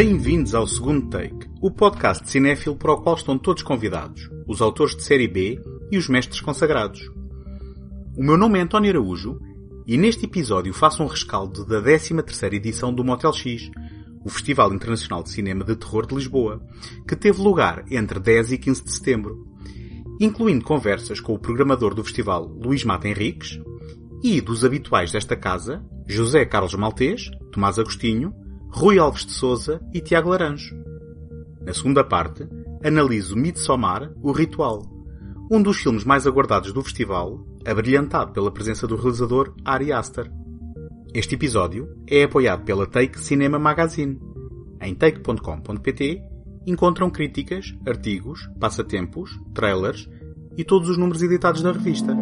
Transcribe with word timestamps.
Bem-vindos 0.00 0.54
ao 0.54 0.64
segundo 0.64 1.08
take, 1.10 1.50
o 1.60 1.72
podcast 1.72 2.22
de 2.22 2.30
cinéfilo 2.30 2.76
para 2.76 2.92
o 2.92 3.02
qual 3.02 3.16
estão 3.16 3.36
todos 3.36 3.64
convidados, 3.64 4.30
os 4.46 4.62
autores 4.62 4.94
de 4.94 5.02
série 5.02 5.26
B 5.26 5.60
e 5.90 5.98
os 5.98 6.08
mestres 6.08 6.40
consagrados. 6.40 7.10
O 8.16 8.22
meu 8.22 8.36
nome 8.36 8.60
é 8.60 8.62
António 8.62 8.92
Araújo 8.92 9.40
e 9.88 9.98
neste 9.98 10.24
episódio 10.24 10.72
faço 10.72 11.02
um 11.02 11.08
rescaldo 11.08 11.66
da 11.66 11.82
13ª 11.82 12.52
edição 12.52 12.94
do 12.94 13.02
Motel 13.02 13.32
X, 13.32 13.72
o 14.24 14.30
Festival 14.30 14.72
Internacional 14.72 15.24
de 15.24 15.30
Cinema 15.30 15.64
de 15.64 15.74
Terror 15.74 16.06
de 16.06 16.14
Lisboa, 16.14 16.62
que 17.04 17.16
teve 17.16 17.42
lugar 17.42 17.84
entre 17.90 18.20
10 18.20 18.52
e 18.52 18.58
15 18.58 18.84
de 18.84 18.92
setembro, 18.92 19.48
incluindo 20.20 20.64
conversas 20.64 21.18
com 21.18 21.34
o 21.34 21.40
programador 21.40 21.92
do 21.92 22.04
festival 22.04 22.44
Luís 22.44 22.84
Mata 22.84 23.08
Henriques 23.08 23.58
e 24.22 24.40
dos 24.40 24.64
habituais 24.64 25.10
desta 25.10 25.34
casa, 25.34 25.84
José 26.06 26.44
Carlos 26.44 26.74
Maltês, 26.74 27.28
Tomás 27.50 27.80
Agostinho, 27.80 28.32
Rui 28.70 28.98
Alves 28.98 29.24
de 29.24 29.32
Souza 29.32 29.80
e 29.92 30.00
Tiago 30.00 30.30
Laranjo. 30.30 30.76
Na 31.60 31.72
segunda 31.72 32.04
parte, 32.04 32.46
analiso 32.84 33.36
Midsommar, 33.36 34.12
o 34.22 34.30
Ritual, 34.30 34.82
um 35.50 35.60
dos 35.60 35.78
filmes 35.78 36.04
mais 36.04 36.26
aguardados 36.26 36.72
do 36.72 36.82
festival, 36.82 37.44
abrilhantado 37.66 38.32
pela 38.32 38.52
presença 38.52 38.86
do 38.86 38.96
realizador 38.96 39.54
Ari 39.64 39.92
Aster. 39.92 40.30
Este 41.14 41.34
episódio 41.34 41.88
é 42.06 42.24
apoiado 42.24 42.64
pela 42.64 42.86
Take 42.86 43.18
Cinema 43.18 43.58
Magazine. 43.58 44.20
Em 44.80 44.94
take.com.pt 44.94 46.22
encontram 46.66 47.10
críticas, 47.10 47.74
artigos, 47.86 48.48
passatempos, 48.60 49.30
trailers 49.54 50.08
e 50.56 50.62
todos 50.62 50.88
os 50.90 50.98
números 50.98 51.22
editados 51.22 51.62
da 51.62 51.72
revista. 51.72 52.14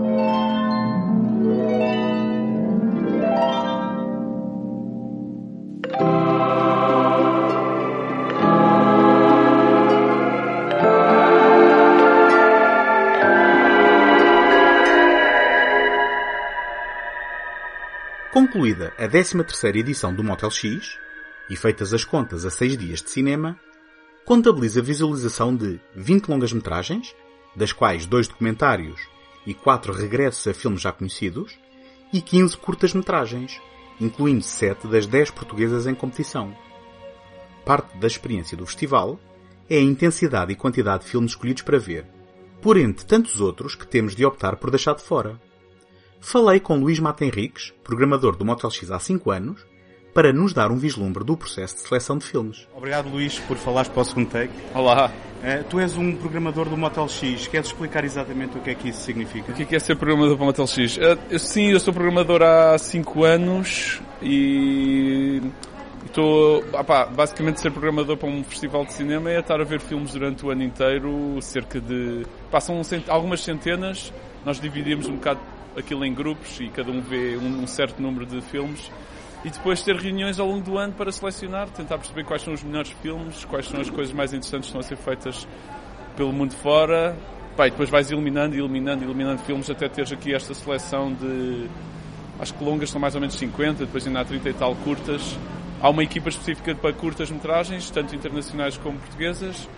Concluída 18.37 18.93
a 18.99 19.09
13ª 19.09 19.77
edição 19.77 20.15
do 20.15 20.23
Motel 20.23 20.51
X, 20.51 20.99
e 21.49 21.57
feitas 21.57 21.95
as 21.95 22.05
contas 22.05 22.45
a 22.45 22.51
seis 22.51 22.77
dias 22.77 23.01
de 23.01 23.09
cinema, 23.09 23.59
contabiliza 24.27 24.81
a 24.81 24.83
visualização 24.83 25.57
de 25.57 25.81
20 25.95 26.29
longas-metragens, 26.29 27.17
das 27.57 27.73
quais 27.73 28.05
dois 28.05 28.29
documentários 28.29 29.01
e 29.47 29.55
quatro 29.55 29.91
regressos 29.91 30.47
a 30.47 30.53
filmes 30.53 30.83
já 30.83 30.93
conhecidos, 30.93 31.59
e 32.13 32.21
15 32.21 32.59
curtas-metragens, 32.59 33.59
incluindo 33.99 34.45
7 34.45 34.87
das 34.87 35.07
10 35.07 35.31
portuguesas 35.31 35.87
em 35.87 35.95
competição. 35.95 36.55
Parte 37.65 37.97
da 37.97 38.07
experiência 38.07 38.55
do 38.55 38.67
festival 38.67 39.19
é 39.67 39.79
a 39.79 39.81
intensidade 39.81 40.53
e 40.53 40.57
quantidade 40.57 41.05
de 41.05 41.11
filmes 41.11 41.31
escolhidos 41.31 41.63
para 41.63 41.79
ver, 41.79 42.05
por 42.61 42.77
entre 42.77 43.07
tantos 43.07 43.41
outros 43.41 43.75
que 43.75 43.87
temos 43.87 44.15
de 44.15 44.27
optar 44.27 44.57
por 44.57 44.71
deixar 44.71 44.95
de 44.95 45.03
fora 45.03 45.41
falei 46.27 46.59
com 46.59 46.77
Luís 46.77 46.99
Mata 46.99 47.25
Henriques, 47.25 47.73
programador 47.85 48.35
do 48.35 48.45
Motel 48.45 48.69
X 48.69 48.91
há 48.91 48.99
5 48.99 49.31
anos, 49.31 49.65
para 50.13 50.33
nos 50.33 50.53
dar 50.53 50.73
um 50.73 50.77
vislumbre 50.77 51.23
do 51.23 51.37
processo 51.37 51.77
de 51.77 51.83
seleção 51.83 52.19
de 52.19 52.25
filmes. 52.25 52.67
Obrigado, 52.75 53.09
Luís, 53.09 53.39
por 53.39 53.57
falares 53.57 53.89
para 53.89 54.03
o 54.03 54.05
segundo 54.05 54.29
take. 54.29 54.53
Olá. 54.75 55.09
Uh, 55.37 55.63
tu 55.71 55.79
és 55.79 55.97
um 55.97 56.17
programador 56.17 56.69
do 56.69 56.77
Motel 56.77 57.07
X. 57.07 57.47
Queres 57.47 57.69
explicar 57.69 58.05
exatamente 58.05 58.59
o 58.59 58.61
que 58.61 58.71
é 58.71 58.75
que 58.75 58.89
isso 58.89 59.03
significa? 59.03 59.53
O 59.53 59.55
que 59.55 59.63
é, 59.63 59.67
que 59.67 59.77
é 59.77 59.79
ser 59.79 59.95
programador 59.95 60.37
do 60.37 60.45
Motel 60.45 60.67
X? 60.67 60.97
Uh, 60.97 61.01
eu, 61.31 61.39
sim, 61.39 61.71
eu 61.71 61.79
sou 61.79 61.95
programador 61.95 62.43
há 62.43 62.77
5 62.77 63.23
anos 63.23 64.01
e 64.21 65.41
estou, 66.07 66.65
basicamente 67.15 67.61
ser 67.61 67.71
programador 67.71 68.17
para 68.17 68.29
um 68.29 68.43
festival 68.43 68.85
de 68.85 68.95
cinema 68.95 69.31
é 69.31 69.39
estar 69.39 69.61
a 69.61 69.65
ver 69.65 69.81
filmes 69.81 70.13
durante 70.13 70.45
o 70.45 70.51
ano 70.51 70.65
inteiro, 70.65 71.39
cerca 71.41 71.81
de, 71.81 72.27
passam 72.51 72.81
algumas 73.07 73.45
centenas, 73.45 74.13
nós 74.45 74.59
dividimos 74.59 75.07
um 75.07 75.15
bocado 75.15 75.41
aquilo 75.77 76.05
em 76.05 76.15
grupos 76.15 76.59
e 76.61 76.69
cada 76.69 76.91
um 76.91 77.01
vê 77.01 77.37
um, 77.37 77.63
um 77.63 77.67
certo 77.67 78.01
número 78.01 78.25
de 78.27 78.41
filmes 78.41 78.91
e 79.45 79.51
depois 79.51 79.83
ter 79.83 79.95
reuniões 79.95 80.41
ao 80.41 80.49
longo 80.49 80.65
do 80.65 80.77
ano 80.77 80.93
para 80.93 81.13
selecionar, 81.13 81.69
tentar 81.69 81.99
perceber 81.99 82.25
quais 82.25 82.43
são 82.43 82.53
os 82.53 82.65
melhores 82.65 82.91
filmes, 83.03 83.45
quais 83.45 83.69
são 83.69 83.81
as 83.81 83.89
coisas 83.89 84.13
mais 84.13 84.33
interessantes 84.33 84.71
que 84.71 84.77
estão 84.77 84.81
a 84.81 84.83
ser 84.83 84.97
feitas 84.97 85.47
pelo 86.17 86.33
mundo 86.33 86.53
fora. 86.55 87.17
Pá, 87.57 87.69
e 87.69 87.71
depois 87.71 87.89
vais 87.89 88.11
eliminando, 88.11 88.57
eliminando, 88.57 89.05
eliminando 89.05 89.41
filmes 89.43 89.71
até 89.71 89.89
teres 89.89 90.11
aqui 90.11 90.35
esta 90.35 90.53
seleção 90.53 91.13
de. 91.13 91.69
Acho 92.41 92.53
que 92.55 92.65
longas 92.65 92.91
são 92.91 93.01
mais 93.01 93.15
ou 93.15 93.21
menos 93.21 93.37
50, 93.37 93.87
depois 93.87 94.07
ainda 94.07 94.21
há 94.21 94.25
30 94.25 94.51
e 94.51 94.53
tal 94.53 94.75
curtas. 94.77 95.39
Há 95.81 95.91
uma 95.91 96.03
equipa 96.03 96.29
específica 96.29 96.75
para 96.75 96.93
curtas-metragens, 96.93 97.89
tanto 97.91 98.17
internacionais 98.17 98.77
como 98.77 98.99
portuguesas. 98.99 99.69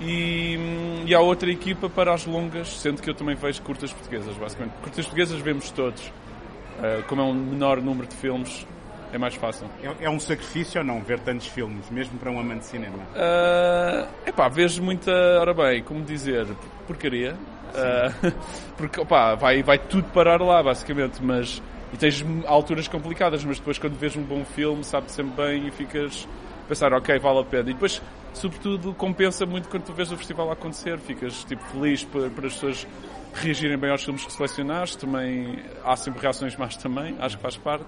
E, 0.00 0.58
e 1.06 1.14
há 1.14 1.20
outra 1.20 1.50
equipa 1.50 1.88
para 1.88 2.12
as 2.12 2.26
longas, 2.26 2.68
sendo 2.80 3.00
que 3.00 3.08
eu 3.08 3.14
também 3.14 3.34
vejo 3.34 3.62
curtas 3.62 3.92
portuguesas, 3.92 4.36
basicamente. 4.36 4.74
Curtas 4.82 5.04
portuguesas 5.06 5.40
vemos 5.40 5.70
todos. 5.70 6.06
Uh, 6.06 7.02
como 7.08 7.22
é 7.22 7.24
um 7.24 7.34
menor 7.34 7.80
número 7.80 8.06
de 8.06 8.14
filmes, 8.16 8.66
é 9.12 9.18
mais 9.18 9.34
fácil. 9.34 9.66
É, 9.82 10.04
é, 10.04 10.10
um 10.10 10.20
sacrifício 10.20 10.80
ou 10.80 10.86
não 10.86 11.00
ver 11.00 11.18
tantos 11.20 11.46
filmes, 11.46 11.88
mesmo 11.90 12.18
para 12.18 12.30
um 12.30 12.38
amante 12.38 12.60
de 12.60 12.66
cinema? 12.66 12.98
Uh, 12.98 14.28
epá, 14.28 14.48
vejo 14.48 14.82
muita. 14.82 15.10
Ora 15.40 15.54
bem, 15.54 15.82
como 15.82 16.04
dizer, 16.04 16.46
porcaria. 16.86 17.34
Uh, 17.34 18.32
porque, 18.76 19.00
opá, 19.00 19.34
vai, 19.34 19.62
vai 19.62 19.78
tudo 19.78 20.04
parar 20.10 20.40
lá, 20.42 20.62
basicamente, 20.62 21.22
mas. 21.22 21.62
E 21.92 21.96
tens 21.96 22.24
alturas 22.46 22.88
complicadas, 22.88 23.44
mas 23.44 23.58
depois 23.58 23.78
quando 23.78 23.96
vês 23.96 24.16
um 24.16 24.22
bom 24.22 24.44
filme, 24.44 24.82
sabe 24.82 25.10
sempre 25.10 25.44
bem 25.44 25.68
e 25.68 25.70
ficas 25.70 26.26
pensar, 26.66 26.92
ok, 26.92 27.18
vale 27.18 27.40
a 27.40 27.44
pena. 27.44 27.70
E 27.70 27.74
depois 27.74 28.00
sobretudo 28.36 28.92
compensa 28.94 29.46
muito 29.46 29.68
quando 29.68 29.84
tu 29.84 29.92
vês 29.92 30.12
o 30.12 30.16
festival 30.16 30.50
acontecer, 30.50 30.98
ficas 30.98 31.42
tipo 31.44 31.62
feliz 31.64 32.04
para, 32.04 32.28
para 32.30 32.46
as 32.46 32.54
pessoas 32.54 32.86
reagirem 33.34 33.78
bem 33.78 33.90
aos 33.90 34.04
filmes 34.04 34.24
que 34.24 34.32
selecionaste, 34.32 34.98
também 34.98 35.58
há 35.84 35.96
sempre 35.96 36.20
reações 36.20 36.56
más 36.56 36.76
também, 36.76 37.16
acho 37.18 37.36
que 37.36 37.42
faz 37.42 37.56
parte, 37.56 37.86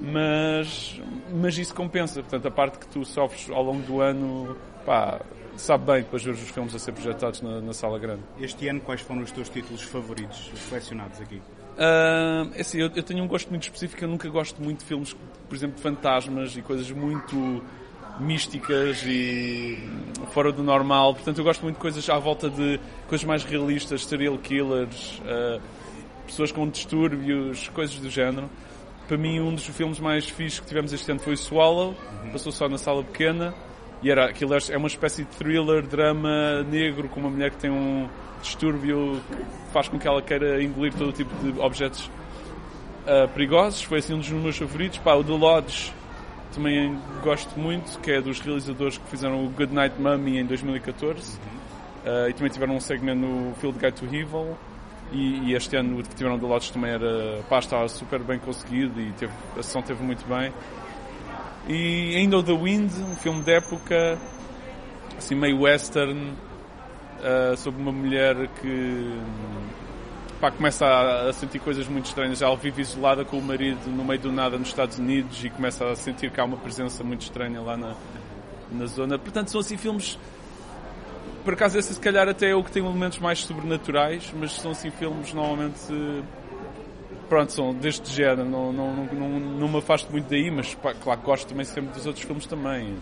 mas, 0.00 1.00
mas 1.32 1.56
isso 1.56 1.74
compensa, 1.74 2.20
portanto 2.20 2.46
a 2.46 2.50
parte 2.50 2.78
que 2.78 2.86
tu 2.88 3.04
sofres 3.04 3.50
ao 3.50 3.62
longo 3.62 3.82
do 3.82 4.00
ano, 4.00 4.56
pá, 4.84 5.20
sabe 5.56 5.86
bem 5.86 6.02
depois 6.02 6.22
ver 6.22 6.32
os 6.32 6.40
filmes 6.40 6.74
a 6.74 6.78
ser 6.78 6.92
projetados 6.92 7.40
na, 7.40 7.60
na, 7.60 7.72
sala 7.72 7.98
grande. 7.98 8.22
Este 8.40 8.68
ano 8.68 8.80
quais 8.80 9.00
foram 9.00 9.22
os 9.22 9.30
teus 9.30 9.48
títulos 9.48 9.82
favoritos 9.82 10.50
selecionados 10.68 11.20
aqui? 11.20 11.36
Uh, 11.36 12.52
é 12.54 12.60
assim, 12.60 12.78
eu, 12.78 12.90
eu 12.94 13.02
tenho 13.02 13.22
um 13.24 13.28
gosto 13.28 13.48
muito 13.50 13.64
específico, 13.64 14.04
eu 14.04 14.08
nunca 14.08 14.28
gosto 14.28 14.62
muito 14.62 14.80
de 14.80 14.84
filmes, 14.84 15.14
por 15.48 15.54
exemplo, 15.54 15.76
de 15.76 15.82
fantasmas 15.82 16.56
e 16.56 16.62
coisas 16.62 16.90
muito 16.90 17.62
místicas 18.18 19.02
e 19.06 19.78
fora 20.32 20.52
do 20.52 20.62
normal. 20.62 21.14
Portanto, 21.14 21.38
eu 21.38 21.44
gosto 21.44 21.62
muito 21.62 21.76
de 21.76 21.80
coisas 21.80 22.08
à 22.08 22.18
volta 22.18 22.48
de 22.48 22.80
coisas 23.08 23.24
mais 23.24 23.44
realistas, 23.44 24.04
serial 24.04 24.38
killers, 24.38 25.20
uh, 25.20 25.60
pessoas 26.26 26.52
com 26.52 26.68
distúrbios, 26.68 27.68
coisas 27.68 27.96
do 27.96 28.08
género. 28.08 28.48
Para 29.06 29.18
mim, 29.18 29.40
um 29.40 29.54
dos 29.54 29.66
filmes 29.66 30.00
mais 30.00 30.28
fixos 30.28 30.60
que 30.60 30.66
tivemos 30.66 30.92
este 30.92 31.10
ano 31.10 31.20
foi 31.20 31.34
o 31.34 31.36
Swallow, 31.36 31.94
uhum. 32.24 32.30
passou 32.30 32.52
só 32.52 32.68
na 32.68 32.78
sala 32.78 33.02
pequena. 33.02 33.54
E 34.02 34.10
era, 34.10 34.26
aquilo 34.26 34.54
é 34.54 34.76
uma 34.76 34.88
espécie 34.88 35.24
de 35.24 35.30
thriller, 35.36 35.82
drama 35.82 36.62
negro 36.64 37.08
com 37.08 37.20
uma 37.20 37.30
mulher 37.30 37.50
que 37.50 37.56
tem 37.56 37.70
um 37.70 38.08
distúrbio 38.42 39.20
que 39.30 39.72
faz 39.72 39.88
com 39.88 39.98
que 39.98 40.06
ela 40.06 40.20
queira 40.20 40.62
engolir 40.62 40.92
todo 40.92 41.10
tipo 41.12 41.34
de 41.42 41.58
objetos 41.58 42.10
uh, 43.06 43.28
perigosos. 43.32 43.82
Foi 43.82 43.98
assim 43.98 44.14
um 44.14 44.18
dos 44.18 44.28
meus 44.28 44.58
favoritos. 44.58 44.98
Pá, 44.98 45.14
o 45.14 45.24
The 45.24 45.32
Lodge 45.32 45.92
também 46.54 46.96
gosto 47.22 47.58
muito, 47.58 47.98
que 48.00 48.12
é 48.12 48.20
dos 48.20 48.40
realizadores 48.40 48.98
que 48.98 49.08
fizeram 49.08 49.44
o 49.44 49.48
Good 49.50 49.72
Night 49.72 50.00
Mummy 50.00 50.38
em 50.38 50.46
2014 50.46 51.36
uh, 51.36 52.28
e 52.28 52.32
também 52.32 52.50
tiveram 52.50 52.76
um 52.76 52.80
segmento 52.80 53.20
no 53.20 53.54
Field 53.56 53.78
Guide 53.78 53.92
to 53.92 54.06
Evil 54.06 54.56
e, 55.12 55.50
e 55.50 55.54
este 55.54 55.76
ano 55.76 55.98
o 55.98 56.02
que 56.02 56.14
tiveram 56.14 56.38
de 56.38 56.44
Lotus 56.44 56.70
também 56.70 56.90
era, 56.90 57.42
pá, 57.48 57.58
estava 57.58 57.88
super 57.88 58.20
bem 58.20 58.38
conseguido 58.38 59.00
e 59.00 59.12
teve, 59.12 59.32
a 59.56 59.62
sessão 59.62 59.82
teve 59.82 60.02
muito 60.02 60.24
bem. 60.26 60.52
E 61.68 62.16
ainda 62.16 62.38
o 62.38 62.42
The 62.42 62.52
Wind, 62.52 62.92
um 62.98 63.16
filme 63.16 63.42
de 63.42 63.52
época, 63.52 64.18
assim 65.16 65.34
meio 65.34 65.62
western, 65.62 66.32
uh, 67.20 67.56
sobre 67.56 67.80
uma 67.80 67.92
mulher 67.92 68.48
que 68.60 69.18
pá, 70.44 70.50
começa 70.50 70.84
a, 70.84 71.30
a, 71.30 71.32
sentir 71.32 71.58
coisas 71.58 71.88
muito 71.88 72.06
estranhas. 72.06 72.42
Ela 72.42 72.54
vive 72.54 72.82
isolada 72.82 73.24
com 73.24 73.38
o 73.38 73.42
marido 73.42 73.88
no 73.88 74.04
meio 74.04 74.20
do 74.20 74.30
nada 74.30 74.58
nos 74.58 74.68
Estados 74.68 74.98
Unidos 74.98 75.42
e 75.42 75.48
começa 75.48 75.88
a 75.88 75.96
sentir 75.96 76.30
que 76.30 76.38
há 76.38 76.44
uma 76.44 76.58
presença 76.58 77.02
muito 77.02 77.22
estranha 77.22 77.62
lá 77.62 77.78
na, 77.78 77.94
na 78.70 78.84
zona. 78.84 79.18
Portanto, 79.18 79.50
são 79.50 79.60
assim 79.62 79.78
filmes. 79.78 80.18
Por 81.44 81.54
acaso, 81.54 81.78
esse 81.78 81.94
se 81.94 82.00
calhar 82.00 82.28
até 82.28 82.50
é 82.50 82.54
o 82.54 82.62
que 82.62 82.70
tem 82.70 82.84
elementos 82.84 83.18
mais 83.18 83.38
sobrenaturais, 83.40 84.30
mas 84.38 84.52
são 84.52 84.72
assim 84.72 84.90
filmes 84.90 85.32
normalmente. 85.32 85.80
Pronto, 87.26 87.50
são 87.50 87.72
deste 87.72 88.12
género. 88.12 88.44
Não, 88.44 88.70
não, 88.70 88.94
não, 88.94 89.06
não, 89.06 89.40
não 89.40 89.68
me 89.68 89.78
afasto 89.78 90.12
muito 90.12 90.28
daí, 90.28 90.50
mas 90.50 90.74
pá, 90.74 90.92
claro 90.92 91.20
que 91.20 91.26
gosto 91.26 91.48
também 91.48 91.64
sempre 91.64 91.94
dos 91.94 92.06
outros 92.06 92.22
filmes 92.22 92.44
também. 92.44 92.98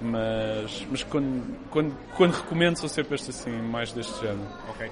Mas, 0.00 0.86
mas 0.90 1.02
quando, 1.02 1.56
quando, 1.70 1.96
quando 2.16 2.32
recomendo 2.32 2.76
são 2.76 2.88
sempre 2.88 3.16
estes 3.16 3.40
assim, 3.40 3.50
mais 3.50 3.92
deste 3.92 4.20
género. 4.20 4.46
Ok. 4.68 4.90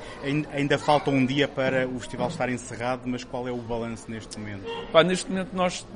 Ainda 0.53 0.79
falta 0.79 1.11
um 1.11 1.25
dia 1.25 1.47
para 1.47 1.87
o 1.87 1.99
festival 2.01 2.29
estar 2.29 2.49
encerrado, 2.49 3.03
mas 3.07 3.23
qual 3.23 3.47
é 3.47 3.53
o 3.53 3.57
balanço 3.59 4.11
neste 4.11 4.39
momento? 4.39 4.65
Pá, 4.91 5.05
neste 5.05 5.31
momento 5.31 5.51
nós, 5.53 5.87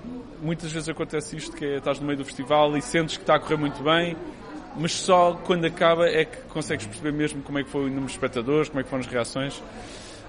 muitas 0.41 0.71
vezes 0.71 0.89
acontece 0.89 1.37
isto, 1.37 1.57
que 1.57 1.65
é, 1.65 1.77
estás 1.79 1.99
no 1.99 2.07
meio 2.07 2.19
do 2.19 2.25
festival 2.25 2.77
e 2.77 2.83
sentes 2.83 3.17
que 3.17 3.25
está 3.25 3.35
a 3.35 3.41
correr 3.41 3.57
muito 3.57 3.83
bem, 3.83 4.17
mas 4.77 4.93
só 4.93 5.35
quando 5.45 5.65
acaba 5.65 6.07
é 6.07 6.25
que 6.25 6.37
consegues 6.43 6.87
perceber 6.87 7.13
mesmo 7.13 7.43
como 7.43 7.59
é 7.59 7.65
que 7.65 7.71
foi 7.71 7.83
o 7.83 7.89
número 7.89 8.07
de 8.07 8.13
espectadores, 8.13 8.69
como 8.69 8.81
é 8.81 8.85
que 8.85 8.89
foram 8.89 9.03
as 9.03 9.11
reações. 9.11 9.61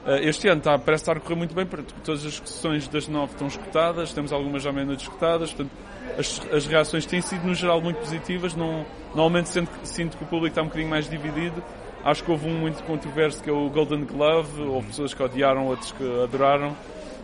Eh, 0.06 0.30
este 0.30 0.48
ano 0.48 0.60
está, 0.60 0.78
parece 0.80 1.04
estar 1.04 1.18
a 1.18 1.20
correr 1.20 1.36
muito 1.36 1.54
bem, 1.54 1.66
todas 2.04 2.26
as 2.26 2.36
sessões 2.36 2.88
das 2.88 3.08
nove 3.08 3.34
estão 3.34 3.48
escutadas, 3.48 4.12
temos 4.14 4.34
algumas 4.34 4.64
já 4.64 4.72
meia-noite 4.72 5.04
escutadas, 5.04 5.54
portanto, 5.54 5.72
as, 6.18 6.42
as, 6.52 6.66
reações 6.66 7.06
têm 7.06 7.22
sido, 7.22 7.46
no 7.46 7.54
geral, 7.54 7.82
muito 7.82 7.98
positivas. 7.98 8.56
Não, 8.56 8.86
normalmente 9.10 9.50
sinto, 9.50 9.72
sinto 9.84 10.18
que 10.18 10.24
o 10.24 10.28
público 10.28 10.50
está 10.50 10.62
um 10.62 10.66
bocadinho 10.66 10.90
mais 10.90 11.10
dividido. 11.10 11.64
Acho 12.04 12.24
que 12.24 12.32
houve 12.32 12.48
um 12.48 12.60
muito 12.60 12.84
controverso 12.84 13.42
que 13.44 13.50
é 13.50 13.54
o 13.54 13.70
Golden 13.70 14.06
Glove, 14.06 14.62
houve 14.62 14.88
pessoas 14.88 15.14
que 15.14 15.22
odiaram, 15.22 15.68
outros 15.68 15.92
que 15.92 16.24
adoraram. 16.24 16.76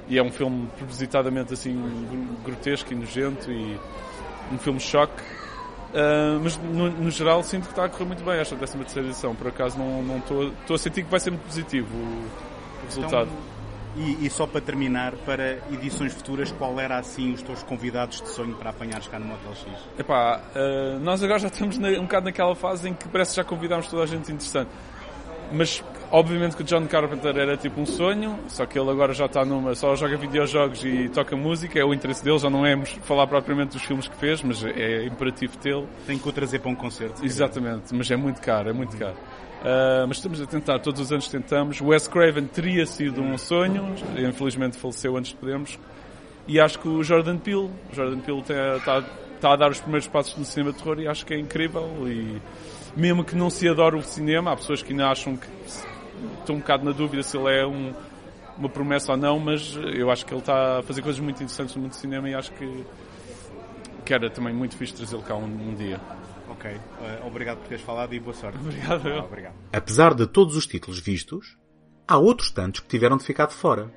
E 0.07 0.17
é 0.17 0.23
um 0.23 0.31
filme 0.31 0.69
propositadamente 0.77 1.53
assim 1.53 1.75
grotesco 2.45 2.93
e 2.93 2.95
nojento 2.95 3.51
e 3.51 3.77
um 4.53 4.57
filme 4.57 4.79
choque. 4.79 5.21
Uh, 5.89 6.39
mas 6.41 6.57
no, 6.57 6.89
no, 6.89 7.09
geral 7.09 7.41
sinto 7.43 7.63
que 7.63 7.71
está 7.71 7.85
a 7.85 7.89
correr 7.89 8.05
muito 8.05 8.23
bem 8.23 8.35
esta 8.35 8.55
13 8.55 8.77
terceira 8.77 9.07
edição. 9.09 9.35
Por 9.35 9.47
acaso 9.47 9.77
não 9.77 10.17
estou 10.19 10.75
a 10.75 10.77
sentir 10.77 11.03
que 11.03 11.11
vai 11.11 11.19
ser 11.19 11.31
muito 11.31 11.43
positivo 11.45 11.89
resultado. 12.85 13.29
Então 13.31 13.57
e, 13.97 14.27
e, 14.27 14.29
só 14.29 14.45
para 14.45 14.61
terminar, 14.61 15.13
para 15.25 15.57
edições 15.71 16.13
futuras, 16.13 16.51
qual 16.51 16.79
era 16.79 16.99
assim 16.99 17.33
os 17.33 17.41
teus 17.41 17.63
convidados 17.63 18.21
de 18.21 18.29
sonho 18.29 18.53
para 18.55 18.69
apanhares 18.69 19.07
cá 19.07 19.17
no 19.17 19.25
Motel 19.25 19.55
X? 19.55 19.67
Epá, 19.97 20.39
uh, 20.55 20.99
nós 20.99 21.23
agora 21.23 21.39
já 21.39 21.47
estamos 21.47 21.79
na, 21.79 21.89
um 21.89 22.03
bocado 22.03 22.25
naquela 22.25 22.55
fase 22.55 22.87
em 22.87 22.93
que 22.93 23.07
parece 23.07 23.31
que 23.31 23.37
já 23.37 23.43
convidámos 23.43 23.87
toda 23.87 24.03
a 24.03 24.05
gente 24.05 24.31
interessante. 24.31 24.69
Mas 25.51 25.83
obviamente 26.11 26.55
que 26.55 26.61
o 26.61 26.65
John 26.65 26.85
Carpenter 26.87 27.37
era 27.37 27.57
tipo 27.57 27.79
um 27.79 27.85
sonho, 27.85 28.37
só 28.49 28.65
que 28.65 28.77
ele 28.77 28.89
agora 28.91 29.13
já 29.13 29.25
está 29.25 29.43
numa, 29.43 29.73
só 29.73 29.95
joga 29.95 30.17
videojogos 30.17 30.83
e 30.83 31.09
toca 31.09 31.35
música, 31.35 31.79
é 31.79 31.83
o 31.83 31.93
interesse 31.93 32.23
dele, 32.23 32.37
já 32.37 32.49
não 32.49 32.65
é 32.65 32.75
falar 32.85 33.25
propriamente 33.27 33.71
dos 33.71 33.83
filmes 33.83 34.07
que 34.07 34.15
fez, 34.17 34.43
mas 34.43 34.63
é 34.63 35.05
imperativo 35.05 35.57
tê-lo. 35.57 35.87
Tem 36.05 36.19
que 36.19 36.27
o 36.27 36.31
trazer 36.31 36.59
para 36.59 36.69
um 36.69 36.75
concerto. 36.75 37.25
Exatamente, 37.25 37.95
mas 37.95 38.11
é 38.11 38.15
muito 38.15 38.41
caro, 38.41 38.69
é 38.69 38.73
muito 38.73 38.95
caro. 38.97 39.15
Uh, 39.57 40.07
mas 40.07 40.17
estamos 40.17 40.39
a 40.41 40.45
tentar, 40.45 40.79
todos 40.79 41.01
os 41.01 41.11
anos 41.11 41.27
tentamos. 41.27 41.81
Wes 41.81 42.07
Craven 42.07 42.45
teria 42.45 42.85
sido 42.85 43.21
um 43.21 43.37
sonho, 43.37 43.95
infelizmente 44.17 44.77
faleceu 44.77 45.17
antes 45.17 45.31
de 45.31 45.37
podermos. 45.37 45.79
E 46.47 46.59
acho 46.59 46.79
que 46.79 46.87
o 46.87 47.03
Jordan 47.03 47.37
Peele, 47.37 47.69
o 47.91 47.95
Jordan 47.95 48.19
Peele 48.19 48.39
está, 48.39 49.03
está 49.35 49.53
a 49.53 49.55
dar 49.55 49.71
os 49.71 49.79
primeiros 49.79 50.07
passos 50.07 50.37
no 50.37 50.45
cinema 50.45 50.71
de 50.71 50.77
terror 50.77 50.99
e 50.99 51.07
acho 51.07 51.25
que 51.25 51.33
é 51.33 51.39
incrível. 51.39 51.89
E 52.07 52.41
mesmo 52.95 53.23
que 53.23 53.35
não 53.35 53.49
se 53.49 53.67
adore 53.67 53.97
o 53.97 54.01
cinema, 54.01 54.51
há 54.53 54.55
pessoas 54.55 54.81
que 54.81 54.91
ainda 54.91 55.09
acham 55.09 55.35
que 55.35 55.47
estão 56.39 56.55
um 56.55 56.59
bocado 56.59 56.85
na 56.85 56.91
dúvida 56.91 57.21
se 57.21 57.37
ele 57.37 57.53
é 57.53 57.65
um, 57.65 57.93
uma 58.57 58.69
promessa 58.69 59.11
ou 59.11 59.17
não, 59.17 59.39
mas 59.39 59.77
eu 59.93 60.09
acho 60.09 60.25
que 60.25 60.33
ele 60.33 60.39
está 60.39 60.79
a 60.79 60.83
fazer 60.83 61.01
coisas 61.01 61.19
muito 61.19 61.35
interessantes 61.37 61.75
no 61.75 61.81
mundo 61.81 61.91
do 61.91 61.97
cinema 61.97 62.29
e 62.29 62.33
acho 62.33 62.51
que, 62.53 62.85
que 64.05 64.13
era 64.13 64.29
também 64.29 64.53
muito 64.53 64.77
fixe 64.77 64.93
trazê-lo 64.93 65.21
cá 65.23 65.35
um, 65.35 65.43
um 65.43 65.75
dia. 65.75 65.99
Ok. 66.57 66.71
Uh, 66.71 67.27
obrigado 67.27 67.59
por 67.59 67.67
teres 67.67 67.83
falado 67.83 68.13
e 68.13 68.19
boa 68.19 68.33
sorte. 68.33 68.57
Obrigado. 68.57 69.07
Ah, 69.07 69.23
obrigado. 69.23 69.55
Apesar 69.71 70.15
de 70.15 70.25
todos 70.25 70.57
os 70.57 70.65
títulos 70.65 70.99
vistos, 70.99 71.57
há 72.07 72.17
outros 72.17 72.49
tantos 72.49 72.81
que 72.81 72.87
tiveram 72.87 73.17
de 73.17 73.23
ficar 73.23 73.45
de 73.45 73.53
fora. 73.53 73.93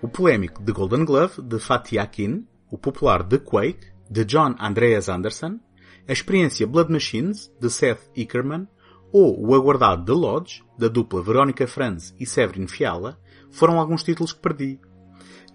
O 0.00 0.08
polémico 0.08 0.62
The 0.62 0.72
Golden 0.72 1.04
Glove, 1.04 1.42
de 1.42 1.58
Fatih 1.58 1.98
Akin, 1.98 2.46
o 2.70 2.78
popular 2.78 3.22
The 3.22 3.38
Quake, 3.38 3.92
de 4.08 4.24
John 4.24 4.54
Andreas 4.58 5.08
Anderson, 5.08 5.60
a 6.08 6.12
experiência 6.12 6.66
Blood 6.66 6.90
Machines, 6.90 7.52
de 7.60 7.68
Seth 7.68 8.10
Ickerman, 8.16 8.66
ou 9.12 9.46
o 9.46 9.54
aguardado 9.54 10.04
The 10.04 10.12
Lodge, 10.12 10.64
da 10.78 10.88
dupla 10.88 11.22
Verónica 11.22 11.66
Franz 11.66 12.14
e 12.18 12.24
Severin 12.24 12.66
Fiala, 12.66 13.18
foram 13.50 13.78
alguns 13.78 14.02
títulos 14.02 14.32
que 14.32 14.40
perdi. 14.40 14.80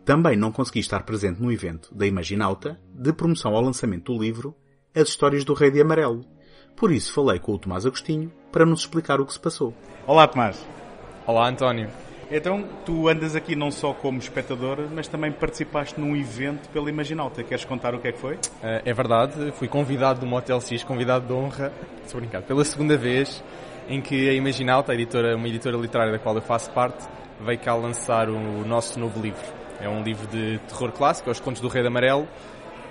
Também 0.05 0.35
não 0.35 0.51
consegui 0.51 0.79
estar 0.79 1.03
presente 1.03 1.41
no 1.41 1.51
evento 1.51 1.95
da 1.95 2.05
Imaginauta, 2.05 2.79
de 2.93 3.11
promoção 3.13 3.55
ao 3.55 3.61
lançamento 3.61 4.13
do 4.13 4.21
livro 4.21 4.55
As 4.93 5.09
Histórias 5.09 5.43
do 5.43 5.53
Rei 5.53 5.71
de 5.71 5.81
Amarelo, 5.81 6.32
por 6.75 6.91
isso 6.91 7.13
falei 7.13 7.39
com 7.39 7.53
o 7.53 7.57
Tomás 7.57 7.85
Agostinho 7.85 8.31
para 8.51 8.65
nos 8.65 8.81
explicar 8.81 9.19
o 9.19 9.25
que 9.25 9.33
se 9.33 9.39
passou. 9.39 9.73
Olá, 10.05 10.27
Tomás. 10.27 10.65
Olá, 11.25 11.47
António. 11.47 11.89
Então, 12.31 12.67
tu 12.85 13.07
andas 13.07 13.35
aqui 13.35 13.55
não 13.55 13.69
só 13.69 13.93
como 13.93 14.17
espectador, 14.17 14.87
mas 14.93 15.07
também 15.07 15.31
participaste 15.31 15.99
num 15.99 16.15
evento 16.15 16.67
pela 16.69 16.89
Imaginalta. 16.89 17.43
Queres 17.43 17.63
contar 17.63 17.93
o 17.93 17.99
que 17.99 18.07
é 18.07 18.11
que 18.11 18.17
foi? 18.17 18.39
Eh, 18.63 18.81
é 18.85 18.93
verdade, 18.93 19.51
fui 19.51 19.67
convidado 19.67 20.19
do 20.19 20.25
Motel 20.25 20.59
X, 20.59 20.83
convidado 20.83 21.27
de 21.27 21.33
honra, 21.33 21.71
se 22.05 22.15
brincar, 22.15 22.41
pela 22.41 22.65
segunda 22.65 22.97
vez, 22.97 23.43
em 23.87 24.01
que 24.01 24.29
a 24.29 24.33
Imaginalta, 24.33 24.91
a 24.91 24.95
editora, 24.95 25.35
uma 25.35 25.47
editora 25.47 25.77
literária 25.77 26.11
da 26.11 26.19
qual 26.19 26.35
eu 26.35 26.41
faço 26.41 26.71
parte, 26.71 27.05
veio 27.39 27.59
cá 27.59 27.75
lançar 27.75 28.29
o 28.29 28.65
nosso 28.65 28.99
novo 28.99 29.21
livro. 29.21 29.43
É 29.79 29.87
um 29.87 30.01
livro 30.01 30.25
de 30.27 30.59
terror 30.67 30.91
clássico, 30.91 31.29
Os 31.29 31.39
Contos 31.39 31.61
do 31.61 31.67
Rei 31.67 31.81
de 31.81 31.87
Amarelo, 31.87 32.27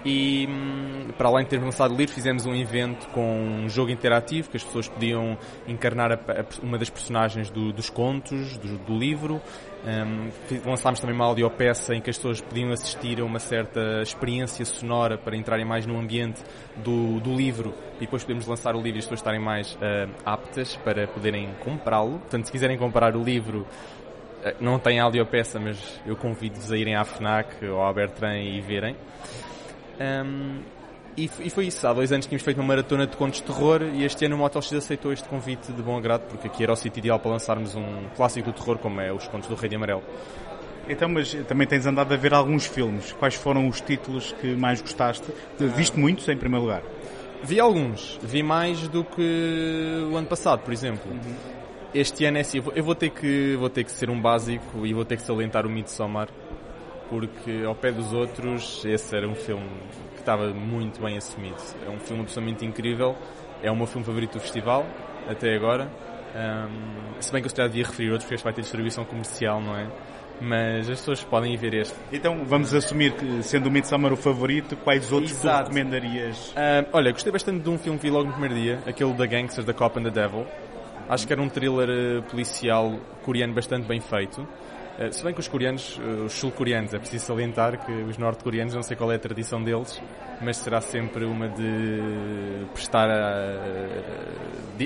e 0.05 0.47
hum, 0.49 1.09
para 1.17 1.29
além 1.29 1.45
de 1.45 1.51
termos 1.51 1.67
lançado 1.67 1.95
o 1.95 1.97
livro, 1.97 2.15
fizemos 2.15 2.47
um 2.47 2.55
evento 2.55 3.07
com 3.09 3.65
um 3.65 3.69
jogo 3.69 3.91
interativo 3.91 4.51
que 4.51 4.57
as 4.57 4.65
pessoas 4.65 4.89
podiam 4.89 5.39
encarnar 5.67 6.13
a, 6.13 6.15
a, 6.15 6.45
uma 6.63 6.79
das 6.79 6.91
personagens 6.91 7.51
do, 7.51 7.73
dos 7.73 7.89
contos, 7.89 8.57
do, 8.59 8.79
do 8.79 8.99
livro. 8.99 9.41
Um, 9.85 10.31
lançámos 10.69 11.01
também 11.01 11.15
uma 11.15 11.25
audiopeça 11.25 11.95
em 11.95 12.01
que 12.01 12.09
as 12.09 12.17
pessoas 12.17 12.41
podiam 12.41 12.71
assistir 12.71 13.21
a 13.21 13.25
uma 13.25 13.39
certa 13.39 14.01
experiência 14.03 14.65
sonora 14.65 15.19
para 15.19 15.37
entrarem 15.37 15.65
mais 15.65 15.87
no 15.87 15.99
ambiente 15.99 16.41
do, 16.77 17.19
do 17.19 17.35
livro 17.35 17.75
e 17.97 18.01
depois 18.01 18.23
podemos 18.23 18.47
lançar 18.47 18.77
o 18.77 18.81
livro 18.81 18.99
e 18.99 19.01
as 19.01 19.05
pessoas 19.05 19.21
estarem 19.21 19.41
mais 19.41 19.75
uh, 19.75 20.11
aptas 20.25 20.77
para 20.77 21.07
poderem 21.09 21.49
comprá-lo. 21.65 22.19
Portanto, 22.21 22.47
se 22.47 22.53
quiserem 22.53 22.79
comprar 22.79 23.17
o 23.17 23.23
livro, 23.23 23.61
uh, 23.61 24.55
não 24.61 24.79
tem 24.79 25.01
audiopeça, 25.01 25.61
mas 25.61 26.01
eu 26.07 26.17
convido-vos 26.17 26.73
a 26.73 26.77
irem 26.77 26.95
à 26.95 27.05
FNAC 27.05 27.65
ou 27.67 27.83
à 27.83 27.93
Bertrand 27.93 28.41
e 28.41 28.61
verem. 28.61 28.97
Um, 30.03 30.61
e, 31.17 31.31
e, 31.41 31.51
foi 31.51 31.67
isso, 31.67 31.87
há 31.87 31.93
dois 31.93 32.11
anos 32.11 32.25
tínhamos 32.25 32.43
feito 32.43 32.59
uma 32.59 32.69
maratona 32.69 33.07
de 33.07 33.17
contos 33.19 33.41
de 33.41 33.47
terror 33.47 33.83
e 33.93 34.03
este 34.03 34.25
ano 34.25 34.35
o 34.35 34.39
Motel 34.39 34.63
X 34.63 34.73
aceitou 34.73 35.13
este 35.13 35.29
convite 35.29 35.71
de 35.71 35.83
bom 35.83 35.97
agrado 35.99 36.23
porque 36.23 36.47
aqui 36.47 36.63
era 36.63 36.73
o 36.73 36.77
sítio 36.77 37.01
ideal 37.01 37.19
para 37.19 37.33
lançarmos 37.33 37.75
um 37.75 38.09
clássico 38.17 38.51
do 38.51 38.55
terror 38.55 38.79
como 38.79 38.99
é 38.99 39.13
Os 39.13 39.29
Contos 39.29 39.47
do 39.47 39.55
Rei 39.55 39.69
de 39.69 39.77
Amarelo. 39.77 40.03
Então, 40.89 41.09
mas 41.09 41.33
também 41.47 41.67
tens 41.67 41.87
andado 41.87 42.13
a 42.13 42.17
ver 42.17 42.35
alguns 42.35 42.67
filmes. 42.67 43.13
Quais 43.13 43.35
foram 43.35 43.69
os 43.69 43.81
títulos 43.81 44.33
que 44.41 44.57
mais 44.57 44.81
gostaste? 44.81 45.25
Viste 45.77 45.99
muitos, 45.99 46.29
em 46.29 46.37
primeiro 46.37 46.65
lugar? 46.65 46.83
Vi 47.43 47.61
alguns. 47.61 48.19
Vi 48.23 48.43
mais 48.43 48.89
do 48.89 49.05
que 49.05 50.09
o 50.11 50.17
ano 50.17 50.27
passado, 50.27 50.61
por 50.61 50.73
exemplo. 50.73 51.11
Uhum. 51.11 51.35
Este 51.95 52.25
ano 52.25 52.39
é 52.39 52.41
assim, 52.41 52.61
eu 52.75 52.83
vou 52.83 52.95
ter, 52.95 53.11
que, 53.11 53.55
vou 53.57 53.69
ter 53.69 53.85
que 53.85 53.93
ser 53.93 54.11
um 54.11 54.21
básico 54.21 54.87
e 54.87 54.95
vou 54.95 55.05
ter 55.05 55.17
que 55.17 55.23
salientar 55.23 55.67
o 55.67 55.71
Midsommar 55.71 56.29
porque 57.13 57.63
ao 57.67 57.75
pé 57.75 57.93
dos 57.93 58.15
outros 58.15 58.83
esse 58.87 59.15
era 59.15 59.29
um 59.29 59.35
filme 59.35 59.69
que 60.15 60.21
estava 60.21 60.49
muito 60.55 60.99
bem 60.99 61.19
assumido. 61.19 61.59
É 61.87 61.91
um 61.91 61.99
filme 61.99 62.23
absolutamente 62.23 62.65
incrível, 62.65 63.15
é 63.63 63.71
o 63.71 63.77
meu 63.77 63.87
filme 63.87 64.03
favorito 64.03 64.33
do 64.33 64.41
festival, 64.41 64.87
até 65.29 65.55
agora. 65.55 65.91
Um, 66.35 67.21
se 67.21 67.31
bem 67.31 67.43
que 67.43 67.49
eu 67.49 67.55
já 67.55 67.67
devia 67.67 67.85
referir 67.85 68.13
outros, 68.13 68.25
porque 68.25 68.37
este 68.37 68.45
vai 68.45 68.55
ter 68.55 68.63
distribuição 68.63 69.05
comercial, 69.05 69.61
não 69.61 69.77
é? 69.77 69.87
Mas 70.41 70.89
as 70.89 71.01
pessoas 71.01 71.23
podem 71.23 71.55
ver 71.55 71.75
este. 71.75 71.95
Então 72.11 72.47
vamos 72.47 72.73
assumir 72.73 73.13
que, 73.13 73.43
sendo 73.43 73.67
o 73.67 73.71
Midsommar 73.71 74.11
o 74.11 74.17
favorito, 74.17 74.75
quais 74.79 75.13
outros 75.13 75.33
Exato. 75.33 75.65
tu 75.65 75.75
recomendarias? 75.75 76.49
Uh, 76.53 76.89
olha, 76.95 77.13
gostei 77.13 77.31
bastante 77.31 77.63
de 77.63 77.69
um 77.69 77.77
filme 77.77 77.99
que 77.99 78.07
vi 78.07 78.11
logo 78.11 78.25
no 78.25 78.33
primeiro 78.33 78.55
dia, 78.55 78.79
aquele 78.87 79.13
da 79.13 79.27
Gangsters, 79.27 79.67
da 79.67 79.75
Cop 79.75 79.99
and 79.99 80.05
the 80.05 80.11
Devil. 80.11 80.47
Acho 81.11 81.27
que 81.27 81.33
era 81.35 81.43
um 81.43 81.49
thriller 81.51 81.91
uh, 81.91 82.23
policial 82.23 82.99
coreano 83.23 83.53
bastante 83.53 83.87
bem 83.87 84.01
feito. 84.01 84.49
Eh, 84.99 85.11
se 85.11 85.25
bem 85.25 85.33
que 85.33 85.41
os 85.41 85.49
coreanos, 85.49 85.99
eh, 86.01 86.23
os 86.25 86.33
sul-coreanos, 86.33 86.93
é 86.93 86.99
preciso 86.99 87.27
salientar 87.27 87.85
que 87.85 87.93
os 87.93 88.19
norte-coreanos, 88.19 88.75
não 88.75 88.83
sei 88.83 88.97
qual 88.97 89.11
é 89.11 89.17
a 89.17 89.19
tradição 89.19 89.63
deles, 89.63 90.01
mas 90.41 90.59
será 90.59 90.81
sempre 90.81 91.25
uma 91.25 91.49
de 91.49 92.67
prestar 92.75 93.09
a, 93.11 93.59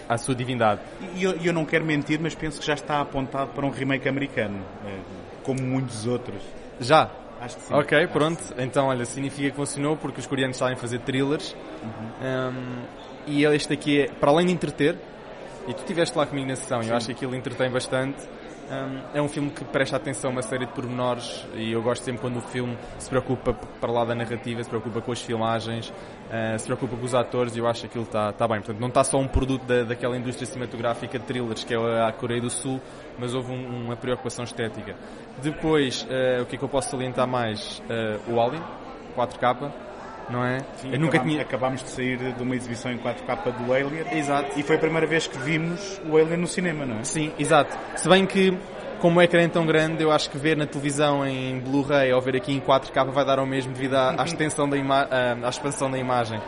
a 0.09 0.19
sua 0.19 0.35
divindade. 0.35 0.81
E 1.17 1.25
eu, 1.25 1.33
eu, 1.43 1.53
não 1.53 1.65
quero 1.65 1.85
mentir, 1.85 2.21
mas 2.21 2.35
penso 2.35 2.61
que 2.61 2.67
já 2.67 2.75
está 2.75 3.01
apontado 3.01 3.51
para 3.53 3.67
um 3.67 3.71
remake 3.71 4.09
americano, 4.09 4.65
eh, 4.87 4.99
como 5.43 5.61
muitos 5.61 6.07
outros. 6.07 6.41
Já? 6.81 7.11
Acho 7.41 7.57
que 7.57 7.63
sim. 7.63 7.75
Ok, 7.75 7.99
Acho 7.99 8.13
pronto. 8.13 8.43
Então, 8.59 8.87
olha, 8.87 9.05
significa 9.05 9.51
que 9.51 9.57
funcionou 9.57 9.97
porque 9.97 10.21
os 10.21 10.27
coreanos 10.27 10.57
sabem 10.57 10.77
fazer 10.77 11.01
thrillers. 11.01 11.55
Uhum. 11.83 12.51
Um, 12.51 12.83
e 13.27 13.45
este 13.45 13.73
aqui 13.73 14.03
é, 14.03 14.09
para 14.09 14.31
além 14.31 14.47
de 14.47 14.53
entreter, 14.53 14.97
e 15.67 15.75
tu 15.75 15.81
estiveste 15.81 16.17
lá 16.17 16.25
comigo 16.25 16.47
na 16.47 16.55
sessão, 16.55 16.81
e 16.81 16.89
eu 16.89 16.97
acho 16.97 17.07
que 17.07 17.13
aquilo 17.13 17.35
entretém 17.35 17.69
bastante. 17.71 18.17
Um, 18.69 19.17
é 19.17 19.23
um 19.23 19.29
filme 19.29 19.51
que 19.51 19.65
presta 19.65 19.97
atenção 19.97 20.31
a 20.31 20.33
uma 20.33 20.43
série 20.43 20.67
de 20.67 20.73
pormenores 20.73 21.47
e 21.55 21.71
eu 21.71 21.81
gosto 21.81 22.03
sempre 22.03 22.21
quando 22.21 22.39
o 22.39 22.41
filme 22.41 22.77
se 22.99 23.09
preocupa 23.09 23.53
para 23.53 23.93
lá 23.93 24.05
da 24.05 24.13
narrativa, 24.13 24.61
se 24.63 24.69
preocupa 24.69 25.01
com 25.01 25.13
as 25.13 25.23
filmagens, 25.23 25.89
uh, 25.91 26.59
se 26.59 26.67
preocupa 26.67 26.97
com 26.97 27.05
os 27.05 27.15
atores 27.15 27.55
e 27.55 27.61
eu 27.61 27.67
acho 27.69 27.83
que 27.83 27.87
aquilo 27.87 28.03
está 28.03 28.33
tá 28.33 28.49
bem. 28.49 28.59
Portanto, 28.59 28.81
não 28.81 28.89
está 28.89 29.05
só 29.05 29.19
um 29.19 29.29
produto 29.29 29.65
da, 29.65 29.85
daquela 29.85 30.17
indústria 30.17 30.47
cinematográfica 30.47 31.17
de 31.17 31.25
thrillers 31.25 31.63
que 31.63 31.75
é 31.75 32.03
a 32.03 32.11
Coreia 32.11 32.41
do 32.41 32.51
Sul, 32.51 32.81
mas 33.17 33.35
houve 33.35 33.53
um, 33.53 33.85
uma 33.85 33.97
preocupação 33.97 34.45
estética. 34.45 34.97
Depois, 35.41 36.03
uh, 36.03 36.43
o 36.43 36.47
que 36.47 36.57
é 36.57 36.59
que 36.59 36.65
eu 36.65 36.69
posso 36.69 36.91
salientar 36.91 37.29
mais? 37.29 37.79
Uh, 37.89 38.35
o 38.35 38.41
Alien, 38.41 38.65
4K. 39.17 39.87
Não 40.29 40.45
é? 40.45 40.59
Sim, 40.77 40.93
eu 40.93 41.01
nunca 41.01 41.17
acabámos, 41.17 41.33
tinha. 41.33 41.43
acabámos 41.43 41.83
de 41.83 41.89
sair 41.91 42.33
de 42.33 42.43
uma 42.43 42.55
exibição 42.55 42.93
em 42.93 42.99
4K 42.99 43.53
do 43.53 43.73
Alien. 43.73 44.07
Exato. 44.13 44.59
E 44.59 44.63
foi 44.63 44.77
a 44.77 44.79
primeira 44.79 45.07
vez 45.07 45.27
que 45.27 45.39
vimos 45.39 46.01
o 46.09 46.17
Alien 46.17 46.39
no 46.39 46.47
cinema, 46.47 46.85
não 46.85 46.99
é? 46.99 47.05
Sim, 47.05 47.33
exato. 47.39 47.77
Se 47.97 48.09
bem 48.09 48.27
que, 48.27 48.57
como 49.01 49.19
o 49.19 49.23
ecrã 49.23 49.43
é 49.43 49.49
tão 49.49 49.67
grande, 49.67 50.03
eu 50.03 50.11
acho 50.11 50.31
que 50.31 50.39
ver 50.39 50.57
na 50.57 50.67
televisão 50.67 51.27
em 51.27 51.59
Blu-ray 51.61 52.13
ou 52.13 52.21
ver 52.21 52.37
aqui 52.37 52.53
em 52.53 52.61
4K 52.61 53.11
vai 53.11 53.25
dar 53.25 53.39
ao 53.39 53.47
mesmo 53.47 53.73
devido 53.73 53.95
à, 53.95 54.21
à 54.21 54.25
extensão 54.27 54.69
da 54.69 54.77
ima 54.77 55.03
à, 55.11 55.47
à 55.47 55.49
expansão 55.49 55.91
da 55.91 55.99
imagem. 55.99 56.41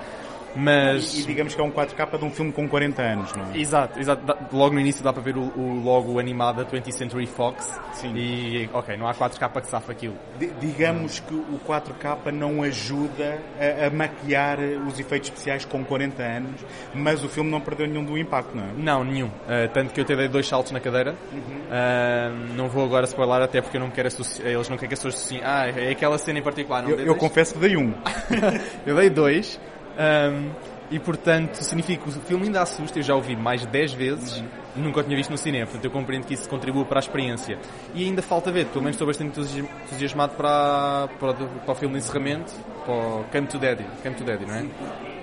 Mas. 0.56 1.14
E, 1.14 1.20
e 1.20 1.24
digamos 1.24 1.54
que 1.54 1.60
é 1.60 1.64
um 1.64 1.70
4K 1.70 2.18
de 2.18 2.24
um 2.24 2.30
filme 2.30 2.52
com 2.52 2.68
40 2.68 3.02
anos, 3.02 3.32
não 3.34 3.52
é? 3.52 3.58
Exato, 3.58 3.98
exato. 3.98 4.22
Logo 4.52 4.74
no 4.74 4.80
início 4.80 5.02
dá 5.04 5.12
para 5.12 5.22
ver 5.22 5.36
o, 5.36 5.42
o 5.56 5.80
logo 5.84 6.18
animado 6.18 6.64
da 6.64 6.64
20th 6.64 6.92
Century 6.92 7.26
Fox. 7.26 7.78
Sim. 7.94 8.12
E, 8.16 8.68
ok, 8.72 8.96
não 8.96 9.06
há 9.08 9.14
4K 9.14 9.60
que 9.60 9.68
safa 9.68 9.92
aquilo. 9.92 10.14
Di- 10.38 10.52
Digamos 10.60 11.20
que 11.20 11.34
o 11.34 11.60
4K 11.66 12.32
não 12.32 12.62
ajuda 12.62 13.38
a, 13.82 13.86
a 13.86 13.90
maquiar 13.90 14.58
os 14.86 14.98
efeitos 14.98 15.28
especiais 15.28 15.64
com 15.64 15.84
40 15.84 16.22
anos, 16.22 16.60
mas 16.94 17.22
o 17.24 17.28
filme 17.28 17.50
não 17.50 17.60
perdeu 17.60 17.86
nenhum 17.86 18.04
do 18.04 18.16
impacto, 18.18 18.56
não 18.56 18.64
é? 18.64 18.68
Não, 18.76 19.04
nenhum. 19.04 19.26
Uh, 19.28 19.68
tanto 19.72 19.92
que 19.92 20.00
eu 20.00 20.04
te 20.04 20.14
dei 20.16 20.28
dois 20.28 20.46
saltos 20.48 20.72
na 20.72 20.80
cadeira. 20.80 21.14
Uh, 21.32 22.54
não 22.56 22.68
vou 22.68 22.84
agora 22.84 23.04
spoiler 23.04 23.42
até 23.42 23.60
porque 23.60 23.76
eu 23.76 23.80
não 23.80 23.90
quero 23.90 24.08
associar, 24.08 24.48
eles 24.48 24.68
não 24.68 24.76
querem 24.76 24.88
que 24.88 24.94
as 24.94 25.00
pessoas 25.00 25.14
associem. 25.16 25.42
Ah, 25.44 25.66
é 25.68 25.90
aquela 25.90 26.16
cena 26.18 26.38
em 26.38 26.42
particular. 26.42 26.82
Não 26.82 26.90
Eu, 26.90 26.98
eu 26.98 27.14
confesso 27.16 27.54
que 27.54 27.60
dei 27.60 27.76
um. 27.76 27.92
Eu 28.86 28.96
dei 28.96 29.10
dois. 29.10 29.60
Um, 29.98 30.50
e 30.90 30.98
portanto 30.98 31.56
significa 31.56 32.02
que 32.02 32.08
o 32.08 32.12
filme 32.22 32.46
ainda 32.46 32.62
assusta, 32.62 32.98
eu 32.98 33.02
já 33.02 33.14
o 33.14 33.20
vi 33.20 33.36
mais 33.36 33.60
de 33.60 33.66
10 33.66 33.92
vezes 33.92 34.42
e 34.74 34.80
nunca 34.80 35.00
o 35.00 35.02
tinha 35.02 35.16
visto 35.16 35.28
no 35.30 35.36
cinema, 35.36 35.66
portanto 35.66 35.84
eu 35.84 35.90
compreendo 35.90 36.24
que 36.26 36.32
isso 36.32 36.48
contribua 36.48 36.84
para 36.86 36.98
a 36.98 37.00
experiência. 37.00 37.58
E 37.94 38.04
ainda 38.04 38.22
falta 38.22 38.50
ver, 38.50 38.66
pelo 38.66 38.80
menos 38.82 38.94
estou 38.94 39.06
bastante 39.06 39.30
entusi- 39.38 39.68
entusiasmado 39.86 40.32
para, 40.34 41.08
para, 41.20 41.30
o- 41.32 41.34
para 41.60 41.72
o 41.72 41.74
filme 41.74 41.94
de 41.98 42.04
encerramento, 42.04 42.54
para 42.86 42.94
o 42.94 43.24
Come 43.30 43.46
to 43.48 43.58
Daddy, 43.58 43.84
Come 44.02 44.14
to 44.14 44.24
Daddy, 44.24 44.46
não 44.46 44.54
é? 44.54 44.64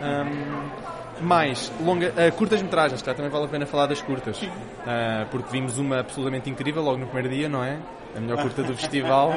Um, 0.01 1.25
mais, 1.25 1.72
longa, 1.84 2.10
uh, 2.10 2.32
curtas 2.34 2.62
metragens, 2.62 3.01
já 3.01 3.13
também 3.13 3.32
vale 3.32 3.46
a 3.46 3.48
pena 3.48 3.65
falar 3.65 3.88
das 3.88 4.01
curtas. 4.01 4.39
Uh, 4.41 4.50
porque 5.32 5.50
vimos 5.50 5.77
uma 5.79 6.01
absolutamente 6.01 6.50
incrível 6.50 6.84
logo 6.84 6.98
no 6.98 7.08
primeiro 7.08 7.29
dia, 7.34 7.48
não 7.50 7.63
é? 7.63 7.77
A 8.15 8.20
melhor 8.20 8.41
curta 8.41 8.62
do 8.62 8.75
festival. 8.77 9.29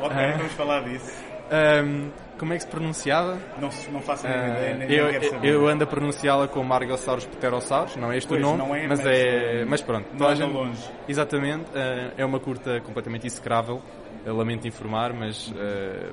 ok, 0.00 0.16
Ah. 0.16 0.34
vamos 0.36 0.52
falar 0.54 0.80
disso. 0.82 1.12
Um, 1.52 2.10
como 2.38 2.52
é 2.52 2.56
que 2.56 2.62
se 2.62 2.68
pronunciava? 2.68 3.38
Não, 3.60 3.68
não 3.92 4.00
faço 4.00 4.26
a 4.26 4.30
mínima 4.30 4.46
Ah, 4.54 4.58
ideia, 4.58 4.74
nem, 4.76 4.90
eu, 4.92 5.10
quero 5.10 5.30
saber. 5.30 5.48
eu 5.48 5.68
ando 5.68 5.84
a 5.84 5.86
pronunciá-la 5.86 6.48
como 6.48 6.72
Argosaurus 6.72 7.26
pterosaurus, 7.26 7.96
não 7.96 8.10
é 8.12 8.16
este 8.18 8.28
Pois, 8.28 8.40
o 8.40 8.56
nome, 8.56 8.78
é, 8.78 8.86
mas, 8.86 8.98
mas, 9.00 9.06
é, 9.06 9.64
mas 9.66 9.82
pronto. 9.82 10.06
não 10.14 10.26
anda 10.26 10.36
gente- 10.36 10.52
longe. 10.52 10.90
Exatamente, 11.08 11.66
ah, 11.74 12.12
é 12.16 12.24
uma 12.24 12.38
curta 12.40 12.80
completamente 12.80 13.26
execrável, 13.26 13.82
eu 14.24 14.34
lamento 14.36 14.66
informar, 14.68 15.12
mas 15.12 15.52
ah, 15.56 16.12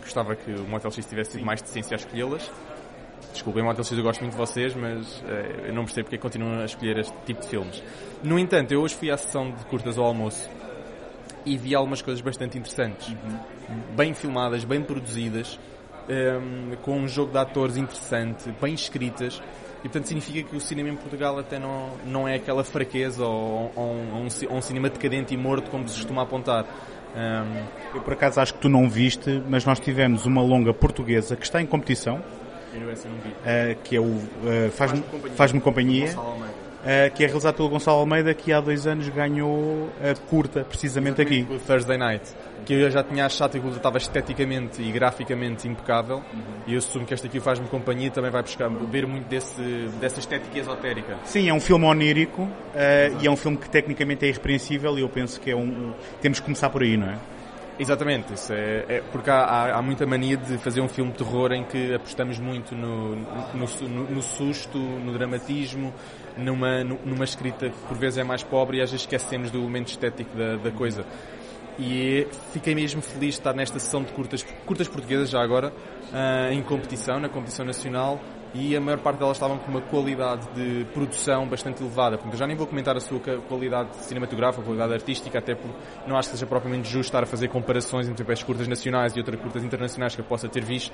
gostava 0.00 0.36
que 0.36 0.50
o 0.52 0.64
Motel 0.68 0.90
X 0.90 1.06
tivesse 1.06 1.30
tido 1.32 1.44
mais 1.46 1.60
decência 1.62 1.94
a 1.94 1.98
escolhê-las. 1.98 2.50
Desculpem, 3.32 3.62
Motel 3.64 3.84
X, 3.84 3.96
eu 3.96 4.04
gosto 4.04 4.20
muito 4.20 4.32
de 4.34 4.38
vocês, 4.38 4.74
mas 4.76 5.24
ah, 5.26 5.66
eu 5.66 5.72
não 5.74 5.84
percebo 5.84 6.04
porque 6.06 6.18
continuam 6.18 6.60
a 6.60 6.66
escolher 6.66 6.98
este 6.98 7.14
tipo 7.24 7.40
de 7.40 7.48
filmes. 7.48 7.82
No 8.22 8.38
entanto, 8.38 8.70
eu 8.72 8.80
hoje 8.82 8.94
fui 8.94 9.10
à 9.10 9.16
sessão 9.16 9.50
de 9.50 9.64
curtas 9.64 9.96
ao 9.98 10.04
almoço 10.04 10.48
e 11.44 11.56
vi 11.56 11.74
algumas 11.74 12.02
coisas 12.02 12.20
bastante 12.20 12.58
interessantes. 12.58 13.14
Bem 13.96 14.14
filmadas, 14.14 14.64
bem 14.64 14.82
produzidas, 14.82 15.58
hum, 16.08 16.72
com 16.82 16.98
um 16.98 17.08
jogo 17.08 17.32
de 17.32 17.38
atores 17.38 17.76
interessante, 17.76 18.52
bem 18.60 18.74
escritas. 18.74 19.40
E 19.80 19.88
portanto 19.88 20.06
significa 20.06 20.48
que 20.48 20.54
o 20.56 20.60
cinema 20.60 20.90
em 20.90 20.96
Portugal 20.96 21.36
até 21.40 21.58
não, 21.58 21.90
não 22.06 22.28
é 22.28 22.36
aquela 22.36 22.62
fraqueza 22.62 23.24
ou, 23.24 23.72
ou 23.74 23.84
um, 23.92 24.24
um 24.24 24.28
ou 24.50 24.56
um 24.58 24.62
cinema 24.62 24.88
decadente 24.88 25.34
e 25.34 25.36
morto 25.36 25.70
como 25.70 25.88
se 25.88 25.96
costuma 25.96 26.22
apontar. 26.22 26.64
Hum, 27.16 27.64
Eu 27.94 28.00
por 28.00 28.12
acaso 28.12 28.40
acho 28.40 28.54
que 28.54 28.60
tu 28.60 28.68
não 28.68 28.88
viste, 28.88 29.42
mas 29.48 29.64
nós 29.64 29.80
tivemos 29.80 30.24
uma 30.24 30.40
longa 30.40 30.72
portuguesa 30.72 31.34
que 31.36 31.44
está 31.44 31.60
em 31.60 31.66
competição, 31.66 32.22
eu 32.74 33.10
não 33.10 33.18
vi. 33.18 33.34
eh, 33.44 33.76
que 33.84 33.96
é 33.96 34.00
o 34.00 34.18
eh, 34.46 34.70
Faz-me 34.70 35.02
Faz-me 35.34 35.60
Companhia. 35.60 36.06
Faz-me 36.08 36.46
Eh, 36.84 37.10
que 37.10 37.22
é 37.22 37.26
realizado 37.26 37.54
pelo 37.54 37.68
Gonçalo 37.68 37.98
Almeida, 38.00 38.34
que 38.34 38.52
há 38.52 38.60
dois 38.60 38.88
anos 38.88 39.08
ganhou 39.08 39.88
a 40.02 40.14
curta, 40.28 40.64
precisamente 40.64 41.22
aqui. 41.22 41.46
O 41.48 41.56
Thursday 41.60 41.96
Night, 41.96 42.24
que 42.66 42.74
eu 42.74 42.90
já 42.90 43.04
tinha 43.04 43.24
achado 43.24 43.52
que 43.52 43.58
aquilo 43.58 43.76
estava 43.76 43.98
esteticamente 43.98 44.82
e 44.82 44.90
graficamente 44.90 45.68
impecável, 45.68 46.24
e 46.66 46.72
eu 46.72 46.78
assumo 46.78 47.06
que 47.06 47.14
esta 47.14 47.28
aqui 47.28 47.38
faz-me 47.38 47.68
companhia 47.68 48.10
também 48.10 48.32
vai 48.32 48.42
buscar, 48.42 48.68
beber 48.68 49.06
muito 49.06 49.28
desse, 49.28 49.62
dessa 50.00 50.18
estética 50.18 50.58
esotérica. 50.58 51.18
Sim, 51.24 51.48
é 51.48 51.54
um 51.54 51.60
filme 51.60 51.84
onírico 51.84 52.48
eh, 52.74 53.12
e 53.20 53.28
é 53.28 53.30
um 53.30 53.36
filme 53.36 53.56
que 53.58 53.70
tecnicamente 53.70 54.24
é 54.24 54.28
irrepreensível 54.30 54.98
e 54.98 55.02
eu 55.02 55.08
penso 55.08 55.40
que 55.40 55.52
é 55.52 55.56
um- 55.56 55.92
Temos 56.20 56.40
que 56.40 56.44
começar 56.44 56.68
por 56.68 56.82
aí, 56.82 56.96
não 56.96 57.08
é? 57.10 57.16
Exatamente, 57.82 58.32
é, 58.52 58.84
é- 58.88 59.02
porque 59.10 59.28
há, 59.28 59.76
há- 59.76 59.82
muita 59.82 60.06
mania 60.06 60.36
de 60.36 60.56
fazer 60.58 60.80
um 60.80 60.88
filme 60.88 61.10
de 61.10 61.18
terror 61.18 61.50
em 61.50 61.64
que 61.64 61.92
apostamos 61.92 62.38
muito 62.38 62.76
no, 62.76 63.16
no, 63.16 63.66
no- 63.88 64.10
no 64.10 64.22
susto, 64.22 64.78
no 64.78 65.12
dramatismo, 65.12 65.92
numa, 66.36 66.84
nu- 66.84 67.00
numa 67.04 67.24
escrita 67.24 67.70
que 67.70 67.76
por 67.88 67.96
vezes 67.96 68.18
é 68.18 68.22
mais 68.22 68.44
pobre 68.44 68.76
e 68.78 68.80
às 68.82 68.88
vezes 68.92 69.02
esquecemos 69.04 69.50
do 69.50 69.58
elemento 69.58 69.88
estético 69.88 70.30
da, 70.36 70.56
da 70.58 70.70
coisa. 70.70 71.04
E 71.76 72.28
fiquei 72.52 72.72
mesmo 72.72 73.02
feliz 73.02 73.34
de 73.34 73.40
estar 73.40 73.52
nesta 73.52 73.80
sessão 73.80 74.04
de 74.04 74.12
curtas, 74.12 74.44
curtas 74.64 74.86
portuguesas 74.86 75.28
já 75.30 75.42
agora, 75.42 75.72
ah, 76.12 76.52
em 76.52 76.62
competição, 76.62 77.18
na 77.18 77.28
competição 77.28 77.66
nacional, 77.66 78.20
e 78.54 78.76
a 78.76 78.80
maior 78.80 78.98
parte 78.98 79.18
delas 79.18 79.36
estavam 79.36 79.58
com 79.58 79.70
uma 79.70 79.80
qualidade 79.80 80.46
de 80.54 80.84
produção 80.92 81.46
bastante 81.46 81.82
elevada. 81.82 82.16
Portanto, 82.16 82.34
eu 82.34 82.38
já 82.38 82.46
nem 82.46 82.56
vou 82.56 82.66
comentar 82.66 82.96
a 82.96 83.00
sua 83.00 83.18
qualidade 83.48 83.96
cinematográfica, 83.96 84.62
qualidade 84.62 84.92
artística, 84.92 85.38
até 85.38 85.54
porque 85.54 85.76
não 86.06 86.16
acho 86.16 86.28
que 86.30 86.36
seja 86.36 86.46
propriamente 86.46 86.88
justo 86.88 87.08
estar 87.08 87.22
a 87.22 87.26
fazer 87.26 87.48
comparações 87.48 88.08
entre 88.08 88.30
as 88.30 88.42
curtas 88.42 88.68
nacionais 88.68 89.14
e 89.16 89.18
outras 89.18 89.40
curtas 89.40 89.64
internacionais 89.64 90.14
que 90.14 90.20
eu 90.20 90.24
possa 90.24 90.48
ter 90.48 90.62
visto, 90.62 90.92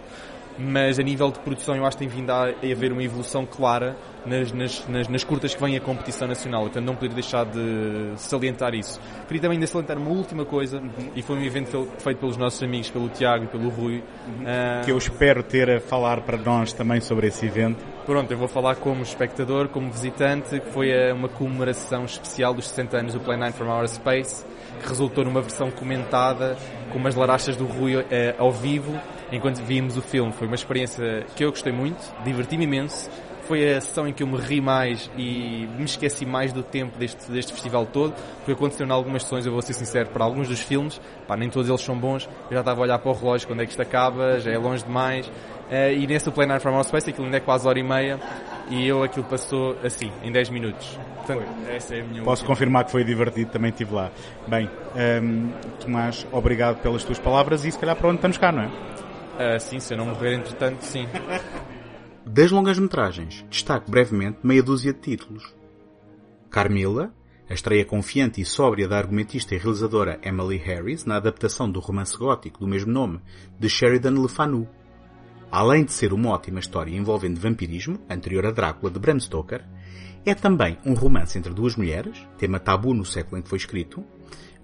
mas 0.58 0.98
a 0.98 1.02
nível 1.02 1.30
de 1.30 1.38
produção 1.40 1.76
eu 1.76 1.84
acho 1.84 1.96
que 1.96 2.06
tem 2.06 2.08
vindo 2.08 2.30
a, 2.30 2.46
a 2.46 2.72
haver 2.72 2.92
uma 2.92 3.02
evolução 3.02 3.46
clara 3.46 3.96
nas, 4.26 4.52
nas, 4.52 4.88
nas, 4.88 5.08
nas 5.08 5.24
curtas 5.24 5.54
que 5.54 5.62
vêm 5.62 5.76
à 5.76 5.80
competição 5.80 6.26
nacional, 6.26 6.62
portanto 6.62 6.84
não 6.84 6.94
poder 6.94 7.14
deixar 7.14 7.44
de 7.44 8.12
salientar 8.16 8.74
isso. 8.74 9.00
Queria 9.26 9.42
também 9.42 9.56
ainda 9.56 9.66
salientar 9.66 9.96
uma 9.96 10.10
última 10.10 10.44
coisa, 10.44 10.82
e 11.14 11.22
foi 11.22 11.36
um 11.36 11.42
evento 11.42 11.88
feito 11.98 12.18
pelos 12.18 12.36
nossos 12.36 12.62
amigos, 12.62 12.90
pelo 12.90 13.08
Tiago 13.08 13.44
e 13.44 13.46
pelo 13.48 13.68
Rui. 13.68 14.02
Ah, 14.44 14.82
Que 14.84 14.92
eu 14.92 14.98
espero 14.98 15.42
ter 15.42 15.70
a 15.70 15.80
falar 15.80 16.20
para 16.22 16.36
nós 16.36 16.72
também 16.72 17.00
sobre 17.00 17.28
esse 17.28 17.46
evento. 17.46 17.84
Pronto, 18.04 18.30
eu 18.30 18.38
vou 18.38 18.48
falar 18.48 18.76
como 18.76 19.02
espectador, 19.02 19.68
como 19.68 19.90
visitante, 19.90 20.58
que 20.60 20.70
foi 20.70 20.90
uma 21.12 21.28
comemoração 21.28 22.04
especial 22.04 22.54
dos 22.54 22.68
60 22.68 22.96
anos 22.96 23.14
do 23.14 23.20
Play 23.20 23.38
9 23.38 23.52
from 23.52 23.70
Outer 23.70 23.88
Space, 23.88 24.44
que 24.80 24.88
resultou 24.88 25.24
numa 25.24 25.40
versão 25.40 25.70
comentada, 25.70 26.56
com 26.90 26.98
umas 26.98 27.14
larachas 27.14 27.56
do 27.56 27.66
Rui 27.66 28.04
eh, 28.10 28.34
ao 28.38 28.50
vivo, 28.50 28.98
enquanto 29.32 29.58
víamos 29.62 29.96
o 29.96 30.02
filme. 30.02 30.32
Foi 30.32 30.46
uma 30.46 30.56
experiência 30.56 31.26
que 31.36 31.44
eu 31.44 31.50
gostei 31.50 31.72
muito, 31.72 31.98
diverti-me 32.24 32.64
imenso. 32.64 33.10
Foi 33.46 33.74
a 33.74 33.80
sessão 33.80 34.06
em 34.06 34.12
que 34.12 34.22
eu 34.22 34.26
me 34.26 34.36
ri 34.36 34.60
mais 34.60 35.10
e 35.16 35.66
me 35.78 35.84
esqueci 35.84 36.26
mais 36.26 36.52
do 36.52 36.62
tempo 36.62 36.98
deste, 36.98 37.30
deste 37.30 37.50
festival 37.50 37.86
todo, 37.86 38.12
porque 38.36 38.52
aconteceu 38.52 38.86
em 38.86 38.90
algumas 38.90 39.22
sessões, 39.22 39.46
eu 39.46 39.52
vou 39.52 39.62
ser 39.62 39.72
sincero, 39.72 40.10
para 40.10 40.22
alguns 40.22 40.48
dos 40.48 40.60
filmes, 40.60 41.00
pá, 41.26 41.34
nem 41.34 41.48
todos 41.48 41.66
eles 41.66 41.80
são 41.80 41.96
bons, 41.96 42.28
eu 42.50 42.54
já 42.54 42.60
estava 42.60 42.80
a 42.80 42.82
olhar 42.82 42.98
para 42.98 43.10
o 43.10 43.14
relógio 43.14 43.48
quando 43.48 43.62
é 43.62 43.64
que 43.64 43.70
isto 43.70 43.80
acaba, 43.80 44.38
já 44.38 44.50
é 44.50 44.58
longe 44.58 44.84
demais, 44.84 45.32
eh, 45.70 45.94
e 45.94 46.06
nesse 46.06 46.30
Play 46.30 46.46
9 46.46 46.60
from 46.60 46.72
Outer 46.72 46.88
Space 46.88 47.08
aquilo 47.08 47.24
ainda 47.24 47.38
é 47.38 47.40
quase 47.40 47.66
hora 47.66 47.78
e 47.78 47.82
meia, 47.82 48.20
e 48.68 48.86
eu 48.86 49.02
aquilo 49.02 49.24
passou 49.24 49.78
assim, 49.82 50.12
em 50.22 50.30
10 50.30 50.50
minutos. 50.50 50.98
Portanto, 51.24 51.46
essa 51.70 51.94
é 51.94 52.00
a 52.02 52.04
minha 52.04 52.22
Posso 52.22 52.42
última. 52.42 52.48
confirmar 52.48 52.84
que 52.84 52.90
foi 52.90 53.02
divertido, 53.02 53.50
também 53.50 53.70
estive 53.70 53.94
lá. 53.94 54.10
Bem, 54.46 54.68
hum, 55.22 55.50
Tomás, 55.80 56.26
obrigado 56.32 56.82
pelas 56.82 57.02
tuas 57.02 57.18
palavras 57.18 57.64
e 57.64 57.72
se 57.72 57.78
calhar 57.78 57.96
para 57.96 58.08
onde 58.08 58.16
estamos 58.16 58.36
cá, 58.36 58.52
não 58.52 58.64
é? 58.64 58.68
Ah, 59.38 59.56
sim, 59.60 59.78
se 59.78 59.94
eu 59.94 59.98
não 59.98 60.06
morrer 60.06 60.34
entretanto, 60.34 60.82
sim. 60.82 61.06
Das 62.26 62.50
longas-metragens, 62.50 63.44
destaco 63.48 63.88
brevemente 63.88 64.38
meia 64.42 64.62
dúzia 64.62 64.92
de 64.92 64.98
títulos. 64.98 65.54
Carmilla, 66.50 67.14
a 67.48 67.54
estreia 67.54 67.84
confiante 67.84 68.40
e 68.40 68.44
sóbria 68.44 68.88
da 68.88 68.98
argumentista 68.98 69.54
e 69.54 69.58
realizadora 69.58 70.18
Emily 70.24 70.56
Harris 70.56 71.04
na 71.04 71.16
adaptação 71.16 71.70
do 71.70 71.78
romance 71.78 72.18
gótico 72.18 72.58
do 72.58 72.66
mesmo 72.66 72.92
nome 72.92 73.20
de 73.60 73.68
Sheridan 73.68 74.20
Le 74.20 74.28
Fanu. 74.28 74.68
Além 75.52 75.84
de 75.84 75.92
ser 75.92 76.12
uma 76.12 76.30
ótima 76.30 76.58
história 76.58 76.94
envolvendo 76.94 77.40
vampirismo, 77.40 78.00
anterior 78.10 78.44
a 78.44 78.50
Drácula 78.50 78.90
de 78.90 78.98
Bram 78.98 79.20
Stoker, 79.20 79.64
é 80.26 80.34
também 80.34 80.76
um 80.84 80.94
romance 80.94 81.38
entre 81.38 81.54
duas 81.54 81.76
mulheres, 81.76 82.26
tema 82.36 82.58
tabu 82.58 82.92
no 82.92 83.04
século 83.04 83.38
em 83.38 83.42
que 83.42 83.48
foi 83.48 83.58
escrito, 83.58 84.04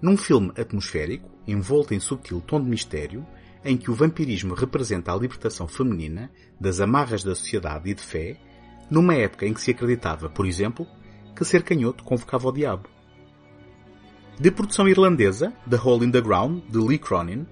num 0.01 0.17
filme 0.17 0.51
atmosférico, 0.59 1.29
envolto 1.47 1.93
em 1.93 1.99
subtil 1.99 2.41
tom 2.41 2.61
de 2.61 2.69
mistério, 2.69 3.25
em 3.65 3.75
que 3.75 3.89
o 3.89 3.95
vampirismo 3.95 4.53
representa 4.53 5.11
a 5.11 5.17
libertação 5.17 5.67
feminina 5.67 6.31
das 6.59 6.79
amarras 6.79 7.23
da 7.23 7.33
sociedade 7.33 7.89
e 7.89 7.95
de 7.95 8.01
fé, 8.01 8.37
numa 8.91 9.15
época 9.15 9.47
em 9.47 9.53
que 9.53 9.59
se 9.59 9.71
acreditava, 9.71 10.29
por 10.29 10.45
exemplo, 10.45 10.85
que 11.35 11.43
ser 11.43 11.63
canhoto 11.63 12.03
convocava 12.03 12.47
o 12.47 12.51
diabo. 12.51 12.87
De 14.39 14.51
produção 14.51 14.87
irlandesa, 14.87 15.51
The 15.67 15.77
Hole 15.77 16.05
in 16.05 16.11
the 16.11 16.21
Ground, 16.21 16.61
de 16.69 16.77
Lee 16.77 16.99
Cronin, 16.99 17.47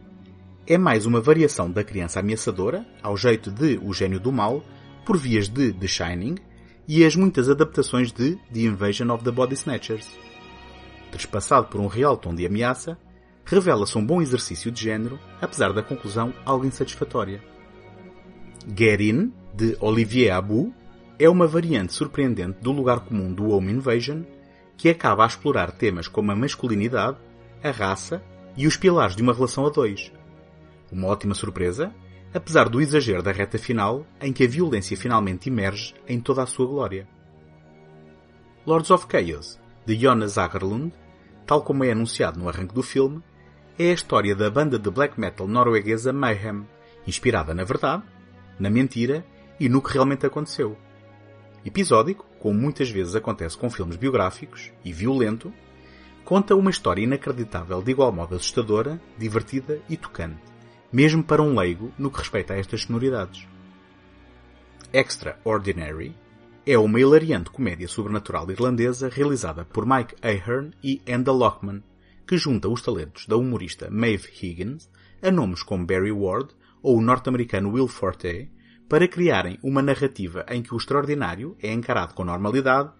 é 0.67 0.77
mais 0.77 1.05
uma 1.05 1.19
variação 1.19 1.69
da 1.69 1.83
criança 1.83 2.19
ameaçadora, 2.19 2.85
ao 3.01 3.17
jeito 3.17 3.49
de 3.49 3.79
O 3.81 3.91
Gênio 3.91 4.19
do 4.19 4.31
Mal, 4.31 4.63
por 5.05 5.17
vias 5.17 5.49
de 5.49 5.73
The 5.73 5.87
Shining 5.87 6.35
e 6.87 7.03
as 7.03 7.15
muitas 7.15 7.49
adaptações 7.49 8.11
de 8.11 8.35
The 8.53 8.59
Invasion 8.59 9.09
of 9.09 9.23
the 9.23 9.31
Body 9.31 9.55
Snatchers. 9.55 10.07
Trespassado 11.11 11.67
por 11.67 11.81
um 11.81 11.87
real 11.87 12.15
tom 12.17 12.35
de 12.35 12.45
ameaça, 12.45 12.97
revela-se 13.45 13.97
um 13.97 14.05
bom 14.05 14.21
exercício 14.21 14.71
de 14.71 14.81
género, 14.81 15.19
apesar 15.41 15.73
da 15.73 15.83
conclusão 15.83 16.33
algo 16.45 16.65
insatisfatória. 16.65 17.41
Guerin, 18.67 19.33
de 19.53 19.77
Olivier 19.79 20.33
Abou, 20.33 20.73
é 21.19 21.29
uma 21.29 21.45
variante 21.45 21.93
surpreendente 21.93 22.59
do 22.61 22.71
lugar 22.71 23.01
comum 23.01 23.31
do 23.33 23.49
Home 23.49 23.71
Invasion, 23.71 24.23
que 24.77 24.89
acaba 24.89 25.23
a 25.23 25.27
explorar 25.27 25.71
temas 25.71 26.07
como 26.07 26.31
a 26.31 26.35
masculinidade, 26.35 27.17
a 27.63 27.71
raça 27.71 28.23
e 28.57 28.65
os 28.65 28.77
pilares 28.77 29.15
de 29.15 29.21
uma 29.21 29.33
relação 29.33 29.65
a 29.65 29.69
dois. 29.69 30.11
Uma 30.91 31.07
ótima 31.07 31.33
surpresa, 31.33 31.93
apesar 32.33 32.67
do 32.69 32.81
exagero 32.81 33.21
da 33.21 33.31
reta 33.31 33.57
final, 33.57 34.05
em 34.19 34.33
que 34.33 34.43
a 34.43 34.47
violência 34.47 34.97
finalmente 34.97 35.49
emerge 35.49 35.93
em 36.07 36.19
toda 36.19 36.43
a 36.43 36.47
sua 36.47 36.65
glória. 36.65 37.07
Lords 38.65 38.89
of 38.91 39.05
Chaos, 39.09 39.59
de 39.85 39.95
Jonas 39.95 40.37
Agerlund, 40.37 40.93
tal 41.45 41.61
como 41.61 41.83
é 41.83 41.91
anunciado 41.91 42.39
no 42.39 42.47
arranque 42.47 42.73
do 42.73 42.81
filme, 42.81 43.21
é 43.77 43.89
a 43.89 43.93
história 43.93 44.35
da 44.35 44.49
banda 44.51 44.77
de 44.77 44.89
black 44.89 45.19
metal 45.19 45.47
norueguesa 45.47 46.13
Mayhem, 46.13 46.67
inspirada 47.07 47.53
na 47.53 47.63
verdade, 47.63 48.03
na 48.59 48.69
mentira 48.69 49.25
e 49.59 49.67
no 49.67 49.81
que 49.81 49.93
realmente 49.93 50.25
aconteceu. 50.25 50.77
Episódico, 51.65 52.25
como 52.39 52.59
muitas 52.59 52.89
vezes 52.89 53.15
acontece 53.15 53.57
com 53.57 53.69
filmes 53.69 53.95
biográficos, 53.95 54.71
e 54.83 54.93
violento, 54.93 55.51
conta 56.23 56.55
uma 56.55 56.69
história 56.69 57.01
inacreditável 57.01 57.81
de 57.81 57.91
igual 57.91 58.11
modo 58.11 58.35
assustadora, 58.35 59.01
divertida 59.17 59.81
e 59.89 59.97
tocante, 59.97 60.41
mesmo 60.91 61.23
para 61.23 61.41
um 61.41 61.57
leigo 61.57 61.91
no 61.97 62.11
que 62.11 62.19
respeita 62.19 62.53
a 62.53 62.57
estas 62.57 62.83
sonoridades. 62.83 63.47
Extraordinary 64.91 66.15
é 66.65 66.77
uma 66.77 66.99
hilariante 66.99 67.49
comédia 67.49 67.87
sobrenatural 67.87 68.49
irlandesa 68.51 69.09
realizada 69.09 69.65
por 69.65 69.85
Mike 69.85 70.15
Ahern 70.21 70.71
e 70.83 71.01
Enda 71.07 71.31
Lockman, 71.31 71.81
que 72.27 72.37
junta 72.37 72.69
os 72.69 72.81
talentos 72.81 73.25
da 73.27 73.35
humorista 73.35 73.89
Maeve 73.89 74.29
Higgins 74.41 74.89
a 75.21 75.31
nomes 75.31 75.63
como 75.63 75.85
Barry 75.85 76.11
Ward 76.11 76.49
ou 76.81 76.97
o 76.97 77.01
norte-americano 77.01 77.71
Will 77.71 77.87
Forte 77.87 78.51
para 78.89 79.07
criarem 79.07 79.57
uma 79.63 79.81
narrativa 79.81 80.45
em 80.49 80.61
que 80.61 80.73
o 80.73 80.77
extraordinário 80.77 81.55
é 81.61 81.71
encarado 81.71 82.13
com 82.13 82.23
normalidade 82.23 82.91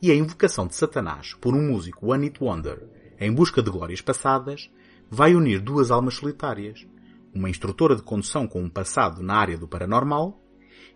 e 0.00 0.10
a 0.10 0.14
invocação 0.14 0.66
de 0.66 0.74
Satanás 0.74 1.34
por 1.34 1.54
um 1.54 1.68
músico 1.68 2.12
One 2.12 2.26
It 2.26 2.42
Wonder 2.42 2.88
em 3.18 3.32
busca 3.32 3.62
de 3.62 3.70
glórias 3.70 4.00
passadas 4.00 4.70
vai 5.10 5.34
unir 5.34 5.60
duas 5.60 5.90
almas 5.90 6.14
solitárias, 6.14 6.86
uma 7.34 7.50
instrutora 7.50 7.94
de 7.94 8.02
condução 8.02 8.46
com 8.46 8.62
um 8.62 8.70
passado 8.70 9.22
na 9.22 9.34
área 9.34 9.58
do 9.58 9.68
paranormal 9.68 10.40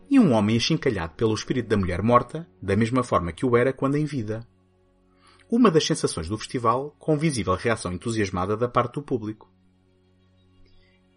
e 0.09 0.19
um 0.19 0.33
homem 0.33 0.57
achincalhado 0.57 1.15
pelo 1.15 1.35
espírito 1.35 1.69
da 1.69 1.77
mulher 1.77 2.03
morta, 2.03 2.49
da 2.63 2.77
mesma 2.77 3.03
forma 3.03 3.33
que 3.33 3.45
o 3.45 3.57
era 3.57 3.73
quando 3.73 3.97
em 3.97 4.05
vida. 4.05 4.47
Uma 5.51 5.71
das 5.71 5.87
sensações 5.87 6.29
do 6.29 6.39
festival, 6.39 6.97
com 6.99 7.19
visível 7.19 7.55
reação 7.55 7.93
entusiasmada 7.93 8.57
da 8.57 8.69
parte 8.69 8.95
do 8.95 9.03
público. 9.03 9.53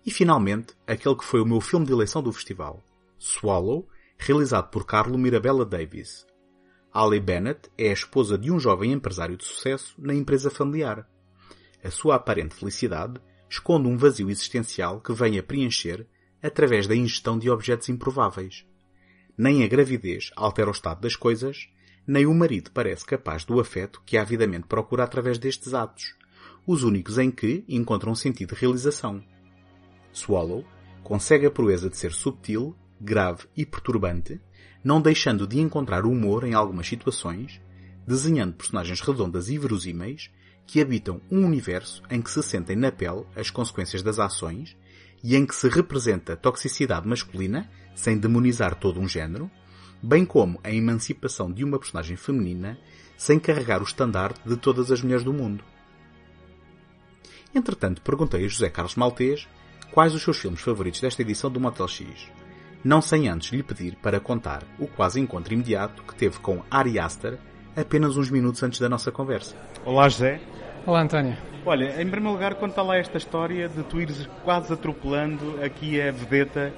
E 0.05 0.12
finalmente, 0.12 0.74
aquele 0.86 1.15
que 1.15 1.25
foi 1.25 1.41
o 1.41 1.46
meu 1.46 1.62
filme 1.62 1.86
de 1.86 1.91
eleição 1.91 2.22
do 2.22 2.31
festival, 2.31 2.84
Swallow, 3.17 3.88
realizado 4.17 4.69
por 4.69 4.86
Carlo 4.86 5.17
Mirabella 5.17 5.65
Davis. 5.65 6.25
Ali 6.93 7.19
Bennett 7.19 7.69
é 7.77 7.89
a 7.89 7.93
esposa 7.93 8.38
de 8.38 8.51
um 8.51 8.60
jovem 8.60 8.91
empresário 8.91 9.38
de 9.38 9.46
sucesso 9.46 9.96
na 9.98 10.13
empresa 10.13 10.50
familiar. 10.50 11.07
A 11.84 11.91
sua 11.91 12.15
aparente 12.15 12.55
felicidade 12.55 13.22
esconde 13.50 13.88
um 13.88 13.98
vazio 13.98 14.29
existencial 14.29 15.00
que 15.00 15.13
vem 15.13 15.38
a 15.38 15.43
preencher 15.43 16.07
através 16.41 16.88
da 16.88 16.96
ingestão 16.96 17.38
de 17.38 17.50
objetos 17.50 17.89
improváveis. 17.89 18.65
Nem 19.38 19.63
a 19.63 19.67
gravidez 19.67 20.31
altera 20.36 20.69
o 20.69 20.72
estado 20.72 21.01
das 21.01 21.15
coisas, 21.15 21.69
nem 22.07 22.25
o 22.25 22.33
marido 22.33 22.71
parece 22.71 23.05
capaz 23.05 23.43
do 23.43 23.59
afeto 23.59 24.01
que 24.05 24.17
avidamente 24.17 24.65
procura 24.65 25.03
através 25.03 25.37
destes 25.37 25.73
atos, 25.73 26.15
os 26.65 26.83
únicos 26.83 27.17
em 27.17 27.29
que 27.29 27.65
encontra 27.67 28.09
um 28.09 28.15
sentido 28.15 28.55
de 28.55 28.61
realização. 28.61 29.21
Swallow 30.13 30.65
consegue 31.03 31.45
a 31.45 31.51
proeza 31.51 31.89
de 31.89 31.97
ser 31.97 32.13
subtil, 32.13 32.75
grave 32.99 33.45
e 33.55 33.65
perturbante, 33.65 34.39
não 34.83 35.01
deixando 35.01 35.45
de 35.45 35.59
encontrar 35.59 36.05
humor 36.05 36.45
em 36.45 36.53
algumas 36.53 36.87
situações, 36.87 37.61
desenhando 38.07 38.53
personagens 38.53 39.01
redondas 39.01 39.49
e 39.49 39.57
verosímeis 39.57 40.31
que 40.65 40.81
habitam 40.81 41.22
um 41.29 41.46
universo 41.46 42.01
em 42.09 42.22
que 42.22 42.31
se 42.31 42.41
sentem 42.41 42.75
na 42.75 42.91
pele 42.91 43.25
as 43.35 43.50
consequências 43.50 44.01
das 44.01 44.20
ações 44.20 44.77
e 45.24 45.35
em 45.35 45.46
que 45.46 45.55
se 45.55 45.67
representa 45.67 46.33
a 46.33 46.37
toxicidade 46.37 47.07
masculina, 47.07 47.70
sem 47.96 48.17
demonizar 48.17 48.75
todo 48.75 49.00
um 49.00 49.07
género, 49.07 49.50
bem 50.01 50.25
como 50.25 50.60
a 50.64 50.72
emancipação 50.72 51.51
de 51.51 51.64
uma 51.64 51.79
personagem 51.79 52.16
feminina, 52.16 52.77
sem 53.18 53.40
carregar 53.40 53.81
o 53.81 53.86
estandarte 53.86 54.40
de 54.46 54.55
todas 54.55 54.92
as 54.92 55.01
mulheres 55.01 55.24
do 55.24 55.33
mundo. 55.33 55.64
Entretanto, 57.53 58.01
perguntei 58.01 58.46
a 58.46 58.48
José 58.48 58.70
Carlos 58.70 58.96
Maltês 58.96 59.48
quais 59.92 60.14
os 60.14 60.22
seus 60.22 60.38
filmes 60.38 60.62
favoritos 60.62 61.01
desta 61.01 61.22
edição 61.22 61.50
do 61.50 61.60
Motel 61.60 61.88
X, 61.88 62.07
não 62.83 63.01
sem 63.01 63.27
antes 63.27 63.51
lhe 63.51 63.64
pedir 63.64 63.96
para 63.96 64.20
contar 64.20 64.64
o 64.77 64.88
quase 64.88 65.20
encontro 65.20 65.53
imediato 65.53 66.03
que 66.03 66.16
teve 66.16 66.40
com 66.40 66.62
Ari 66.70 67.00
Aster 67.00 67.40
apenas 67.75 68.18
uns 68.18 68.29
minutos 68.29 68.62
antes 68.64 68.79
da 68.79 68.90
nossa 68.90 69.12
conversa. 69.12 69.55
Olá, 69.86 70.10
José. 70.10 70.42
Olá, 70.86 71.01
António. 71.01 71.36
Olha, 71.66 72.01
em 72.01 72.10
primeiro 72.10 72.31
lugar, 72.31 72.55
conta 72.55 72.81
lá 72.81 72.98
esta 72.98 73.18
história 73.18 73.68
de 73.68 73.83
tu 73.83 74.00
ires 74.00 74.27
quase 74.44 74.72
atropelando 74.72 75.62
aqui 75.64 76.01
a 76.01 76.12
vedeta 76.12 76.74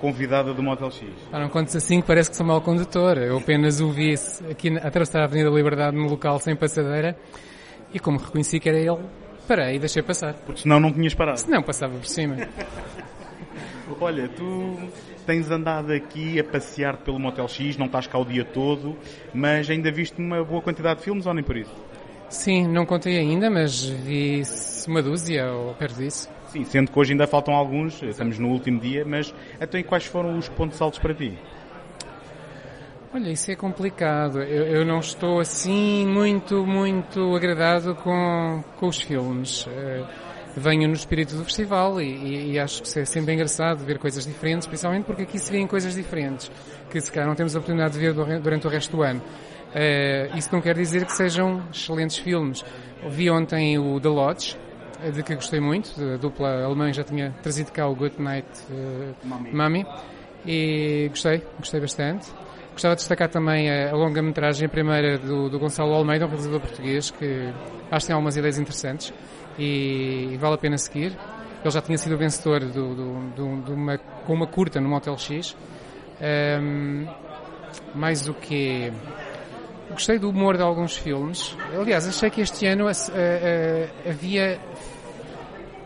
convidada 0.00 0.54
do 0.54 0.62
Motel 0.62 0.90
X. 0.90 1.08
Ah, 1.32 1.38
não 1.40 1.48
contes 1.48 1.76
assim 1.76 2.00
que 2.00 2.06
parece 2.06 2.30
que 2.30 2.36
sou 2.36 2.46
mau 2.46 2.60
condutor. 2.60 3.18
Eu 3.18 3.38
apenas 3.38 3.80
o 3.80 3.90
vi 3.90 4.14
aqui 4.50 4.76
atravessar 4.78 5.20
a 5.20 5.24
Avenida 5.24 5.50
Liberdade 5.50 5.96
no 5.96 6.06
local 6.06 6.38
sem 6.38 6.56
passadeira 6.56 7.16
e 7.92 8.00
como 8.00 8.18
reconheci 8.18 8.58
que 8.58 8.68
era 8.68 8.78
ele, 8.78 9.04
parei 9.46 9.76
e 9.76 9.78
deixei 9.78 10.02
passar. 10.02 10.34
Porque 10.34 10.62
senão 10.62 10.80
não 10.80 10.92
tinhas 10.92 11.14
parado. 11.14 11.40
Senão 11.40 11.62
passava 11.62 11.96
por 11.96 12.06
cima. 12.06 12.36
Olha, 14.00 14.28
tu 14.28 14.78
tens 15.26 15.50
andado 15.50 15.92
aqui 15.92 16.40
a 16.40 16.44
passear 16.44 16.96
pelo 16.98 17.18
Motel 17.18 17.46
X, 17.48 17.76
não 17.76 17.86
estás 17.86 18.06
cá 18.06 18.18
o 18.18 18.24
dia 18.24 18.44
todo, 18.44 18.96
mas 19.32 19.68
ainda 19.70 19.90
viste 19.92 20.20
uma 20.20 20.42
boa 20.42 20.60
quantidade 20.62 20.98
de 20.98 21.04
filmes 21.04 21.26
ou 21.26 21.34
nem 21.34 21.44
por 21.44 21.56
isso? 21.56 21.74
Sim, 22.28 22.66
não 22.66 22.84
contei 22.84 23.18
ainda, 23.18 23.48
mas 23.48 23.84
vi 23.84 24.42
uma 24.88 25.02
dúzia 25.02 25.52
ou 25.52 25.74
perto 25.74 25.96
disso. 25.96 26.28
Sim, 26.54 26.64
sendo 26.64 26.92
que 26.92 26.96
hoje 26.96 27.10
ainda 27.10 27.26
faltam 27.26 27.52
alguns, 27.52 28.00
estamos 28.00 28.38
no 28.38 28.46
último 28.46 28.78
dia, 28.78 29.04
mas 29.04 29.34
então 29.60 29.82
quais 29.82 30.04
foram 30.04 30.38
os 30.38 30.48
pontos 30.48 30.80
altos 30.80 31.00
para 31.00 31.12
ti? 31.12 31.36
Olha, 33.12 33.28
isso 33.28 33.50
é 33.50 33.56
complicado. 33.56 34.40
Eu, 34.40 34.64
eu 34.66 34.84
não 34.84 35.00
estou 35.00 35.40
assim 35.40 36.06
muito, 36.06 36.64
muito 36.64 37.34
agradado 37.34 37.96
com, 37.96 38.62
com 38.78 38.86
os 38.86 39.02
filmes. 39.02 39.66
Uh, 39.66 40.06
venho 40.56 40.86
no 40.86 40.94
espírito 40.94 41.34
do 41.34 41.44
festival 41.44 42.00
e, 42.00 42.06
e, 42.06 42.52
e, 42.52 42.58
acho 42.60 42.84
que 42.84 43.00
é 43.00 43.04
sempre 43.04 43.34
engraçado 43.34 43.84
ver 43.84 43.98
coisas 43.98 44.24
diferentes, 44.24 44.68
principalmente 44.68 45.06
porque 45.06 45.22
aqui 45.22 45.40
se 45.40 45.50
vêem 45.50 45.66
coisas 45.66 45.96
diferentes, 45.96 46.52
que 46.88 47.00
se 47.00 47.10
calhar 47.10 47.28
não 47.28 47.34
temos 47.34 47.56
a 47.56 47.58
oportunidade 47.58 47.94
de 47.94 47.98
ver 47.98 48.12
durante 48.14 48.64
o 48.64 48.70
resto 48.70 48.96
do 48.96 49.02
ano. 49.02 49.20
Uh, 49.20 50.38
isso 50.38 50.50
não 50.52 50.60
quer 50.60 50.76
dizer 50.76 51.04
que 51.04 51.12
sejam 51.12 51.64
excelentes 51.74 52.16
filmes. 52.18 52.64
Vi 53.08 53.28
ontem 53.28 53.76
o 53.76 53.98
The 53.98 54.08
Lodge, 54.08 54.56
de 55.12 55.22
que 55.22 55.34
gostei 55.34 55.60
muito, 55.60 55.90
a 56.02 56.16
dupla 56.16 56.64
alemã 56.64 56.92
já 56.92 57.04
tinha 57.04 57.30
trazido 57.42 57.72
cá 57.72 57.86
o 57.88 57.94
Good 57.94 58.20
Night 58.20 58.48
uh, 58.70 59.14
Mummy, 59.52 59.86
e 60.46 61.08
gostei, 61.08 61.42
gostei 61.58 61.80
bastante. 61.80 62.26
Gostava 62.72 62.96
de 62.96 63.00
destacar 63.02 63.28
também 63.28 63.70
a, 63.70 63.90
a 63.90 63.96
longa-metragem, 63.96 64.66
a 64.66 64.68
primeira 64.68 65.16
do, 65.16 65.48
do, 65.48 65.58
Gonçalo 65.60 65.94
Almeida, 65.94 66.26
um 66.26 66.28
realizador 66.28 66.60
português, 66.60 67.10
que 67.10 67.52
acho 67.90 68.00
que 68.00 68.06
tem 68.08 68.14
algumas 68.14 68.36
ideias 68.36 68.58
interessantes 68.58 69.12
e, 69.56 70.30
e 70.32 70.36
vale 70.36 70.54
a 70.54 70.58
pena 70.58 70.76
seguir. 70.76 71.16
Ele 71.62 71.70
já 71.70 71.80
tinha 71.80 71.96
sido 71.96 72.18
vencedor 72.18 72.60
do, 72.60 72.94
do, 72.94 73.62
do, 73.62 73.72
uma, 73.72 73.96
com 73.96 74.34
uma 74.34 74.46
curta 74.46 74.80
no 74.80 74.88
Motel 74.88 75.16
X. 75.16 75.56
Um, 76.60 77.06
mais 77.94 78.28
o 78.28 78.34
que 78.34 78.92
Gostei 79.90 80.18
do 80.18 80.30
humor 80.30 80.56
de 80.56 80.62
alguns 80.62 80.96
filmes. 80.96 81.56
Aliás, 81.78 82.08
achei 82.08 82.30
que 82.30 82.40
este 82.40 82.66
ano 82.66 82.86
uh, 82.86 82.90
uh, 82.90 84.10
havia 84.10 84.58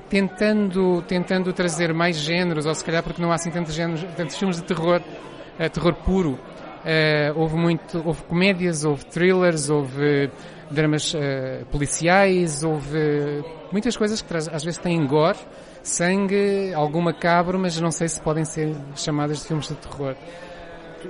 tentando, 0.09 1.03
tentando 1.03 1.53
trazer 1.53 1.93
mais 1.93 2.17
géneros, 2.17 2.65
ou 2.65 2.75
se 2.75 2.85
calhar 2.85 3.03
porque 3.03 3.21
não 3.21 3.31
há 3.31 3.35
assim 3.35 3.51
tantos, 3.51 3.75
géneros, 3.75 4.05
tantos 4.17 4.37
filmes 4.37 4.57
de 4.57 4.63
terror, 4.63 5.01
uh, 5.03 5.71
terror 5.71 5.95
puro. 5.95 6.33
Uh, 6.33 7.37
houve 7.37 7.57
muito, 7.57 8.03
houve 8.07 8.23
comédias, 8.23 8.85
houve 8.85 9.05
thrillers, 9.07 9.69
houve 9.69 10.31
dramas 10.71 11.13
uh, 11.13 11.67
policiais, 11.71 12.63
houve 12.63 13.45
muitas 13.73 13.97
coisas 13.97 14.23
que 14.23 14.35
às 14.35 14.65
vezes 14.65 14.79
têm 14.79 15.05
gore, 15.07 15.39
sangue, 15.83 16.73
algum 16.73 17.01
macabro, 17.01 17.59
mas 17.59 17.79
não 17.81 17.91
sei 17.91 18.09
se 18.09 18.21
podem 18.21 18.45
ser 18.45 18.75
chamadas 18.95 19.41
de 19.41 19.49
filmes 19.49 19.69
de 19.69 19.75
terror. 19.75 20.15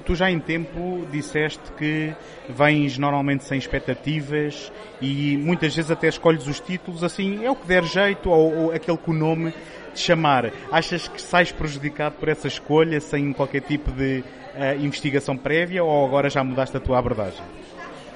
Tu 0.05 0.15
já 0.15 0.31
em 0.31 0.39
tempo 0.39 1.07
disseste 1.11 1.73
que 1.77 2.15
vens 2.49 2.99
normalmente 2.99 3.45
sem 3.45 3.59
expectativas 3.59 4.73
e 5.01 5.37
muitas 5.37 5.75
vezes 5.75 5.91
até 5.91 6.09
escolhes 6.09 6.47
os 6.47 6.61
títulos 6.61 7.03
assim, 7.03 7.45
é 7.45 7.51
o 7.51 7.57
que 7.57 7.67
der 7.67 7.85
jeito 7.85 8.31
ou, 8.31 8.55
ou 8.57 8.73
aquele 8.73 8.99
que 8.99 9.11
o 9.11 9.15
nome 9.15 9.53
te 9.95 10.01
chamar. 10.01 10.53
Achas 10.71 11.09
que 11.09 11.21
sais 11.21 11.53
prejudicado 11.53 12.17
por 12.17 12.29
essa 12.29 12.49
escolha 12.49 13.01
sem 13.01 13.33
qualquer 13.33 13.63
tipo 13.63 13.91
de 13.91 14.23
uh, 14.55 14.81
investigação 14.81 15.37
prévia 15.37 15.83
ou 15.83 16.07
agora 16.07 16.29
já 16.29 16.43
mudaste 16.45 16.77
a 16.77 16.81
tua 16.81 16.99
abordagem? 16.99 17.43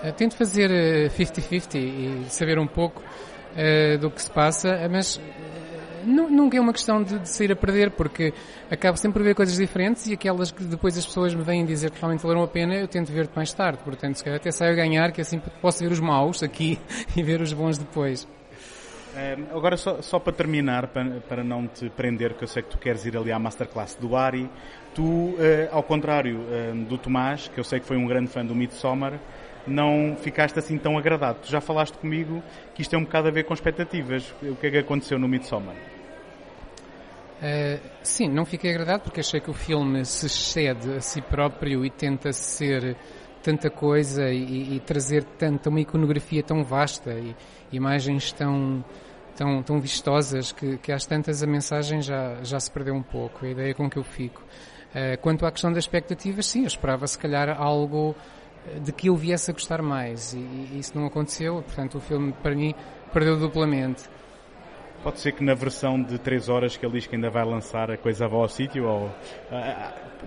Uh, 0.02 0.12
tento 0.12 0.36
fazer 0.36 0.70
50-50 1.10 1.74
uh, 1.74 1.78
e 1.78 2.24
saber 2.28 2.58
um 2.58 2.66
pouco 2.66 3.02
uh, 3.02 3.98
do 3.98 4.10
que 4.10 4.22
se 4.22 4.30
passa, 4.30 4.88
mas 4.90 5.20
nunca 6.04 6.56
é 6.56 6.60
uma 6.60 6.72
questão 6.72 7.02
de, 7.02 7.18
de, 7.18 7.28
sair 7.28 7.52
a 7.52 7.56
perder, 7.56 7.90
porque 7.90 8.32
acabo 8.70 8.96
sempre 8.96 9.20
por 9.20 9.24
ver 9.24 9.34
coisas 9.34 9.56
diferentes 9.56 10.06
e 10.06 10.14
aquelas 10.14 10.50
que 10.50 10.64
depois 10.64 10.96
as 10.96 11.06
pessoas 11.06 11.34
me 11.34 11.42
vêm 11.42 11.64
dizer 11.64 11.90
que 11.90 11.98
realmente 11.98 12.22
valeram 12.22 12.42
a 12.42 12.48
pena, 12.48 12.74
eu 12.74 12.88
tento 12.88 13.12
ver 13.12 13.28
mais 13.34 13.52
tarde. 13.52 13.78
Portanto, 13.84 14.16
se 14.16 14.24
calhar 14.24 14.38
até 14.38 14.50
saio 14.50 14.72
a 14.72 14.74
ganhar, 14.74 15.12
que 15.12 15.20
assim 15.20 15.40
posso 15.60 15.82
ver 15.82 15.92
os 15.92 16.00
maus 16.00 16.42
aqui 16.42 16.78
e 17.16 17.22
ver 17.22 17.40
os 17.40 17.52
bons 17.52 17.78
depois. 17.78 18.26
Uh, 19.12 19.56
agora, 19.56 19.76
só, 19.76 20.00
só, 20.00 20.18
para 20.18 20.32
terminar, 20.32 20.86
para, 20.86 21.20
para, 21.28 21.44
não 21.44 21.66
te 21.66 21.90
prender, 21.90 22.32
que 22.32 22.44
eu 22.44 22.48
sei 22.48 22.62
que 22.62 22.70
tu 22.70 22.78
queres 22.78 23.04
ir 23.04 23.14
ali 23.14 23.30
à 23.30 23.38
masterclass 23.38 23.94
do 23.94 24.16
Ari, 24.16 24.48
tu, 24.94 25.02
uh, 25.02 25.36
ao 25.70 25.82
contrário 25.82 26.40
uh, 26.40 26.74
do 26.84 26.96
Tomás, 26.96 27.46
que 27.48 27.60
eu 27.60 27.64
sei 27.64 27.78
que 27.78 27.86
foi 27.86 27.98
um 27.98 28.06
grande 28.06 28.28
fã 28.28 28.42
do 28.42 28.54
Midsommar, 28.54 29.20
não 29.66 30.16
ficaste 30.18 30.58
assim 30.58 30.78
tão 30.78 30.96
agradado. 30.96 31.40
Tu 31.42 31.50
já 31.50 31.60
falaste 31.60 31.96
comigo 31.98 32.42
que 32.74 32.80
isto 32.80 32.90
tem 32.90 32.98
um 32.98 33.04
bocado 33.04 33.28
a 33.28 33.30
ver 33.30 33.44
com 33.44 33.52
expectativas. 33.52 34.34
O 34.42 34.56
que 34.56 34.66
é 34.66 34.70
que 34.70 34.78
aconteceu 34.78 35.18
no 35.18 35.28
Midsommar? 35.28 35.76
Uh, 37.42 37.80
sim, 38.04 38.28
não 38.28 38.44
fiquei 38.44 38.70
agradado 38.70 39.02
porque 39.02 39.18
achei 39.18 39.40
que 39.40 39.50
o 39.50 39.52
filme 39.52 40.04
se 40.04 40.26
excede 40.26 40.94
a 40.94 41.00
si 41.00 41.20
próprio 41.20 41.84
e 41.84 41.90
tenta 41.90 42.32
ser 42.32 42.96
tanta 43.42 43.68
coisa 43.68 44.30
e, 44.30 44.76
e 44.76 44.80
trazer 44.80 45.24
tanta 45.24 45.68
uma 45.68 45.80
iconografia 45.80 46.40
tão 46.40 46.62
vasta 46.62 47.10
e 47.12 47.34
imagens 47.72 48.30
tão 48.30 48.84
tão, 49.34 49.60
tão 49.60 49.80
vistosas 49.80 50.52
que, 50.52 50.78
que 50.78 50.92
às 50.92 51.04
tantas 51.04 51.42
a 51.42 51.46
mensagem 51.46 52.00
já, 52.00 52.36
já 52.44 52.60
se 52.60 52.70
perdeu 52.70 52.94
um 52.94 53.02
pouco, 53.02 53.44
a 53.44 53.48
ideia 53.48 53.74
com 53.74 53.90
que 53.90 53.96
eu 53.96 54.04
fico. 54.04 54.40
Uh, 54.94 55.20
quanto 55.20 55.44
à 55.44 55.50
questão 55.50 55.72
das 55.72 55.82
expectativas, 55.82 56.46
sim, 56.46 56.60
eu 56.60 56.68
esperava 56.68 57.08
se 57.08 57.18
calhar 57.18 57.60
algo 57.60 58.14
de 58.80 58.92
que 58.92 59.08
eu 59.08 59.16
viesse 59.16 59.50
a 59.50 59.54
gostar 59.54 59.82
mais 59.82 60.32
e, 60.32 60.38
e 60.38 60.78
isso 60.78 60.96
não 60.96 61.06
aconteceu, 61.06 61.62
portanto 61.62 61.96
o 61.96 62.00
filme 62.00 62.32
para 62.40 62.54
mim 62.54 62.72
perdeu 63.12 63.36
duplamente. 63.36 64.04
Pode 65.02 65.18
ser 65.18 65.32
que 65.32 65.42
na 65.42 65.54
versão 65.54 66.00
de 66.00 66.16
3 66.16 66.48
horas 66.48 66.76
que 66.76 66.86
ele 66.86 66.92
diz 66.94 67.08
que 67.08 67.16
ainda 67.16 67.28
vai 67.28 67.44
lançar 67.44 67.90
a 67.90 67.96
coisa 67.96 68.28
vá 68.28 68.36
ao 68.36 68.48
sítio 68.48 68.86
ou 68.86 69.06
uh, 69.06 69.12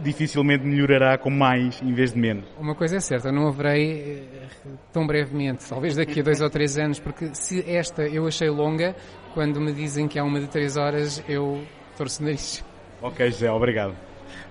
dificilmente 0.02 0.66
melhorará 0.66 1.18
com 1.18 1.30
mais 1.30 1.82
em 1.82 1.94
vez 1.94 2.12
de 2.12 2.20
menos? 2.20 2.46
Uma 2.60 2.76
coisa 2.76 2.98
é 2.98 3.00
certa, 3.00 3.30
eu 3.30 3.34
não 3.34 3.48
haverei 3.48 4.28
uh, 4.66 4.78
tão 4.92 5.08
brevemente, 5.08 5.64
talvez 5.70 5.96
daqui 5.96 6.20
a 6.20 6.24
2 6.24 6.42
ou 6.42 6.50
3 6.50 6.78
anos, 6.78 7.00
porque 7.00 7.34
se 7.34 7.64
esta 7.70 8.06
eu 8.06 8.28
achei 8.28 8.50
longa, 8.50 8.94
quando 9.34 9.62
me 9.62 9.72
dizem 9.72 10.10
que 10.10 10.20
há 10.20 10.26
uma 10.26 10.42
de 10.42 10.48
3 10.48 10.76
horas, 10.76 11.24
eu 11.30 11.64
torço 11.98 12.22
nariz. 12.22 12.62
Ok, 13.02 13.32
José, 13.32 13.50
obrigado. 13.50 13.96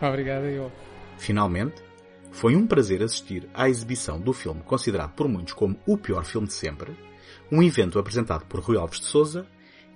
Obrigado, 0.01 0.45
eu. 0.45 0.73
Finalmente, 1.19 1.83
foi 2.33 2.57
um 2.57 2.67
prazer 2.67 3.03
assistir 3.03 3.47
à 3.53 3.69
exibição 3.69 4.19
do 4.19 4.33
filme 4.33 4.63
considerado 4.63 5.13
por 5.13 5.29
muitos 5.29 5.53
como 5.53 5.77
o 5.87 5.99
pior 5.99 6.25
filme 6.25 6.47
de 6.47 6.55
sempre, 6.55 6.97
um 7.53 7.63
evento 7.63 7.99
apresentado 7.99 8.47
por 8.47 8.61
Rui 8.61 8.79
Alves 8.79 9.01
de 9.01 9.07
Souza 9.07 9.47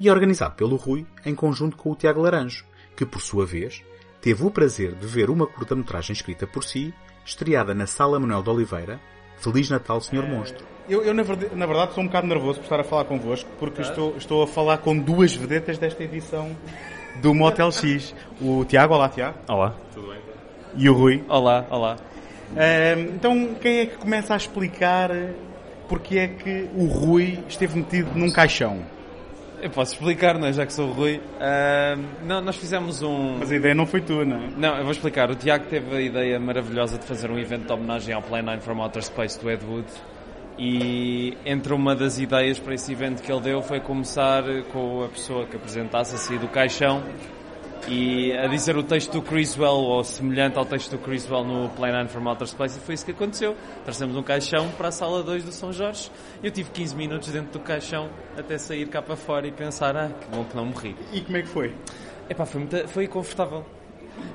e 0.01 0.11
organizado 0.11 0.55
pelo 0.55 0.77
Rui 0.77 1.07
em 1.25 1.35
conjunto 1.35 1.77
com 1.77 1.91
o 1.91 1.95
Tiago 1.95 2.21
Laranjo, 2.21 2.65
que 2.97 3.07
por 3.07 3.21
sua 3.21 3.45
vez 3.45 3.83
teve 4.21 4.45
o 4.45 4.51
prazer 4.51 4.95
de 4.95 5.07
ver 5.07 5.31
uma 5.31 5.47
curta-metragem 5.47 6.13
escrita 6.13 6.47
por 6.47 6.65
si, 6.65 6.93
estreada 7.25 7.75
na 7.75 7.87
Sala 7.87 8.19
Manuel 8.19 8.43
de 8.43 8.51
Oliveira, 8.51 9.01
Feliz 9.37 9.71
Natal, 9.71 10.01
Senhor 10.01 10.27
Monstro. 10.27 10.65
Eu, 10.89 11.05
eu 11.05 11.15
na, 11.15 11.23
verdade, 11.23 11.55
na, 11.55 11.67
verdade, 11.67 11.91
estou 11.91 12.03
um 12.03 12.07
bocado 12.07 12.27
nervoso 12.27 12.59
por 12.59 12.65
estar 12.65 12.81
a 12.81 12.85
falar 12.85 13.05
convosco, 13.05 13.49
porque 13.59 13.83
estou, 13.83 14.17
estou 14.17 14.43
a 14.43 14.47
falar 14.47 14.79
com 14.79 14.99
duas 14.99 15.35
vedetas 15.35 15.79
desta 15.79 16.03
edição 16.03 16.57
do 17.21 17.35
Motel 17.35 17.71
X. 17.71 18.15
O 18.41 18.65
Tiago, 18.65 18.95
olá 18.95 19.09
Tiago. 19.09 19.39
Olá, 19.49 19.75
tudo 19.95 20.09
bem? 20.09 20.19
E 20.77 20.89
o 20.89 20.95
Rui. 20.95 21.25
Olá, 21.29 21.67
olá 21.71 21.97
então, 23.15 23.55
quem 23.61 23.81
é 23.81 23.87
que 23.87 23.97
começa 23.97 24.35
a 24.35 24.37
explicar 24.37 25.11
porque 25.89 26.19
é 26.19 26.29
que 26.29 26.69
o 26.75 26.87
Rui 26.87 27.39
esteve 27.49 27.79
metido 27.79 28.11
num 28.15 28.31
caixão? 28.31 28.83
Eu 29.61 29.71
posso 29.71 29.95
explicar, 29.95 30.39
não 30.39 30.47
é? 30.47 30.53
Já 30.53 30.65
que 30.65 30.73
sou 30.73 30.89
o 30.89 30.93
Rui. 30.93 31.17
Uh, 31.17 32.05
não, 32.25 32.41
nós 32.41 32.57
fizemos 32.57 33.03
um. 33.03 33.39
Mas 33.39 33.51
a 33.51 33.57
ideia 33.57 33.75
não 33.75 33.87
foi 33.87 34.01
tua, 34.01 34.25
não 34.25 34.37
é? 34.37 34.51
Não, 34.57 34.77
eu 34.77 34.83
vou 34.83 34.93
explicar. 34.93 35.31
O 35.31 35.35
Tiago 35.35 35.67
teve 35.67 35.97
a 35.97 36.01
ideia 36.01 36.39
maravilhosa 36.39 36.99
de 36.99 37.05
fazer 37.05 37.31
um 37.31 37.39
evento 37.39 37.67
de 37.67 37.73
homenagem 37.73 38.15
ao 38.15 38.23
Plan 38.23 38.43
9 38.43 38.61
from 38.61 38.81
Outer 38.81 39.03
Space 39.03 39.39
do 39.41 39.51
Ed 39.51 39.65
Wood. 39.65 39.89
E 40.59 41.37
entre 41.45 41.73
uma 41.73 41.95
das 41.95 42.19
ideias 42.19 42.59
para 42.59 42.75
esse 42.75 42.93
evento 42.93 43.23
que 43.23 43.31
ele 43.31 43.41
deu 43.41 43.63
foi 43.63 43.81
começar 43.81 44.43
com 44.73 45.05
a 45.05 45.09
pessoa 45.09 45.47
que 45.47 45.57
apresentasse 45.57 46.15
a 46.15 46.19
sair 46.19 46.39
do 46.39 46.49
caixão 46.49 47.03
e 47.91 48.33
a 48.33 48.47
dizer 48.47 48.77
o 48.77 48.83
texto 48.83 49.13
do 49.13 49.23
Criswell, 49.23 49.77
ou 49.77 50.05
semelhante 50.05 50.59
ao 50.59 50.65
texto 50.65 50.91
do 50.91 50.99
Criswell 50.99 51.45
no 51.45 51.69
Play 51.71 51.91
9 51.93 52.09
from 52.09 52.29
Outer 52.29 52.47
Space, 52.47 52.79
e 52.79 52.81
foi 52.81 52.95
isso 52.95 53.05
que 53.05 53.13
aconteceu. 53.13 53.57
Trouxemos 53.85 54.17
um 54.17 54.23
caixão 54.23 54.69
para 54.77 54.89
a 54.89 54.93
sala 54.93 55.23
2 55.23 55.45
do 55.45 55.53
São 55.53 55.73
Jorge. 55.73 56.11
Eu 56.43 56.51
tive 56.51 56.71
15 56.71 56.95
minutos 56.97 57.31
dentro 57.31 57.53
do 57.53 57.61
caixão 57.61 58.11
até 58.37 58.59
sair 58.59 58.87
cá 58.89 59.01
para 59.01 59.17
fora 59.17 59.47
e 59.47 59.53
pensar, 59.53 59.97
ah, 59.97 60.09
que 60.09 60.27
bom 60.29 60.45
que 60.45 60.55
não 60.55 60.67
morri. 60.67 60.95
E 61.13 61.21
como 61.21 61.37
é 61.37 61.43
que 61.43 61.49
foi? 61.49 61.75
Epá, 62.29 62.45
foi, 62.45 62.61
muito, 62.61 62.89
foi 62.89 63.09
confortável. 63.09 63.65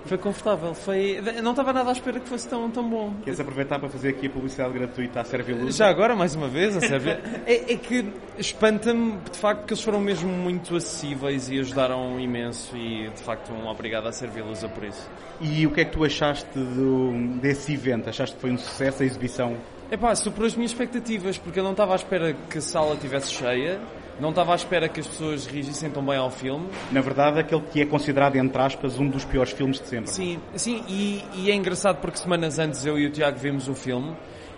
Foi 0.05 0.17
confortável, 0.17 0.73
foi... 0.73 1.21
não 1.41 1.51
estava 1.51 1.73
nada 1.73 1.89
à 1.89 1.93
espera 1.93 2.19
que 2.19 2.27
fosse 2.27 2.47
tão, 2.47 2.69
tão 2.69 2.87
bom. 2.87 3.13
Queres 3.23 3.39
aproveitar 3.39 3.79
para 3.79 3.89
fazer 3.89 4.09
aqui 4.09 4.27
a 4.27 4.29
publicidade 4.29 4.73
gratuita 4.73 5.21
à 5.21 5.23
Serviluz? 5.23 5.75
Já 5.75 5.89
agora, 5.89 6.15
mais 6.15 6.35
uma 6.35 6.47
vez, 6.47 6.75
a 6.75 6.81
Sérvia. 6.81 7.21
é, 7.45 7.73
é 7.73 7.77
que 7.77 8.05
espanta-me, 8.37 9.17
de 9.31 9.37
facto, 9.37 9.65
que 9.65 9.73
eles 9.73 9.83
foram 9.83 9.99
mesmo 9.99 10.29
muito 10.29 10.75
acessíveis 10.75 11.49
e 11.49 11.59
ajudaram 11.59 12.19
imenso 12.19 12.75
e, 12.75 13.09
de 13.09 13.21
facto, 13.21 13.51
um 13.51 13.67
obrigado 13.67 14.07
à 14.07 14.11
Serviluz 14.11 14.63
por 14.63 14.83
isso. 14.83 15.09
E 15.41 15.65
o 15.65 15.71
que 15.71 15.81
é 15.81 15.85
que 15.85 15.91
tu 15.91 16.03
achaste 16.03 16.47
do, 16.57 17.39
desse 17.39 17.73
evento? 17.73 18.09
Achaste 18.09 18.35
que 18.35 18.41
foi 18.41 18.51
um 18.51 18.57
sucesso 18.57 19.03
a 19.03 19.05
exibição? 19.05 19.57
É 19.91 19.97
pá, 19.97 20.15
superou 20.15 20.47
as 20.47 20.55
minhas 20.55 20.71
expectativas, 20.71 21.37
porque 21.37 21.59
eu 21.59 21.63
não 21.63 21.71
estava 21.71 21.93
à 21.93 21.95
espera 21.95 22.33
que 22.49 22.57
a 22.57 22.61
sala 22.61 22.93
estivesse 22.95 23.31
cheia 23.31 23.79
não 24.19 24.29
estava 24.29 24.53
à 24.53 24.55
espera 24.55 24.87
que 24.87 24.99
as 24.99 25.07
pessoas 25.07 25.45
reagissem 25.45 25.89
tão 25.89 26.05
bem 26.05 26.17
ao 26.17 26.29
filme. 26.29 26.67
Na 26.91 27.01
verdade, 27.01 27.39
aquele 27.39 27.61
que 27.61 27.81
é 27.81 27.85
considerado, 27.85 28.35
entre 28.35 28.61
aspas, 28.61 28.99
um 28.99 29.07
dos 29.07 29.25
piores 29.25 29.51
filmes 29.51 29.79
de 29.79 29.87
sempre. 29.87 30.11
Sim, 30.11 30.39
sim 30.55 30.83
e, 30.87 31.23
e 31.35 31.51
é 31.51 31.55
engraçado 31.55 31.99
porque 31.99 32.17
semanas 32.17 32.59
antes 32.59 32.85
eu 32.85 32.97
e 32.97 33.07
o 33.07 33.11
Tiago 33.11 33.37
vimos 33.37 33.67
o 33.67 33.73
filme 33.73 34.15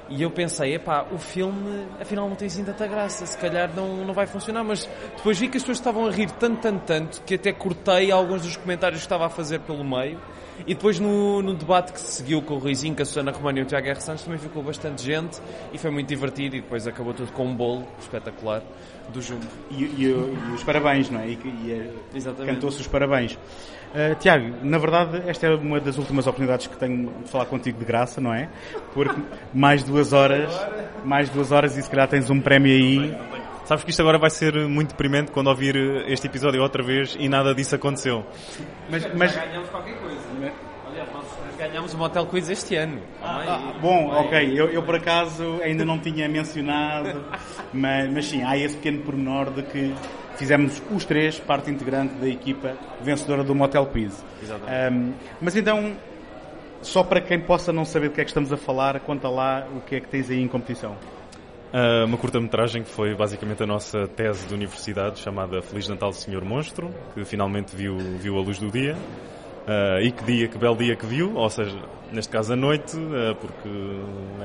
e 0.09 0.21
eu 0.21 0.29
pensei, 0.29 0.75
epá, 0.75 1.05
o 1.11 1.17
filme 1.17 1.87
afinal 1.99 2.29
não 2.29 2.35
tem 2.35 2.47
assim 2.47 2.63
tanta 2.63 2.85
graça, 2.85 3.25
se 3.25 3.37
calhar 3.37 3.71
não, 3.75 4.05
não 4.05 4.13
vai 4.13 4.27
funcionar, 4.27 4.63
mas 4.63 4.89
depois 5.17 5.39
vi 5.39 5.47
que 5.47 5.57
as 5.57 5.63
pessoas 5.63 5.79
estavam 5.79 6.05
a 6.05 6.11
rir 6.11 6.29
tanto, 6.31 6.61
tanto, 6.61 6.83
tanto, 6.85 7.21
que 7.23 7.35
até 7.35 7.51
cortei 7.51 8.11
alguns 8.11 8.43
dos 8.43 8.55
comentários 8.55 9.01
que 9.01 9.05
estava 9.05 9.25
a 9.25 9.29
fazer 9.29 9.59
pelo 9.61 9.83
meio. 9.83 10.19
E 10.65 10.73
depois 10.73 10.99
no, 10.99 11.41
no 11.41 11.53
debate 11.53 11.91
que 11.91 11.99
se 11.99 12.13
seguiu 12.13 12.41
com 12.41 12.53
o 12.53 12.57
Ruizinho, 12.57 12.95
com 12.95 13.01
a 13.01 13.05
Susana 13.05 13.31
Romano 13.31 13.59
e 13.59 13.61
o 13.63 13.65
Tiago 13.65 13.87
R. 13.87 13.99
Santos 13.99 14.23
também 14.23 14.39
ficou 14.39 14.63
bastante 14.63 15.03
gente 15.03 15.41
e 15.73 15.77
foi 15.77 15.91
muito 15.91 16.07
divertido 16.07 16.55
e 16.55 16.61
depois 16.61 16.87
acabou 16.87 17.13
tudo 17.13 17.31
com 17.33 17.45
um 17.45 17.53
bolo 17.53 17.85
espetacular 17.99 18.63
do 19.09 19.21
Jumbo. 19.21 19.45
E, 19.69 19.83
e, 19.83 20.03
e 20.03 20.53
os 20.53 20.63
parabéns, 20.63 21.09
não 21.09 21.19
é? 21.19 21.27
E, 21.27 21.33
e 21.33 22.45
cantou-se 22.45 22.79
os 22.79 22.87
parabéns. 22.87 23.37
Uh, 23.95 24.13
Tiago, 24.19 24.53
na 24.61 24.77
verdade, 24.77 25.23
esta 25.25 25.47
é 25.47 25.55
uma 25.55 25.79
das 25.79 25.97
últimas 25.97 26.27
oportunidades 26.27 26.67
que 26.67 26.75
tenho 26.75 27.13
de 27.23 27.29
falar 27.31 27.45
contigo 27.45 27.79
de 27.79 27.85
graça, 27.85 28.19
não 28.19 28.33
é? 28.33 28.49
Porque 28.93 29.15
mais 29.53 29.85
duas 29.85 30.11
horas, 30.11 30.51
mais 31.05 31.29
duas 31.29 31.53
horas 31.53 31.77
e 31.77 31.81
se 31.81 31.89
calhar 31.89 32.05
tens 32.05 32.29
um 32.29 32.41
prémio 32.41 32.73
aí. 32.73 33.17
Sabes 33.63 33.85
que 33.85 33.91
isto 33.91 34.01
agora 34.01 34.17
vai 34.17 34.29
ser 34.29 34.53
muito 34.67 34.89
deprimente 34.89 35.31
quando 35.31 35.47
ouvir 35.47 35.77
este 36.07 36.27
episódio 36.27 36.61
outra 36.61 36.83
vez 36.83 37.15
e 37.17 37.29
nada 37.29 37.55
disso 37.55 37.73
aconteceu. 37.73 38.25
Mas, 38.89 39.07
mas... 39.15 39.33
ganhamos 39.33 39.69
qualquer 39.69 39.95
coisa. 39.95 40.19
Aliás, 40.87 41.09
nós 41.13 41.25
ganhamos 41.57 41.93
o 41.93 41.97
Motel 41.97 42.25
Quiz 42.25 42.49
este 42.49 42.75
ano. 42.75 43.01
Ah, 43.23 43.43
ah, 43.47 43.79
bom, 43.79 44.09
ok. 44.09 44.59
Eu, 44.59 44.69
eu, 44.71 44.83
por 44.83 44.95
acaso 44.95 45.61
ainda 45.63 45.85
não 45.85 45.97
tinha 45.99 46.27
mencionado, 46.27 47.23
mas, 47.73 48.11
mas 48.11 48.25
sim, 48.25 48.43
há 48.43 48.57
esse 48.57 48.75
pequeno 48.75 49.03
pormenor 49.03 49.51
de 49.51 49.63
que 49.63 49.95
fizemos 50.37 50.81
os 50.91 51.05
três 51.05 51.39
parte 51.39 51.69
integrante 51.69 52.13
da 52.15 52.27
equipa 52.27 52.73
vencedora 53.01 53.43
do 53.43 53.55
Motel 53.55 53.85
Quiz. 53.87 54.23
Exatamente. 54.41 54.93
Um, 54.93 55.13
mas 55.41 55.55
então, 55.55 55.95
só 56.81 57.03
para 57.03 57.21
quem 57.21 57.39
possa 57.39 57.73
não 57.73 57.85
saber 57.85 58.09
do 58.09 58.15
que 58.15 58.21
é 58.21 58.23
que 58.23 58.29
estamos 58.29 58.51
a 58.51 58.57
falar, 58.57 58.99
conta 59.01 59.29
lá 59.29 59.67
o 59.75 59.81
que 59.81 59.95
é 59.95 59.99
que 59.99 60.07
tens 60.07 60.29
aí 60.29 60.41
em 60.41 60.47
competição. 60.47 60.95
Uh, 61.73 62.05
uma 62.05 62.17
curta-metragem 62.17 62.83
que 62.83 62.89
foi 62.89 63.13
basicamente 63.15 63.61
a 63.63 63.65
nossa 63.65 64.07
tese 64.07 64.47
de 64.47 64.53
universidade 64.53 65.19
chamada 65.19 65.61
Feliz 65.61 65.89
Natal 65.89 66.13
Senhor 66.13 66.45
Monstro, 66.45 66.89
que 67.13 67.25
finalmente 67.25 67.75
viu, 67.75 67.97
viu 67.97 68.37
a 68.37 68.41
luz 68.41 68.59
do 68.59 68.71
dia. 68.71 68.95
Uh, 69.67 69.99
e 69.99 70.11
que 70.11 70.23
dia, 70.23 70.47
que 70.47 70.59
belo 70.59 70.77
dia 70.77 70.95
que 70.95 71.07
viu, 71.07 71.33
ou 71.35 71.49
seja, 71.49 71.75
neste 72.11 72.31
caso 72.31 72.53
à 72.53 72.55
noite, 72.55 72.95
uh, 72.95 73.33
porque 73.35 73.67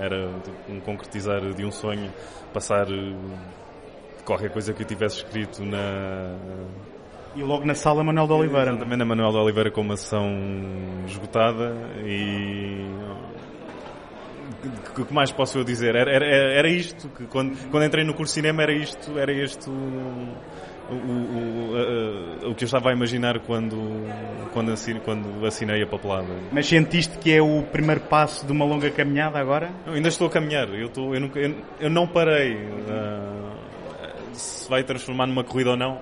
era 0.01 0.31
um 0.67 0.81
concretizar 0.81 1.43
de 1.53 1.63
um 1.63 1.71
sonho, 1.71 2.11
passar 2.55 2.87
qualquer 4.31 4.51
coisa 4.51 4.73
que 4.73 4.83
eu 4.83 4.87
tivesse 4.87 5.17
escrito 5.17 5.65
na. 5.65 6.37
E 7.35 7.43
logo 7.43 7.65
na 7.65 7.75
sala 7.75 8.03
Manuel 8.05 8.27
de 8.27 8.33
Oliveira. 8.33 8.77
Também 8.77 8.97
na 8.97 9.05
Manuel 9.05 9.31
de 9.31 9.37
Oliveira 9.39 9.71
com 9.71 9.81
uma 9.81 9.97
sessão 9.97 10.29
esgotada 11.07 11.75
e 12.05 12.87
o 14.99 15.05
que 15.05 15.15
mais 15.15 15.33
posso 15.33 15.59
eu 15.59 15.65
dizer? 15.65 15.95
Era, 15.95 16.13
era, 16.13 16.27
era 16.27 16.69
isto, 16.69 17.09
que 17.09 17.25
quando, 17.25 17.57
quando 17.71 17.85
entrei 17.85 18.05
no 18.05 18.15
curso 18.15 18.33
de 18.33 18.41
cinema 18.41 18.63
era 18.63 18.73
isto, 18.73 19.19
era 19.19 19.33
este 19.33 19.71
o, 19.71 19.73
o, 20.91 20.95
o, 20.95 22.51
o, 22.51 22.55
que 22.55 22.65
eu 22.65 22.67
estava 22.67 22.91
a 22.91 22.93
imaginar 22.93 23.39
quando, 23.41 23.77
quando, 24.53 24.73
assinei, 24.73 25.01
quando 25.01 25.47
assinei 25.47 25.83
a 25.83 25.87
papelada. 25.87 26.29
Mas 26.53 26.67
sentiste 26.67 27.17
que 27.19 27.33
é 27.33 27.41
o 27.41 27.63
primeiro 27.63 28.03
passo 28.03 28.45
de 28.45 28.53
uma 28.53 28.65
longa 28.65 28.91
caminhada 28.91 29.39
agora? 29.39 29.71
Eu 29.87 29.95
ainda 29.95 30.09
estou 30.09 30.27
a 30.27 30.31
caminhar, 30.31 30.69
eu, 30.69 30.87
estou, 30.87 31.15
eu, 31.15 31.21
nunca, 31.21 31.39
eu, 31.39 31.55
eu 31.81 31.91
não 31.91 32.07
parei. 32.07 32.57
Uh, 32.57 33.60
se 34.35 34.69
vai 34.69 34.83
transformar 34.83 35.27
numa 35.27 35.45
corrida 35.45 35.71
ou 35.71 35.77
não, 35.77 36.01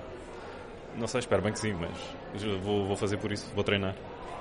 Não 0.97 1.07
sei, 1.07 1.19
espero 1.19 1.41
bem 1.41 1.53
que 1.53 1.59
sim, 1.59 1.73
mas 1.73 2.43
vou, 2.61 2.85
vou 2.85 2.95
fazer 2.95 3.17
por 3.17 3.31
isso, 3.31 3.51
vou 3.55 3.63
treinar. 3.63 3.95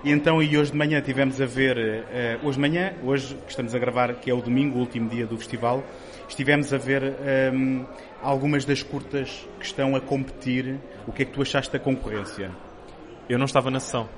E 0.05 0.13
então, 0.13 0.41
e 0.43 0.57
hoje 0.57 0.71
de 0.71 0.77
manhã 0.77 1.01
tivemos 1.01 1.41
a 1.41 1.47
ver, 1.47 1.77
uh, 1.77 2.47
hoje 2.47 2.55
de 2.55 2.61
manhã, 2.61 2.93
hoje 3.03 3.35
que 3.35 3.51
estamos 3.51 3.75
a 3.75 3.79
gravar, 3.79 4.15
que 4.15 4.31
é 4.31 4.35
o 4.35 4.41
domingo, 4.41 4.77
o 4.77 4.81
último 4.81 5.09
dia 5.09 5.27
do 5.27 5.37
festival, 5.37 5.83
estivemos 6.29 6.73
a 6.73 6.79
ver 6.79 7.03
um, 7.03 7.81
ehm, 7.81 7.87
algumas 8.23 8.65
das 8.65 8.83
curtas 8.83 9.47
que 9.59 9.67
estão 9.67 9.97
a 9.97 10.01
competir. 10.01 10.77
O 11.07 11.13
que 11.13 11.23
é 11.23 11.25
que 11.25 11.33
tu 11.33 11.43
achaste 11.43 11.73
da 11.73 11.79
concorrência? 11.79 12.51
Eu 13.29 13.39
não 13.39 13.47
estava 13.47 13.71
na 13.71 13.81
sessão. 13.81 14.09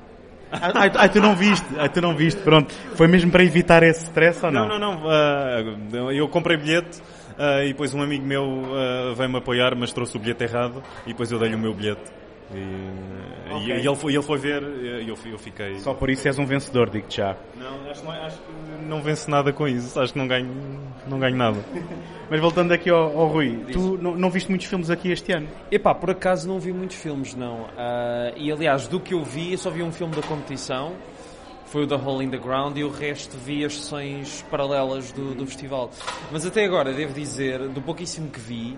Ai, 0.52 1.08
tu 1.08 1.20
não 1.20 1.36
viste, 1.36 1.66
ai, 1.78 1.88
tu 1.88 2.00
não 2.00 2.14
viste, 2.14 2.40
pronto. 2.42 2.74
Foi 2.96 3.06
mesmo 3.06 3.30
para 3.30 3.44
evitar 3.44 3.82
esse 3.82 4.04
stress 4.04 4.44
ou 4.44 4.50
não? 4.50 4.68
Não, 4.68 4.78
não, 4.78 5.00
não. 5.00 6.06
Uh, 6.06 6.12
eu 6.12 6.28
comprei 6.28 6.56
bilhete 6.56 7.00
uh, 7.40 7.64
e 7.64 7.68
depois 7.68 7.94
um 7.94 8.02
amigo 8.02 8.24
meu 8.24 8.44
uh, 8.44 9.14
veio-me 9.16 9.38
apoiar, 9.38 9.74
mas 9.74 9.92
trouxe 9.92 10.16
o 10.16 10.20
bilhete 10.20 10.44
errado 10.44 10.82
e 11.06 11.10
depois 11.10 11.32
eu 11.32 11.38
dei-lhe 11.38 11.54
o 11.54 11.58
meu 11.58 11.72
bilhete. 11.72 12.20
E, 12.52 13.52
okay. 13.54 13.76
e, 13.76 13.86
ele, 13.86 13.94
foi, 13.94 14.12
ele 14.12 14.22
foi 14.22 14.38
ver 14.38 14.62
e 14.62 15.08
eu, 15.08 15.16
eu 15.24 15.38
fiquei. 15.38 15.78
Só 15.78 15.94
por 15.94 16.10
isso 16.10 16.26
és 16.26 16.38
um 16.38 16.44
vencedor, 16.44 16.90
digo-te 16.90 17.18
já. 17.18 17.36
Não, 17.56 17.90
acho, 17.90 18.08
acho, 18.10 18.38
que 18.38 18.84
não 18.86 19.00
vence 19.00 19.30
nada 19.30 19.52
com 19.52 19.68
isso. 19.68 19.98
Acho 20.00 20.12
que 20.12 20.18
não 20.18 20.26
ganho, 20.26 20.50
não 21.06 21.18
ganho 21.18 21.36
nada. 21.36 21.58
Mas 22.28 22.40
voltando 22.40 22.72
aqui 22.72 22.90
ao, 22.90 23.18
ao 23.18 23.28
Rui, 23.28 23.64
Diz. 23.66 23.76
tu 23.76 23.98
não, 23.98 24.16
não, 24.16 24.30
viste 24.30 24.48
muitos 24.48 24.66
filmes 24.66 24.90
aqui 24.90 25.10
este 25.12 25.32
ano? 25.32 25.48
Epá, 25.70 25.94
por 25.94 26.10
acaso 26.10 26.48
não 26.48 26.58
vi 26.58 26.72
muitos 26.72 26.96
filmes, 26.96 27.34
não. 27.34 27.62
Uh, 27.62 28.36
e 28.36 28.50
aliás, 28.50 28.88
do 28.88 29.00
que 29.00 29.14
eu 29.14 29.24
vi, 29.24 29.52
eu 29.52 29.58
só 29.58 29.70
vi 29.70 29.82
um 29.82 29.92
filme 29.92 30.14
da 30.14 30.22
competição. 30.22 30.94
Foi 31.70 31.84
o 31.84 31.86
The 31.86 31.94
Hole 31.94 32.24
in 32.24 32.30
the 32.30 32.36
Ground 32.36 32.76
e 32.76 32.82
o 32.82 32.90
resto 32.90 33.36
vi 33.36 33.64
as 33.64 33.76
sessões 33.76 34.44
paralelas 34.50 35.12
do, 35.12 35.36
do 35.36 35.46
festival. 35.46 35.88
Mas 36.32 36.44
até 36.44 36.64
agora, 36.64 36.92
devo 36.92 37.14
dizer, 37.14 37.60
do 37.68 37.80
pouquíssimo 37.80 38.28
que 38.28 38.40
vi, 38.40 38.76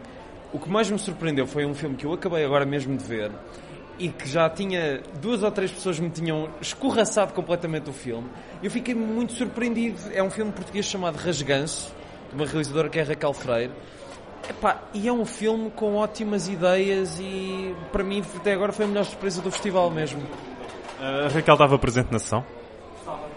o 0.52 0.58
que 0.58 0.68
mais 0.68 0.90
me 0.90 0.98
surpreendeu 0.98 1.46
foi 1.46 1.64
um 1.64 1.74
filme 1.74 1.96
que 1.96 2.04
eu 2.04 2.12
acabei 2.12 2.44
agora 2.44 2.66
mesmo 2.66 2.94
de 2.94 3.02
ver 3.02 3.32
e 3.98 4.10
que 4.10 4.28
já 4.28 4.50
tinha 4.50 5.02
duas 5.22 5.42
ou 5.42 5.50
três 5.50 5.72
pessoas 5.72 5.98
me 5.98 6.10
tinham 6.10 6.50
escorraçado 6.60 7.32
completamente 7.32 7.88
o 7.88 7.94
filme. 7.94 8.28
Eu 8.62 8.70
fiquei 8.70 8.94
muito 8.94 9.32
surpreendido. 9.32 9.98
É 10.12 10.22
um 10.22 10.30
filme 10.30 10.52
português 10.52 10.84
chamado 10.84 11.16
Rasganço, 11.16 11.94
de 12.28 12.34
uma 12.34 12.44
realizadora 12.44 12.90
que 12.90 12.98
é 12.98 13.02
Raquel 13.02 13.32
Freire. 13.32 13.72
Epá, 14.50 14.82
e 14.92 15.08
é 15.08 15.12
um 15.12 15.24
filme 15.24 15.70
com 15.70 15.94
ótimas 15.94 16.46
ideias 16.46 17.18
e 17.18 17.74
para 17.90 18.04
mim 18.04 18.22
até 18.36 18.52
agora 18.52 18.70
foi 18.70 18.84
a 18.84 18.88
melhor 18.88 19.04
surpresa 19.04 19.40
do 19.40 19.50
festival 19.50 19.90
mesmo. 19.90 20.20
A 21.00 21.28
Raquel 21.28 21.54
estava 21.54 21.78
presente 21.78 22.12
na 22.12 22.18
sessão? 22.18 22.44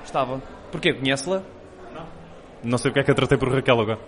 Estava. 0.05 0.41
Porquê? 0.71 0.93
Conhece-la? 0.93 1.41
Não. 1.93 2.05
Não 2.63 2.77
sei 2.77 2.91
porque 2.91 3.01
é 3.01 3.03
que 3.03 3.11
a 3.11 3.15
tratei 3.15 3.37
por 3.37 3.51
Raquel 3.51 3.81
agora. 3.81 3.99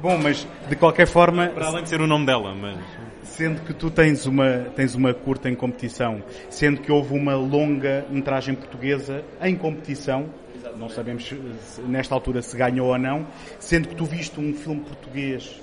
Bom, 0.00 0.18
mas 0.18 0.46
de 0.68 0.76
qualquer 0.76 1.06
forma. 1.06 1.48
Para 1.48 1.66
além 1.66 1.82
de 1.82 1.88
ser 1.88 2.00
o 2.00 2.06
nome 2.06 2.26
dela, 2.26 2.54
mas. 2.54 2.78
Sendo 3.22 3.62
que 3.62 3.72
tu 3.72 3.90
tens 3.90 4.26
uma, 4.26 4.66
tens 4.76 4.94
uma 4.94 5.12
curta 5.12 5.48
em 5.48 5.54
competição, 5.56 6.22
sendo 6.48 6.80
que 6.80 6.92
houve 6.92 7.16
uma 7.16 7.34
longa 7.34 8.06
metragem 8.08 8.54
portuguesa 8.54 9.24
em 9.42 9.56
competição, 9.56 10.28
não 10.76 10.88
sabemos 10.88 11.26
se, 11.26 11.80
nesta 11.80 12.14
altura 12.14 12.42
se 12.42 12.56
ganhou 12.56 12.88
ou 12.88 12.98
não, 12.98 13.26
sendo 13.58 13.88
que 13.88 13.96
tu 13.96 14.04
viste 14.04 14.38
um 14.38 14.54
filme 14.54 14.82
português 14.82 15.60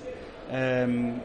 um, 0.89 1.15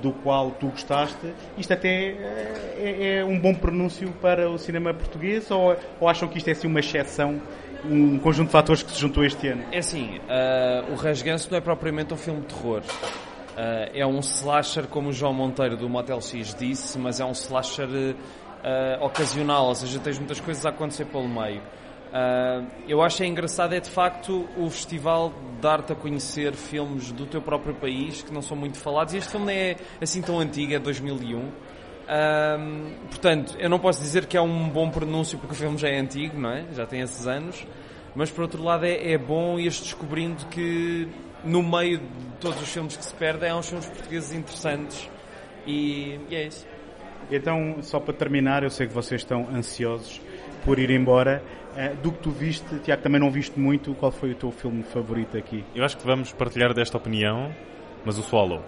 do 0.00 0.12
qual 0.12 0.50
tu 0.52 0.68
gostaste, 0.68 1.34
isto 1.58 1.72
até 1.72 1.88
é, 1.88 3.18
é, 3.18 3.24
um 3.24 3.38
bom 3.38 3.54
pronúncio 3.54 4.10
para 4.20 4.48
o 4.48 4.58
cinema 4.58 4.94
português 4.94 5.50
ou, 5.50 5.76
ou 6.00 6.08
acham 6.08 6.28
que 6.28 6.38
isto 6.38 6.48
é 6.48 6.52
assim 6.52 6.66
uma 6.66 6.80
exceção 6.80 7.40
um 7.84 8.18
conjunto 8.18 8.46
de 8.48 8.52
fatores 8.52 8.82
que 8.82 8.92
se 8.92 9.00
juntou 9.00 9.24
este 9.24 9.48
ano? 9.48 9.64
É 9.72 9.78
assim, 9.78 10.18
uh, 10.18 10.92
o 10.92 10.94
Rasganço 10.94 11.50
não 11.50 11.58
é 11.58 11.60
propriamente 11.60 12.14
um 12.14 12.16
filme 12.16 12.40
de 12.40 12.46
terror. 12.46 12.80
Uh, 12.80 13.90
é 13.92 14.06
um 14.06 14.20
slasher, 14.20 14.86
como 14.86 15.10
o 15.10 15.12
João 15.12 15.34
Monteiro 15.34 15.76
do 15.76 15.88
Motel 15.88 16.20
X 16.20 16.54
disse, 16.54 16.98
mas 16.98 17.20
é 17.20 17.24
um 17.24 17.32
slasher 17.32 17.88
uh, 17.88 19.04
ocasional, 19.04 19.66
ou 19.66 19.74
seja, 19.74 19.98
tens 19.98 20.18
muitas 20.18 20.40
coisas 20.40 20.64
a 20.64 20.70
acontecer 20.70 21.04
pelo 21.06 21.28
meio. 21.28 21.60
Uh, 22.12 22.66
eu 22.86 23.02
acho 23.02 23.22
é 23.22 23.26
engraçado 23.26 23.74
é 23.74 23.80
de 23.80 23.88
facto 23.88 24.46
o 24.58 24.68
festival 24.68 25.32
dar-te 25.62 25.94
a 25.94 25.96
conhecer 25.96 26.52
filmes 26.52 27.10
do 27.10 27.24
teu 27.24 27.40
próprio 27.40 27.74
país 27.74 28.20
que 28.20 28.30
não 28.30 28.42
são 28.42 28.54
muito 28.54 28.76
falados 28.76 29.14
e 29.14 29.16
este 29.16 29.30
filme 29.30 29.46
não 29.46 29.52
é 29.52 29.76
assim 29.98 30.20
tão 30.20 30.38
antigo, 30.38 30.74
é 30.74 30.78
2001 30.78 31.50
portanto, 33.08 33.56
eu 33.58 33.70
não 33.70 33.78
posso 33.78 34.00
dizer 34.00 34.26
que 34.26 34.36
é 34.36 34.40
um 34.40 34.68
bom 34.68 34.90
pronúncio 34.90 35.38
porque 35.38 35.54
o 35.54 35.56
filme 35.56 35.78
já 35.78 35.88
é 35.88 35.98
antigo, 35.98 36.38
não 36.38 36.50
é? 36.50 36.64
Já 36.74 36.86
tem 36.86 37.00
esses 37.00 37.26
anos 37.26 37.64
mas 38.14 38.30
por 38.30 38.42
outro 38.42 38.62
lado 38.62 38.84
é, 38.84 39.12
é 39.12 39.18
bom 39.18 39.58
ir 39.58 39.70
descobrindo 39.70 40.44
que 40.46 41.08
no 41.44 41.62
meio 41.62 41.98
de 41.98 42.06
todos 42.40 42.60
os 42.60 42.68
filmes 42.68 42.96
que 42.96 43.04
se 43.04 43.14
perdem, 43.14 43.50
há 43.50 43.56
uns 43.56 43.68
filmes 43.68 43.86
portugueses 43.86 44.32
interessantes 44.32 45.10
e, 45.66 46.20
e 46.28 46.34
é 46.34 46.46
isso. 46.46 46.66
Então, 47.30 47.76
só 47.82 47.98
para 47.98 48.12
terminar, 48.12 48.62
eu 48.62 48.70
sei 48.70 48.86
que 48.86 48.92
vocês 48.92 49.22
estão 49.22 49.48
ansiosos 49.48 50.20
por 50.64 50.78
ir 50.78 50.90
embora. 50.90 51.42
Uh, 51.72 51.96
do 52.02 52.12
que 52.12 52.18
tu 52.18 52.30
viste, 52.30 52.78
Tiago, 52.80 53.02
também 53.02 53.18
não 53.18 53.30
viste 53.30 53.58
muito, 53.58 53.94
qual 53.94 54.12
foi 54.12 54.32
o 54.32 54.34
teu 54.34 54.50
filme 54.50 54.82
favorito 54.82 55.38
aqui? 55.38 55.64
Eu 55.74 55.82
acho 55.82 55.96
que 55.96 56.04
vamos 56.04 56.30
partilhar 56.30 56.74
desta 56.74 56.98
opinião, 56.98 57.50
mas 58.04 58.18
o 58.18 58.22
Swallow. 58.22 58.62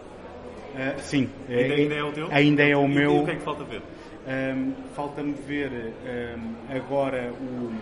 Uh, 0.74 1.00
sim. 1.00 1.30
Ainda, 1.48 1.74
ainda, 1.74 1.94
é 1.94 2.02
o 2.02 2.12
teu? 2.12 2.28
Ainda 2.32 2.62
é 2.62 2.76
o 2.76 2.84
e, 2.84 2.88
meu. 2.88 3.16
E 3.16 3.20
o 3.20 3.24
que 3.24 3.30
é 3.30 3.34
que 3.36 3.42
falta 3.42 3.64
ver? 3.64 3.78
Um, 3.78 4.30
ehm, 4.30 4.72
Falta-me 4.94 5.32
ver 5.32 5.70
um, 5.70 6.08
ehm, 6.08 6.76
agora 6.76 7.32
o 7.32 7.72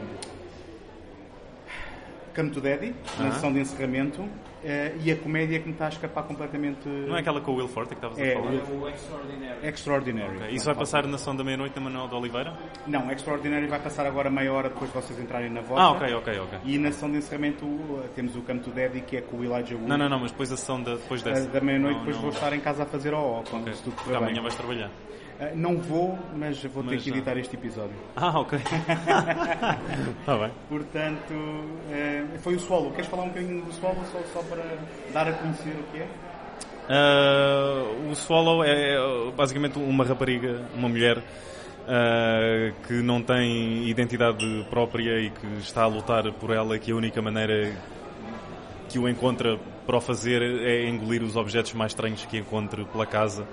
Come 2.34 2.50
to 2.50 2.60
Daddy, 2.60 2.88
uh 2.88 2.92
-huh. 2.92 3.24
na 3.24 3.32
sessão 3.32 3.52
de 3.52 3.60
encerramento. 3.60 4.28
Uh, 4.62 4.96
e 5.02 5.10
a 5.10 5.16
comédia 5.16 5.58
que 5.58 5.66
me 5.66 5.72
está 5.72 5.86
a 5.86 5.88
escapar 5.88 6.22
completamente. 6.22 6.88
Não 6.88 7.16
é 7.16 7.20
aquela 7.20 7.40
com 7.40 7.50
o 7.50 7.56
Will 7.56 7.66
Forte 7.66 7.88
que 7.88 7.94
estavas 7.96 8.16
é, 8.18 8.32
a 8.32 8.36
falar? 8.36 8.54
É 8.54 8.56
o 8.56 8.88
Extraordinary. 8.88 9.66
Extraordinary. 9.66 10.36
Okay. 10.36 10.54
Isso 10.54 10.64
vai 10.66 10.74
passar 10.76 11.06
na 11.06 11.18
Sessão 11.18 11.34
da 11.34 11.42
Meia-Noite 11.42 11.74
da 11.74 11.80
Manuel 11.80 12.06
de 12.06 12.14
Oliveira? 12.14 12.56
Não, 12.86 13.10
Extraordinary 13.10 13.66
vai 13.66 13.80
passar 13.80 14.06
agora 14.06 14.30
meia 14.30 14.52
hora 14.52 14.68
depois 14.68 14.92
de 14.92 14.96
vocês 14.96 15.18
entrarem 15.18 15.50
na 15.50 15.62
voz. 15.62 15.80
Ah, 15.80 15.90
ok, 15.90 16.14
ok, 16.14 16.38
ok. 16.38 16.58
E 16.64 16.78
na 16.78 16.92
sessão 16.92 17.10
de 17.10 17.18
encerramento 17.18 17.66
temos 18.14 18.36
o 18.36 18.42
Come 18.42 18.60
to 18.60 18.70
Daddy 18.70 19.00
que 19.00 19.16
é 19.16 19.20
com 19.20 19.38
o 19.38 19.44
Elijah 19.44 19.74
Wood. 19.74 19.88
Não, 19.88 19.98
não, 19.98 20.08
não, 20.08 20.20
mas 20.20 20.30
depois 20.30 20.52
a 20.52 20.56
sessão 20.56 20.80
da, 20.80 20.94
depois 20.94 21.22
dessa. 21.22 21.48
Da 21.48 21.60
meia-noite, 21.60 21.98
depois 21.98 22.14
não. 22.14 22.22
vou 22.22 22.30
estar 22.30 22.52
em 22.52 22.60
casa 22.60 22.84
a 22.84 22.86
fazer 22.86 23.12
o 23.14 23.42
quando 23.50 23.62
okay. 23.62 23.74
tudo 23.82 23.96
correr 23.96 24.16
Amanhã 24.16 24.42
vais 24.42 24.54
trabalhar. 24.54 24.90
Uh, 25.42 25.56
não 25.56 25.76
vou, 25.76 26.16
mas 26.36 26.62
vou 26.64 26.84
mas 26.84 26.92
ter 26.92 27.02
que 27.02 27.10
editar 27.10 27.36
este 27.36 27.56
episódio. 27.56 27.96
Ah, 28.14 28.38
ok. 28.38 28.60
Está 28.60 30.38
bem. 30.38 30.50
Portanto, 30.68 31.34
uh, 31.34 32.38
foi 32.38 32.54
o 32.54 32.60
Swallow. 32.60 32.92
Queres 32.92 33.08
falar 33.08 33.24
um 33.24 33.28
bocadinho 33.28 33.64
do 33.64 33.72
Swallow 33.72 34.04
só, 34.12 34.20
só 34.32 34.42
para 34.48 34.62
dar 35.12 35.26
a 35.26 35.32
conhecer 35.32 35.70
o 35.70 35.82
que 35.92 35.98
é? 35.98 36.08
Uh, 36.88 38.10
o 38.10 38.14
Swallow 38.14 38.62
é, 38.62 38.94
é 38.94 39.30
basicamente 39.36 39.78
uma 39.78 40.04
rapariga, 40.04 40.62
uma 40.74 40.88
mulher 40.88 41.18
uh, 41.18 42.72
que 42.86 42.94
não 43.02 43.20
tem 43.22 43.88
identidade 43.88 44.66
própria 44.70 45.20
e 45.20 45.30
que 45.30 45.46
está 45.58 45.82
a 45.82 45.86
lutar 45.86 46.32
por 46.34 46.50
ela, 46.50 46.78
que 46.78 46.92
a 46.92 46.96
única 46.96 47.20
maneira 47.20 47.72
que 48.88 48.98
o 48.98 49.08
encontra 49.08 49.58
para 49.86 49.96
o 49.96 50.00
fazer 50.00 50.42
é 50.42 50.88
engolir 50.88 51.22
os 51.22 51.36
objetos 51.36 51.72
mais 51.74 51.92
estranhos 51.92 52.24
que 52.26 52.38
encontre 52.38 52.84
pela 52.86 53.06
casa. 53.06 53.46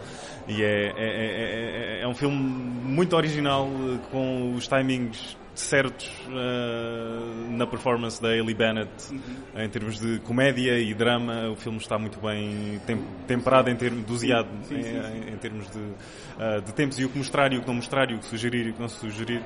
E 0.47 0.63
é, 0.63 0.93
é, 0.95 1.99
é, 1.99 2.01
é 2.01 2.07
um 2.07 2.15
filme 2.15 2.37
muito 2.37 3.15
original, 3.15 3.67
com 4.11 4.53
os 4.55 4.67
timings 4.67 5.37
certos 5.59 6.09
uh, 6.27 7.51
na 7.51 7.67
performance 7.67 8.21
da 8.21 8.35
Ellie 8.35 8.55
Bennett 8.55 8.89
uhum. 9.11 9.61
em 9.61 9.69
termos 9.69 9.99
de 9.99 10.19
comédia 10.19 10.79
e 10.79 10.93
drama 10.93 11.49
o 11.49 11.55
filme 11.55 11.77
está 11.77 11.97
muito 11.97 12.19
bem 12.19 12.79
temperado 13.27 13.69
em 13.69 13.75
termos 13.75 14.05
doseado 14.05 14.49
sim, 14.63 14.81
sim, 14.81 14.83
sim, 14.83 15.27
em, 15.27 15.33
em, 15.33 15.37
termos 15.37 15.69
de, 15.69 15.79
uh, 15.79 16.61
de 16.65 16.73
tempos 16.73 16.97
e 16.99 17.05
o 17.05 17.09
que 17.09 17.17
mostrar 17.17 17.51
e 17.51 17.57
o 17.57 17.61
que 17.61 17.67
não 17.67 17.75
mostrar 17.75 18.09
e 18.09 18.15
o 18.15 18.19
que 18.19 18.25
sugerir 18.25 18.67
e 18.67 18.69
o 18.69 18.73
que 18.73 18.81
não 18.81 18.87
sugerir 18.87 19.43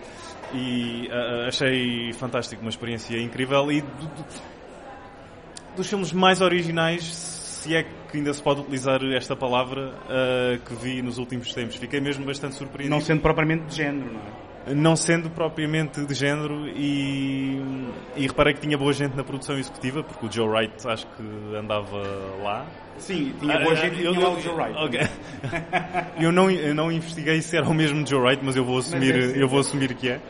e 0.54 1.08
uh, 1.08 1.48
achei 1.48 2.14
fantástico 2.14 2.62
uma 2.62 2.70
experiência 2.70 3.20
incrível 3.20 3.72
e 3.72 3.82
do, 3.82 3.88
do, 3.88 4.53
dos 5.76 5.88
filmes 5.88 6.12
mais 6.12 6.42
originais 6.42 7.04
se 7.04 7.76
é 7.76 7.84
que 7.84 8.18
ainda 8.18 8.34
se 8.34 8.42
pode 8.42 8.62
utilizar 8.62 9.02
esta 9.16 9.36
palavra 9.36 9.94
que 10.66 10.74
vi 10.76 11.02
nos 11.02 11.18
últimos 11.18 11.54
tempos 11.54 11.76
fiquei 11.78 12.00
mesmo 12.00 12.26
bastante 12.26 12.56
surpreendido 12.56 12.94
não 12.94 13.02
sendo 13.02 13.22
propriamente 13.22 13.66
de 13.66 13.76
género 13.76 14.12
não 14.12 14.20
é? 14.20 14.44
não 14.68 14.96
sendo 14.96 15.30
propriamente 15.30 16.06
de 16.06 16.14
género 16.14 16.68
e, 16.70 17.62
e 18.16 18.28
reparei 18.28 18.54
que 18.54 18.62
tinha 18.62 18.78
boa 18.78 18.94
gente 18.94 19.16
na 19.16 19.24
produção 19.24 19.58
executiva, 19.58 20.04
porque 20.04 20.26
o 20.26 20.32
Joe 20.32 20.48
Wright 20.48 20.88
acho 20.88 21.06
que 21.08 21.56
andava 21.56 22.02
lá. 22.42 22.66
Sim, 22.98 23.34
tinha 23.40 23.60
boa 23.60 23.74
ah, 23.74 23.76
gente 23.76 23.96
e 23.96 24.08
tinha 24.08 24.20
lá 24.20 24.30
o 24.30 24.40
Joe 24.40 24.54
Wright. 24.54 24.78
Okay. 24.86 25.08
eu, 26.26 26.32
não, 26.32 26.50
eu 26.50 26.74
não 26.74 26.92
investiguei 26.92 27.42
se 27.42 27.58
era 27.58 27.68
o 27.68 27.74
mesmo 27.74 28.06
Joe 28.08 28.22
Wright, 28.22 28.44
mas 28.44 28.56
eu 28.56 28.64
vou 28.64 28.78
assumir, 28.78 29.14
é 29.14 29.42
eu 29.42 29.48
vou 29.48 29.60
assumir 29.60 29.94
que 29.96 30.10
é. 30.10 30.22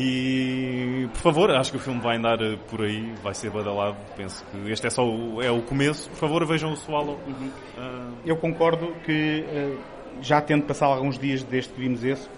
E 0.00 1.08
por 1.12 1.20
favor, 1.20 1.50
acho 1.50 1.72
que 1.72 1.76
o 1.76 1.80
filme 1.80 2.00
vai 2.00 2.18
andar 2.18 2.38
por 2.70 2.82
aí, 2.82 3.12
vai 3.20 3.34
ser 3.34 3.50
badalado. 3.50 3.96
Penso 4.16 4.44
que 4.44 4.70
este 4.70 4.86
é 4.86 4.90
só 4.90 5.04
o, 5.04 5.42
é 5.42 5.50
o 5.50 5.60
começo. 5.60 6.08
Por 6.10 6.18
favor, 6.18 6.46
vejam 6.46 6.72
o 6.72 6.76
Swallow. 6.76 7.18
Uhum. 7.26 7.48
Uh... 7.76 8.14
Eu 8.24 8.36
concordo 8.36 8.94
que 9.04 9.44
uh, 9.44 9.76
já 10.22 10.40
tendo 10.40 10.66
passado 10.66 10.92
alguns 10.92 11.18
dias 11.18 11.42
desde 11.42 11.72
que 11.72 11.80
vimos 11.80 12.04
esse, 12.04 12.28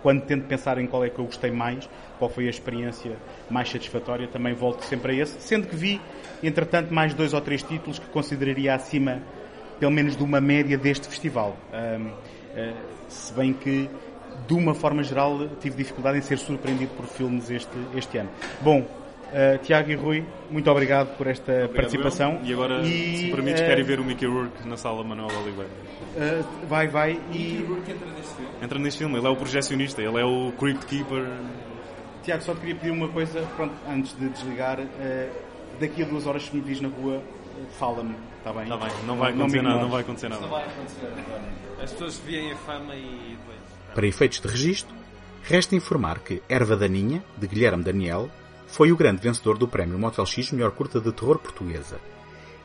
quando 0.00 0.22
tento 0.22 0.46
pensar 0.46 0.78
em 0.78 0.86
qual 0.86 1.04
é 1.04 1.10
que 1.10 1.18
eu 1.18 1.24
gostei 1.24 1.50
mais, 1.50 1.90
qual 2.20 2.30
foi 2.30 2.46
a 2.46 2.50
experiência 2.50 3.16
mais 3.50 3.68
satisfatória, 3.68 4.28
também 4.28 4.54
volto 4.54 4.82
sempre 4.82 5.12
a 5.12 5.22
esse, 5.22 5.40
sendo 5.40 5.66
que 5.66 5.74
vi, 5.74 6.00
entretanto, 6.40 6.94
mais 6.94 7.14
dois 7.14 7.34
ou 7.34 7.40
três 7.40 7.64
títulos 7.64 7.98
que 7.98 8.06
consideraria 8.10 8.76
acima, 8.76 9.20
pelo 9.80 9.90
menos, 9.90 10.16
de 10.16 10.22
uma 10.22 10.40
média 10.40 10.78
deste 10.78 11.08
festival. 11.08 11.56
Um, 11.72 12.06
uh, 12.06 12.76
se 13.08 13.32
bem 13.34 13.52
que 13.52 13.90
de 14.46 14.54
uma 14.54 14.74
forma 14.74 15.02
geral, 15.02 15.48
tive 15.60 15.76
dificuldade 15.76 16.18
em 16.18 16.22
ser 16.22 16.38
surpreendido 16.38 16.92
por 16.96 17.06
filmes 17.06 17.50
este, 17.50 17.70
este 17.94 18.18
ano. 18.18 18.30
Bom, 18.60 18.80
uh, 18.80 19.58
Tiago 19.62 19.90
e 19.90 19.94
Rui, 19.94 20.24
muito 20.50 20.70
obrigado 20.70 21.16
por 21.16 21.26
esta 21.26 21.52
obrigado 21.52 21.74
participação. 21.74 22.40
Eu. 22.42 22.46
E 22.46 22.52
agora, 22.52 22.82
e, 22.82 23.16
se 23.16 23.30
permites, 23.30 23.62
uh, 23.62 23.64
querem 23.64 23.84
ver 23.84 24.00
o 24.00 24.04
Mickey 24.04 24.26
Rourke 24.26 24.68
na 24.68 24.76
sala 24.76 25.02
Manuel 25.02 25.30
Oliveira. 25.42 25.70
Uh, 26.16 26.66
vai, 26.66 26.88
vai. 26.88 27.20
E... 27.32 27.38
Mickey 27.38 27.64
Rourke 27.64 27.90
entra 27.92 28.08
neste 28.08 28.34
filme? 28.34 28.50
Entra 28.62 28.78
neste 28.78 28.98
filme, 28.98 29.18
ele 29.18 29.26
é 29.26 29.30
o 29.30 29.36
projecionista, 29.36 30.02
ele 30.02 30.20
é 30.20 30.24
o 30.24 30.52
Crypt 30.58 30.86
Keeper. 30.86 31.26
Tiago, 32.22 32.42
só 32.42 32.54
te 32.54 32.60
queria 32.60 32.76
pedir 32.76 32.90
uma 32.92 33.08
coisa, 33.08 33.42
pronto, 33.56 33.74
antes 33.88 34.16
de 34.16 34.28
desligar. 34.28 34.78
daqui 35.80 36.02
a 36.02 36.06
duas 36.06 36.26
horas, 36.26 36.44
se 36.44 36.54
me 36.54 36.62
vis 36.62 36.80
na 36.80 36.88
rua, 36.88 37.20
fala-me, 37.78 38.14
está 38.38 38.52
bem? 38.52 38.62
Está 38.62 38.76
bem, 38.76 38.90
não 39.06 39.16
vai 39.16 39.32
acontecer 39.32 39.62
não 39.62 39.70
nada, 39.70 39.82
não 39.82 39.90
vai 39.90 40.00
acontecer 40.02 40.28
nada. 40.28 40.42
Não 40.42 40.50
vai 40.50 40.64
acontecer, 40.64 41.06
As 41.82 41.92
pessoas 41.92 42.18
veem 42.18 42.52
a 42.52 42.56
fama 42.56 42.94
e 42.94 43.36
depois... 43.38 43.61
Para 43.94 44.06
efeitos 44.06 44.40
de 44.40 44.48
registro, 44.48 44.94
resta 45.42 45.76
informar 45.76 46.20
que 46.20 46.42
Erva 46.48 46.76
Daninha, 46.76 47.22
de 47.36 47.46
Guilherme 47.46 47.84
Daniel, 47.84 48.30
foi 48.66 48.90
o 48.90 48.96
grande 48.96 49.20
vencedor 49.20 49.58
do 49.58 49.68
prémio 49.68 49.98
Motel 49.98 50.24
X 50.24 50.50
Melhor 50.52 50.70
Curta 50.70 50.98
de 50.98 51.12
Terror 51.12 51.38
Portuguesa. 51.38 52.00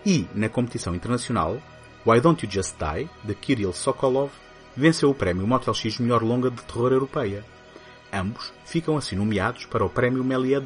E, 0.06 0.26
na 0.34 0.48
competição 0.48 0.96
internacional, 0.96 1.62
Why 2.06 2.22
Don't 2.22 2.46
You 2.46 2.50
Just 2.50 2.76
Die, 2.78 3.10
de 3.26 3.36
Kirill 3.36 3.74
Sokolov, 3.74 4.32
venceu 4.76 5.10
o 5.10 5.16
prémio 5.16 5.46
Motel 5.46 5.74
X 5.74 6.00
Melhor 6.00 6.24
Longa 6.24 6.50
de 6.50 6.62
Terror 6.62 6.94
Europeia. 6.94 7.44
Ambos 8.13 8.54
ficam 8.63 8.96
assim 8.96 9.18
nomeados 9.18 9.66
para 9.66 9.84
o 9.84 9.90
prémio 9.90 10.24
Melia 10.24 10.62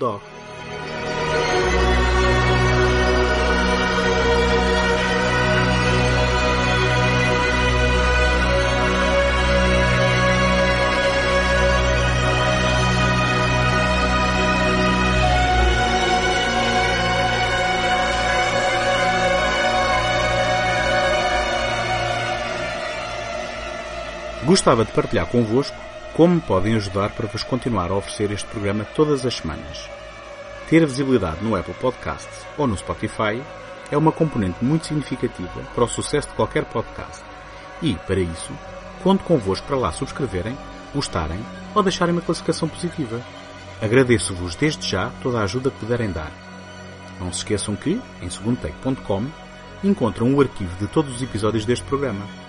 Gostava 24.52 24.84
de 24.84 24.92
partilhar 24.92 25.28
convosco 25.28 25.78
como 26.14 26.36
me 26.36 26.42
podem 26.42 26.76
ajudar 26.76 27.12
para 27.12 27.26
vos 27.26 27.42
continuar 27.42 27.90
a 27.90 27.96
oferecer 27.96 28.32
este 28.32 28.46
programa 28.50 28.84
todas 28.84 29.26
as 29.26 29.38
semanas. 29.38 29.90
Ter 30.70 30.86
visibilidade 30.86 31.42
no 31.42 31.56
Apple 31.56 31.74
Podcasts 31.76 32.46
ou 32.58 32.68
no 32.68 32.76
Spotify 32.76 33.42
é 33.90 33.98
uma 33.98 34.12
componente 34.12 34.62
muito 34.62 34.88
significativa 34.88 35.62
para 35.74 35.86
o 35.86 35.88
sucesso 35.88 36.28
de 36.28 36.34
qualquer 36.34 36.66
podcast. 36.66 37.24
E, 37.82 37.94
para 37.94 38.20
isso, 38.20 38.52
conto 39.02 39.24
convosco 39.24 39.66
para 39.66 39.78
lá 39.78 39.90
subscreverem, 39.94 40.58
gostarem 40.94 41.40
ou 41.74 41.82
deixarem 41.82 42.12
uma 42.12 42.22
classificação 42.22 42.68
positiva. 42.68 43.22
Agradeço-vos 43.82 44.54
desde 44.56 44.86
já 44.86 45.14
toda 45.24 45.40
a 45.40 45.44
ajuda 45.44 45.72
que 45.72 45.80
puderem 45.80 46.12
dar. 46.12 46.32
Não 47.22 47.32
se 47.32 47.38
esqueçam 47.38 47.74
que, 47.74 48.02
em 48.22 48.30
segundotake.com, 48.30 49.28
encontram 49.82 50.36
o 50.36 50.42
arquivo 50.42 50.76
de 50.76 50.88
todos 50.88 51.16
os 51.16 51.22
episódios 51.22 51.64
deste 51.64 51.86
programa 51.86 52.41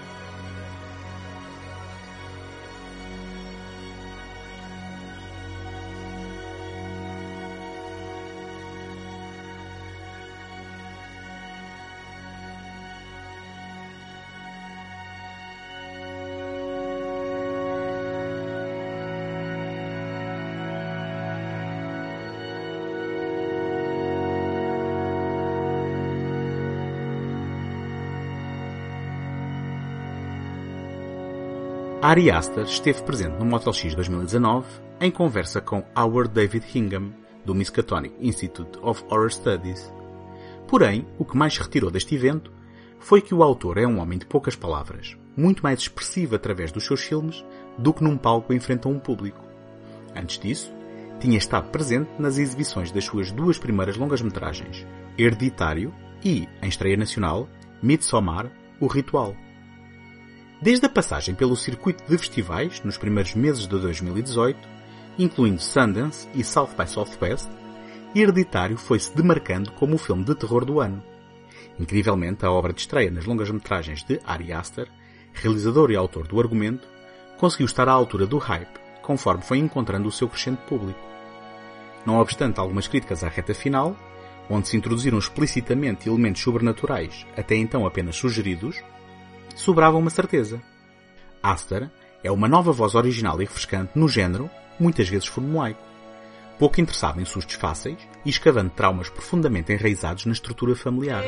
Ari 32.13 32.31
Aster 32.31 32.65
esteve 32.65 33.01
presente 33.05 33.39
no 33.39 33.47
Motel 33.47 33.73
X 33.73 33.95
2019 33.95 34.67
em 35.01 35.11
conversa 35.11 35.63
com 35.63 35.83
Howard 35.97 36.31
David 36.35 36.67
Hingham, 36.75 37.11
do 37.43 37.55
Miskatonic 37.55 38.15
Institute 38.21 38.79
of 38.83 39.03
Horror 39.09 39.33
Studies. 39.33 39.91
Porém, 40.69 41.07
o 41.19 41.25
que 41.25 41.35
mais 41.35 41.55
se 41.55 41.63
retirou 41.63 41.91
deste 41.91 42.15
evento 42.15 42.53
foi 42.99 43.23
que 43.23 43.35
o 43.35 43.43
autor 43.43 43.79
é 43.79 43.87
um 43.87 43.99
homem 43.99 44.19
de 44.19 44.27
poucas 44.27 44.55
palavras, 44.55 45.17
muito 45.35 45.63
mais 45.63 45.81
expressivo 45.81 46.37
através 46.37 46.71
dos 46.71 46.85
seus 46.85 47.01
filmes 47.01 47.43
do 47.79 47.95
que 47.95 48.05
num 48.05 48.19
palco 48.19 48.53
em 48.53 48.61
frente 48.61 48.87
a 48.87 48.91
um 48.91 48.99
público. 48.99 49.43
Antes 50.15 50.39
disso, 50.39 50.71
tinha 51.19 51.39
estado 51.39 51.71
presente 51.71 52.11
nas 52.19 52.37
exibições 52.37 52.93
das 52.93 53.07
suas 53.07 53.33
duas 53.33 53.57
primeiras 53.57 53.97
longas-metragens, 53.97 54.87
Hereditário 55.17 55.95
e, 56.23 56.47
em 56.61 56.69
estreia 56.69 56.99
nacional, 56.99 57.49
Midsommar, 57.83 58.53
O 58.79 58.87
Ritual. 58.87 59.35
Desde 60.63 60.87
a 60.87 60.89
passagem 60.89 61.35
pelo 61.35 61.57
circuito 61.57 62.05
de 62.09 62.17
festivais 62.17 62.81
nos 62.85 62.97
primeiros 62.97 63.35
meses 63.35 63.67
de 63.67 63.77
2018, 63.81 64.57
incluindo 65.19 65.61
Sundance 65.61 66.29
e 66.37 66.45
South 66.45 66.71
by 66.79 66.89
Southwest, 66.89 67.51
Hereditário 68.15 68.79
foi-se 68.79 69.13
demarcando 69.13 69.73
como 69.73 69.97
o 69.97 69.99
filme 69.99 70.23
de 70.23 70.37
terror 70.37 70.65
do 70.65 70.79
ano. 70.79 71.03
Incrivelmente, 71.81 72.47
a 72.47 72.53
obra 72.53 72.73
de 72.73 72.81
estreia 72.81 73.11
nas 73.11 73.25
longas-metragens 73.25 74.05
de 74.05 74.21
Ari 74.25 74.53
Aster, 74.53 74.89
realizador 75.33 75.91
e 75.91 75.97
autor 75.97 76.29
do 76.29 76.39
argumento, 76.39 76.87
conseguiu 77.39 77.67
estar 77.67 77.89
à 77.89 77.93
altura 77.93 78.25
do 78.25 78.39
hype, 78.39 78.79
conforme 79.03 79.43
foi 79.43 79.59
encontrando 79.59 80.09
o 80.09 80.13
seu 80.13 80.29
crescente 80.29 80.63
público. 80.69 81.01
Não 82.07 82.21
obstante 82.21 82.61
algumas 82.61 82.87
críticas 82.87 83.25
à 83.25 83.29
reta 83.29 83.53
final, 83.53 83.97
onde 84.49 84.69
se 84.69 84.77
introduziram 84.77 85.19
explicitamente 85.19 86.09
elementos 86.09 86.41
sobrenaturais, 86.41 87.27
até 87.37 87.57
então 87.57 87.85
apenas 87.85 88.15
sugeridos, 88.15 88.81
sobrava 89.57 89.97
uma 89.97 90.11
certeza. 90.11 90.61
Aster 91.43 91.91
é 92.23 92.31
uma 92.31 92.49
nova 92.49 92.73
voz 92.73 92.95
original 92.95 93.41
e 93.41 93.45
refrescante 93.45 93.93
no 93.95 94.09
género, 94.09 94.49
muitas 94.79 95.09
vezes 95.09 95.27
formulaico. 95.27 95.81
Pouco 96.59 96.81
interessado 96.81 97.21
em 97.21 97.25
sustos 97.25 97.57
fáceis 97.57 97.97
e 98.25 98.31
escavando 98.31 98.71
traumas 98.71 99.09
profundamente 99.09 99.73
enraizados 99.73 100.27
na 100.27 100.33
estrutura 100.33 100.77
familiar. 100.77 101.25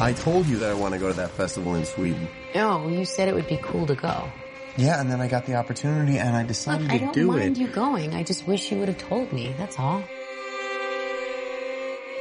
I 0.00 0.12
told 0.14 0.48
you 0.50 0.58
that 0.60 0.70
I 0.70 0.74
want 0.74 0.94
to 0.94 1.00
go 1.00 1.08
to 1.08 1.14
that 1.14 1.32
festival 1.32 1.76
in 1.76 1.84
Sweden. 1.84 2.28
No, 2.54 2.88
you 2.90 3.04
said 3.04 3.28
it 3.28 3.34
would 3.34 3.48
be 3.48 3.58
cool 3.58 3.86
to 3.86 3.94
go. 3.94 4.30
Yeah, 4.76 5.00
and 5.00 5.10
then 5.10 5.20
I 5.20 5.28
got 5.28 5.44
the 5.46 5.54
opportunity 5.56 6.18
and 6.18 6.34
I 6.36 6.44
decided 6.44 6.88
Look, 6.90 7.00
to 7.00 7.08
I 7.08 7.12
do 7.12 7.26
don't 7.26 7.38
mind 7.38 7.56
it. 7.56 7.60
you 7.60 7.68
going. 7.68 8.14
I 8.14 8.22
just 8.24 8.46
wish 8.46 8.70
you 8.72 8.78
would 8.78 8.88
have 8.88 8.98
told 8.98 9.32
me. 9.32 9.54
That's 9.58 9.78
all. 9.78 10.02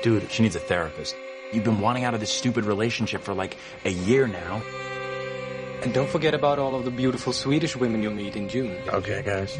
Dude, 0.03 0.29
she 0.31 0.43
needs 0.43 0.55
a 0.55 0.59
therapist. 0.59 1.15
You've 1.51 1.63
been 1.63 1.81
wanting 1.81 2.05
out 2.05 2.13
of 2.13 2.19
this 2.19 2.29
stupid 2.29 2.65
relationship 2.65 3.23
for 3.23 3.33
like 3.33 3.57
a 3.85 3.89
year 3.89 4.27
now. 4.27 4.61
And 5.83 5.93
don't 5.93 6.09
forget 6.09 6.33
about 6.33 6.59
all 6.59 6.75
of 6.75 6.85
the 6.85 6.91
beautiful 6.91 7.33
Swedish 7.33 7.75
women 7.75 8.03
you'll 8.03 8.13
meet 8.13 8.35
in 8.35 8.47
June. 8.47 8.77
Okay, 8.87 9.21
guys. 9.23 9.57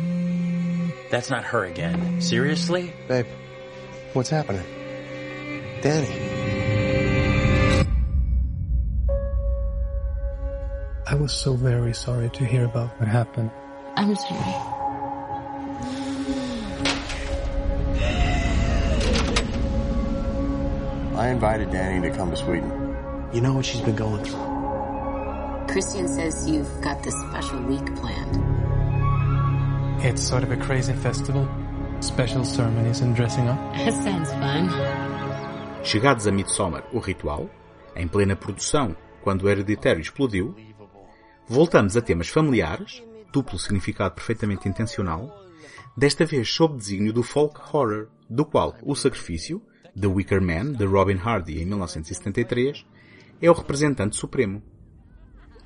That's 1.10 1.30
not 1.30 1.44
her 1.44 1.66
again. 1.66 2.22
Seriously? 2.22 2.94
Babe, 3.08 3.26
what's 4.14 4.30
happening? 4.30 4.64
Danny. 5.82 6.30
I 11.08 11.16
was 11.16 11.34
so 11.34 11.56
very 11.56 11.94
sorry 11.94 12.30
to 12.30 12.46
hear 12.46 12.66
about 12.66 12.98
what 13.00 13.10
happened. 13.10 13.52
I'm 13.98 14.16
sorry. 14.16 14.81
I 21.22 21.30
invited 21.30 21.70
Danny 21.70 22.02
to 22.10 22.18
come 22.18 22.32
to 22.32 22.36
Sweden. 22.36 22.72
You 23.32 23.42
know 23.42 23.54
what 23.54 23.64
she's 23.64 23.82
been 23.82 23.96
going 23.96 24.24
through. 24.26 24.42
Christian 25.68 26.08
says 26.08 26.50
you've 26.50 26.82
got 26.82 27.04
this 27.04 27.14
special 27.30 27.62
week 27.62 27.86
planned. 27.98 28.36
It's 30.04 30.24
sort 30.24 30.42
of 30.42 30.52
a 30.52 30.58
crazy 30.58 30.94
festival. 30.94 31.48
Special 32.00 32.44
ceremonies 32.44 33.02
and 33.02 33.16
dressing 33.16 33.48
up. 33.48 33.60
That 33.86 33.94
sounds 34.04 34.32
fun. 34.32 34.70
Chegados 35.84 36.26
a 36.26 36.32
Midsommar, 36.32 36.84
o 36.92 36.98
ritual, 36.98 37.48
em 37.96 38.08
plena 38.08 38.36
produção, 38.36 38.96
quando 39.22 39.44
o 39.44 39.50
hereditário 39.50 40.02
explodiu, 40.02 40.56
voltamos 41.48 41.96
a 41.96 42.02
temas 42.02 42.30
familiares, 42.30 43.04
duplo 43.32 43.60
significado 43.60 44.16
perfeitamente 44.16 44.68
intencional, 44.68 45.32
desta 45.96 46.26
vez 46.26 46.52
sob 46.52 46.78
desígnio 46.78 47.14
do 47.14 47.22
folk 47.22 47.62
horror, 47.72 48.10
do 48.28 48.44
qual 48.44 48.76
o 48.82 48.96
sacrifício, 48.96 49.62
The 50.00 50.08
Wicker 50.08 50.42
Man, 50.42 50.74
de 50.74 50.86
Robin 50.86 51.18
Hardy, 51.18 51.62
em 51.62 51.66
1973, 51.66 52.86
é 53.42 53.50
o 53.50 53.54
representante 53.54 54.16
supremo. 54.16 54.62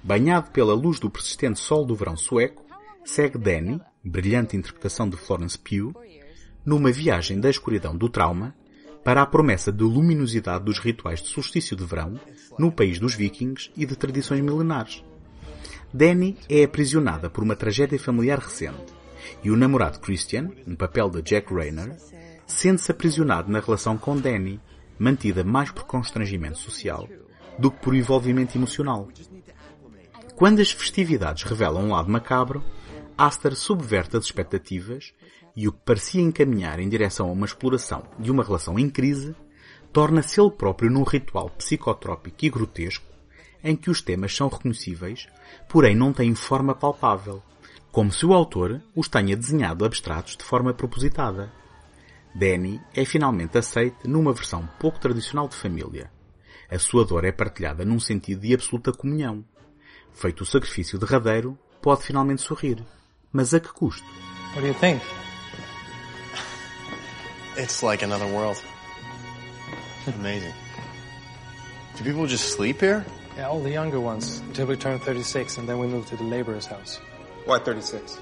Banhado 0.03 0.51
pela 0.51 0.73
luz 0.73 0.99
do 0.99 1.09
persistente 1.09 1.59
sol 1.59 1.85
do 1.85 1.95
verão 1.95 2.17
sueco, 2.17 2.65
segue 3.03 3.37
Danny, 3.37 3.79
brilhante 4.03 4.57
interpretação 4.57 5.09
de 5.09 5.17
Florence 5.17 5.57
Pugh, 5.57 5.93
numa 6.65 6.91
viagem 6.91 7.39
da 7.39 7.49
escuridão 7.49 7.95
do 7.95 8.09
trauma 8.09 8.55
para 9.03 9.21
a 9.21 9.25
promessa 9.25 9.71
de 9.71 9.83
luminosidade 9.83 10.65
dos 10.65 10.79
rituais 10.79 11.21
de 11.21 11.27
solstício 11.27 11.75
de 11.75 11.85
verão 11.85 12.19
no 12.57 12.71
país 12.71 12.97
dos 12.97 13.13
vikings 13.13 13.69
e 13.77 13.85
de 13.85 13.95
tradições 13.95 14.41
milenares. 14.41 15.03
Danny 15.93 16.37
é 16.49 16.63
aprisionada 16.63 17.29
por 17.29 17.43
uma 17.43 17.55
tragédia 17.55 17.99
familiar 17.99 18.39
recente 18.39 18.93
e 19.43 19.51
o 19.51 19.55
namorado 19.55 19.99
Christian, 19.99 20.49
no 20.65 20.75
papel 20.75 21.09
de 21.09 21.21
Jack 21.21 21.53
Rayner, 21.53 21.95
sente-se 22.45 22.91
aprisionado 22.91 23.51
na 23.51 23.59
relação 23.59 23.97
com 23.97 24.17
Danny, 24.17 24.59
mantida 24.97 25.43
mais 25.43 25.71
por 25.71 25.85
constrangimento 25.85 26.57
social 26.57 27.07
do 27.57 27.71
que 27.71 27.79
por 27.81 27.95
envolvimento 27.95 28.57
emocional. 28.57 29.07
Quando 30.35 30.61
as 30.61 30.71
festividades 30.71 31.43
revelam 31.43 31.85
um 31.85 31.91
lado 31.91 32.11
macabro, 32.11 32.63
Aster 33.17 33.55
subverte 33.55 34.17
as 34.17 34.25
expectativas 34.25 35.13
e 35.55 35.67
o 35.67 35.71
que 35.71 35.79
parecia 35.85 36.21
encaminhar 36.21 36.79
em 36.79 36.89
direção 36.89 37.29
a 37.29 37.31
uma 37.31 37.45
exploração 37.45 38.03
de 38.19 38.29
uma 38.29 38.43
relação 38.43 38.77
em 38.77 38.89
crise, 38.89 39.33
torna-se 39.93 40.39
ele 40.39 40.51
próprio 40.51 40.91
num 40.91 41.03
ritual 41.03 41.49
psicotrópico 41.49 42.43
e 42.43 42.49
grotesco 42.49 43.15
em 43.65 43.75
que 43.75 43.89
os 43.89 43.99
temas 43.99 44.35
são 44.35 44.47
reconhecíveis, 44.47 45.27
porém 45.67 45.95
não 45.95 46.13
têm 46.13 46.35
forma 46.35 46.75
palpável, 46.75 47.41
como 47.91 48.11
se 48.11 48.23
o 48.23 48.31
autor 48.31 48.79
os 48.95 49.07
tenha 49.07 49.35
desenhado 49.35 49.83
abstratos 49.83 50.37
de 50.37 50.43
forma 50.43 50.71
propositada. 50.71 51.51
Danny 52.35 52.81
é 52.93 53.05
finalmente 53.05 53.57
aceite 53.57 54.09
numa 54.09 54.33
versão 54.33 54.67
pouco 54.77 54.99
tradicional 54.99 55.47
de 55.47 55.55
família. 55.55 56.11
A 56.69 56.77
sua 56.77 57.05
dor 57.05 57.23
é 57.23 57.31
partilhada 57.31 57.85
num 57.85 57.99
sentido 57.99 58.41
de 58.41 58.53
absoluta 58.53 58.91
comunhão. 58.91 59.45
Feito 60.11 60.41
o 60.41 60.45
sacrifício 60.45 60.99
derradeiro, 60.99 61.57
pode 61.81 62.03
finalmente 62.03 62.41
sorrir. 62.41 62.83
Mas 63.31 63.53
a 63.53 63.59
que 63.61 63.69
custo? 63.69 64.05
What 64.53 64.61
do 64.61 64.67
you 64.67 64.73
think? 64.73 65.01
It's 67.57 67.81
like 67.81 68.03
another 68.03 68.27
world. 68.27 68.61
Amazing. 70.07 70.53
Do 71.97 72.03
people 72.03 72.27
just 72.27 72.53
sleep 72.53 72.81
here? 72.81 73.05
Yeah, 73.37 73.47
all 73.49 73.61
the 73.61 73.71
younger 73.71 73.99
ones, 73.99 74.41
until 74.47 74.67
we 74.67 74.75
turn 74.75 74.99
36 74.99 75.57
and 75.57 75.67
then 75.67 75.79
we 75.79 75.87
move 75.87 76.05
to 76.07 76.17
the 76.17 76.23
laborer's 76.23 76.65
house. 76.65 76.99
Why 77.45 77.59
36? 77.59 78.19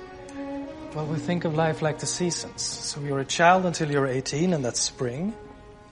Well, 0.95 1.07
we 1.07 1.17
think 1.17 1.43
of 1.43 1.55
life 1.55 1.81
like 1.81 1.97
the 1.97 2.05
seasons. 2.05 2.61
So 2.61 3.01
you're 3.01 3.21
a 3.21 3.25
child 3.25 3.65
until 3.65 3.89
you're 3.89 4.05
18, 4.05 4.53
and 4.53 4.63
that's 4.63 4.79
spring. 4.79 5.33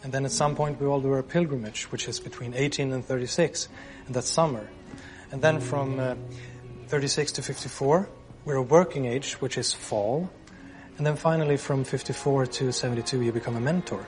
And 0.03 0.13
then 0.13 0.25
at 0.25 0.31
some 0.31 0.55
point 0.55 0.79
we 0.79 0.85
all 0.85 1.01
do 1.01 1.11
our 1.11 1.23
pilgrimage, 1.23 1.85
which 1.91 2.07
is 2.07 2.19
between 2.19 2.53
18 2.53 2.93
and 2.93 3.03
36, 3.03 3.67
and 4.05 4.15
that's 4.15 4.29
summer. 4.29 4.69
And 5.31 5.41
then 5.41 5.59
from 5.59 5.99
uh, 5.99 6.13
36 6.85 7.31
to 7.31 7.41
54, 7.41 8.09
we're 8.45 8.57
a 8.57 8.61
working 8.61 9.05
age, 9.05 9.33
which 9.41 9.57
is 9.57 9.73
fall. 9.73 10.29
And 10.97 11.07
then 11.07 11.15
finally 11.15 11.57
from 11.57 11.83
54 11.83 12.45
to 12.45 12.71
72, 12.71 13.23
you 13.23 13.31
become 13.31 13.55
a 13.55 13.59
mentor. 13.59 14.05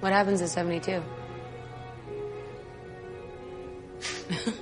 What 0.00 0.12
happens 0.12 0.42
at 0.42 0.50
72? 0.50 1.02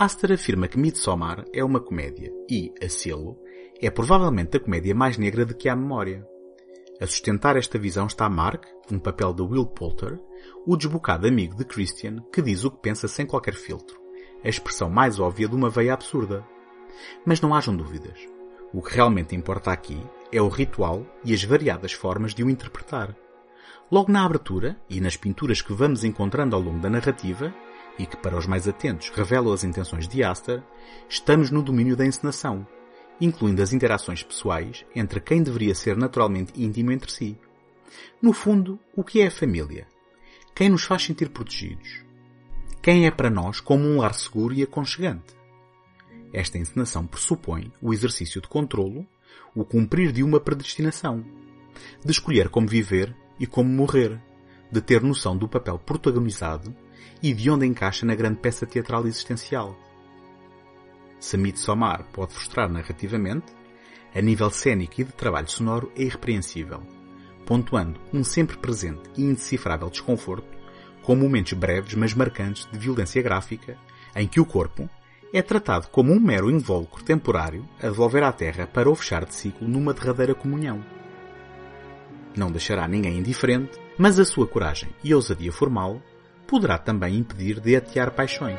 Aster 0.00 0.30
afirma 0.30 0.68
que 0.68 0.78
Midsommar 0.78 1.44
é 1.52 1.64
uma 1.64 1.80
comédia 1.80 2.32
e, 2.48 2.72
a 2.80 2.88
selo, 2.88 3.36
é 3.80 3.90
provavelmente 3.90 4.56
a 4.56 4.60
comédia 4.60 4.94
mais 4.94 5.18
negra 5.18 5.44
de 5.44 5.54
que 5.54 5.68
há 5.68 5.74
memória. 5.74 6.24
A 7.00 7.06
sustentar 7.08 7.56
esta 7.56 7.80
visão 7.80 8.06
está 8.06 8.28
Mark, 8.28 8.64
um 8.92 9.00
papel 9.00 9.34
de 9.34 9.42
Will 9.42 9.66
Poulter, 9.66 10.20
o 10.64 10.76
desbocado 10.76 11.26
amigo 11.26 11.56
de 11.56 11.64
Christian 11.64 12.22
que 12.32 12.40
diz 12.40 12.62
o 12.62 12.70
que 12.70 12.80
pensa 12.80 13.08
sem 13.08 13.26
qualquer 13.26 13.54
filtro, 13.54 14.00
a 14.44 14.48
expressão 14.48 14.88
mais 14.88 15.18
óbvia 15.18 15.48
de 15.48 15.56
uma 15.56 15.68
veia 15.68 15.94
absurda. 15.94 16.46
Mas 17.26 17.40
não 17.40 17.52
hajam 17.52 17.76
dúvidas. 17.76 18.20
O 18.72 18.80
que 18.80 18.94
realmente 18.94 19.34
importa 19.34 19.72
aqui 19.72 20.00
é 20.30 20.40
o 20.40 20.46
ritual 20.46 21.04
e 21.24 21.34
as 21.34 21.42
variadas 21.42 21.92
formas 21.92 22.36
de 22.36 22.44
o 22.44 22.50
interpretar. 22.50 23.16
Logo 23.90 24.12
na 24.12 24.24
abertura 24.24 24.80
e 24.88 25.00
nas 25.00 25.16
pinturas 25.16 25.60
que 25.60 25.72
vamos 25.72 26.04
encontrando 26.04 26.54
ao 26.54 26.62
longo 26.62 26.78
da 26.78 26.88
narrativa, 26.88 27.52
e 27.98 28.06
que 28.06 28.16
para 28.16 28.36
os 28.36 28.46
mais 28.46 28.68
atentos 28.68 29.10
revelam 29.10 29.52
as 29.52 29.64
intenções 29.64 30.06
de 30.06 30.22
Aster, 30.22 30.62
estamos 31.08 31.50
no 31.50 31.62
domínio 31.62 31.96
da 31.96 32.06
encenação, 32.06 32.66
incluindo 33.20 33.62
as 33.62 33.72
interações 33.72 34.22
pessoais 34.22 34.84
entre 34.94 35.20
quem 35.20 35.42
deveria 35.42 35.74
ser 35.74 35.96
naturalmente 35.96 36.52
íntimo 36.56 36.92
entre 36.92 37.10
si. 37.10 37.36
No 38.22 38.32
fundo, 38.32 38.78
o 38.94 39.02
que 39.02 39.20
é 39.20 39.26
a 39.26 39.30
família? 39.30 39.86
Quem 40.54 40.68
nos 40.68 40.84
faz 40.84 41.04
sentir 41.04 41.30
protegidos? 41.30 42.04
Quem 42.80 43.06
é 43.06 43.10
para 43.10 43.30
nós 43.30 43.60
como 43.60 43.84
um 43.84 43.98
lar 43.98 44.14
seguro 44.14 44.54
e 44.54 44.62
aconchegante? 44.62 45.36
Esta 46.32 46.58
encenação 46.58 47.06
pressupõe 47.06 47.72
o 47.80 47.92
exercício 47.92 48.40
de 48.40 48.48
controlo, 48.48 49.06
o 49.54 49.64
cumprir 49.64 50.12
de 50.12 50.22
uma 50.22 50.38
predestinação, 50.38 51.24
de 52.04 52.10
escolher 52.10 52.48
como 52.48 52.68
viver 52.68 53.14
e 53.40 53.46
como 53.46 53.68
morrer, 53.68 54.20
de 54.70 54.80
ter 54.80 55.02
noção 55.02 55.36
do 55.36 55.48
papel 55.48 55.78
protagonizado 55.78 56.74
e 57.22 57.32
de 57.32 57.50
onde 57.50 57.66
encaixa 57.66 58.06
na 58.06 58.14
grande 58.14 58.38
peça 58.40 58.66
teatral 58.66 59.06
existencial. 59.06 59.76
Se 61.20 61.36
Midsommar 61.36 62.04
pode 62.12 62.32
frustrar 62.32 62.70
narrativamente, 62.70 63.46
a 64.14 64.20
nível 64.20 64.50
cênico 64.50 65.00
e 65.00 65.04
de 65.04 65.12
trabalho 65.12 65.48
sonoro 65.48 65.92
é 65.96 66.02
irrepreensível, 66.02 66.82
pontuando 67.44 68.00
um 68.12 68.22
sempre 68.22 68.56
presente 68.56 69.02
e 69.16 69.22
indecifrável 69.22 69.90
desconforto 69.90 70.56
com 71.02 71.16
momentos 71.16 71.54
breves 71.54 71.94
mas 71.94 72.14
marcantes 72.14 72.68
de 72.70 72.78
violência 72.78 73.22
gráfica 73.22 73.76
em 74.14 74.26
que 74.26 74.40
o 74.40 74.44
corpo 74.44 74.88
é 75.32 75.42
tratado 75.42 75.88
como 75.88 76.12
um 76.12 76.20
mero 76.20 76.50
invólucro 76.50 77.02
temporário 77.02 77.66
a 77.78 77.88
devolver 77.88 78.22
à 78.22 78.32
Terra 78.32 78.66
para 78.66 78.90
o 78.90 78.94
fechar 78.94 79.24
de 79.24 79.34
ciclo 79.34 79.68
numa 79.68 79.92
derradeira 79.92 80.34
comunhão. 80.34 80.82
Não 82.36 82.50
deixará 82.50 82.86
ninguém 82.86 83.18
indiferente, 83.18 83.78
mas 83.98 84.18
a 84.18 84.24
sua 84.24 84.46
coragem 84.46 84.90
e 85.02 85.14
ousadia 85.14 85.52
formal 85.52 86.00
poderá 86.48 86.78
também 86.78 87.14
impedir 87.16 87.60
de 87.60 87.76
atear 87.76 88.10
paixões. 88.10 88.58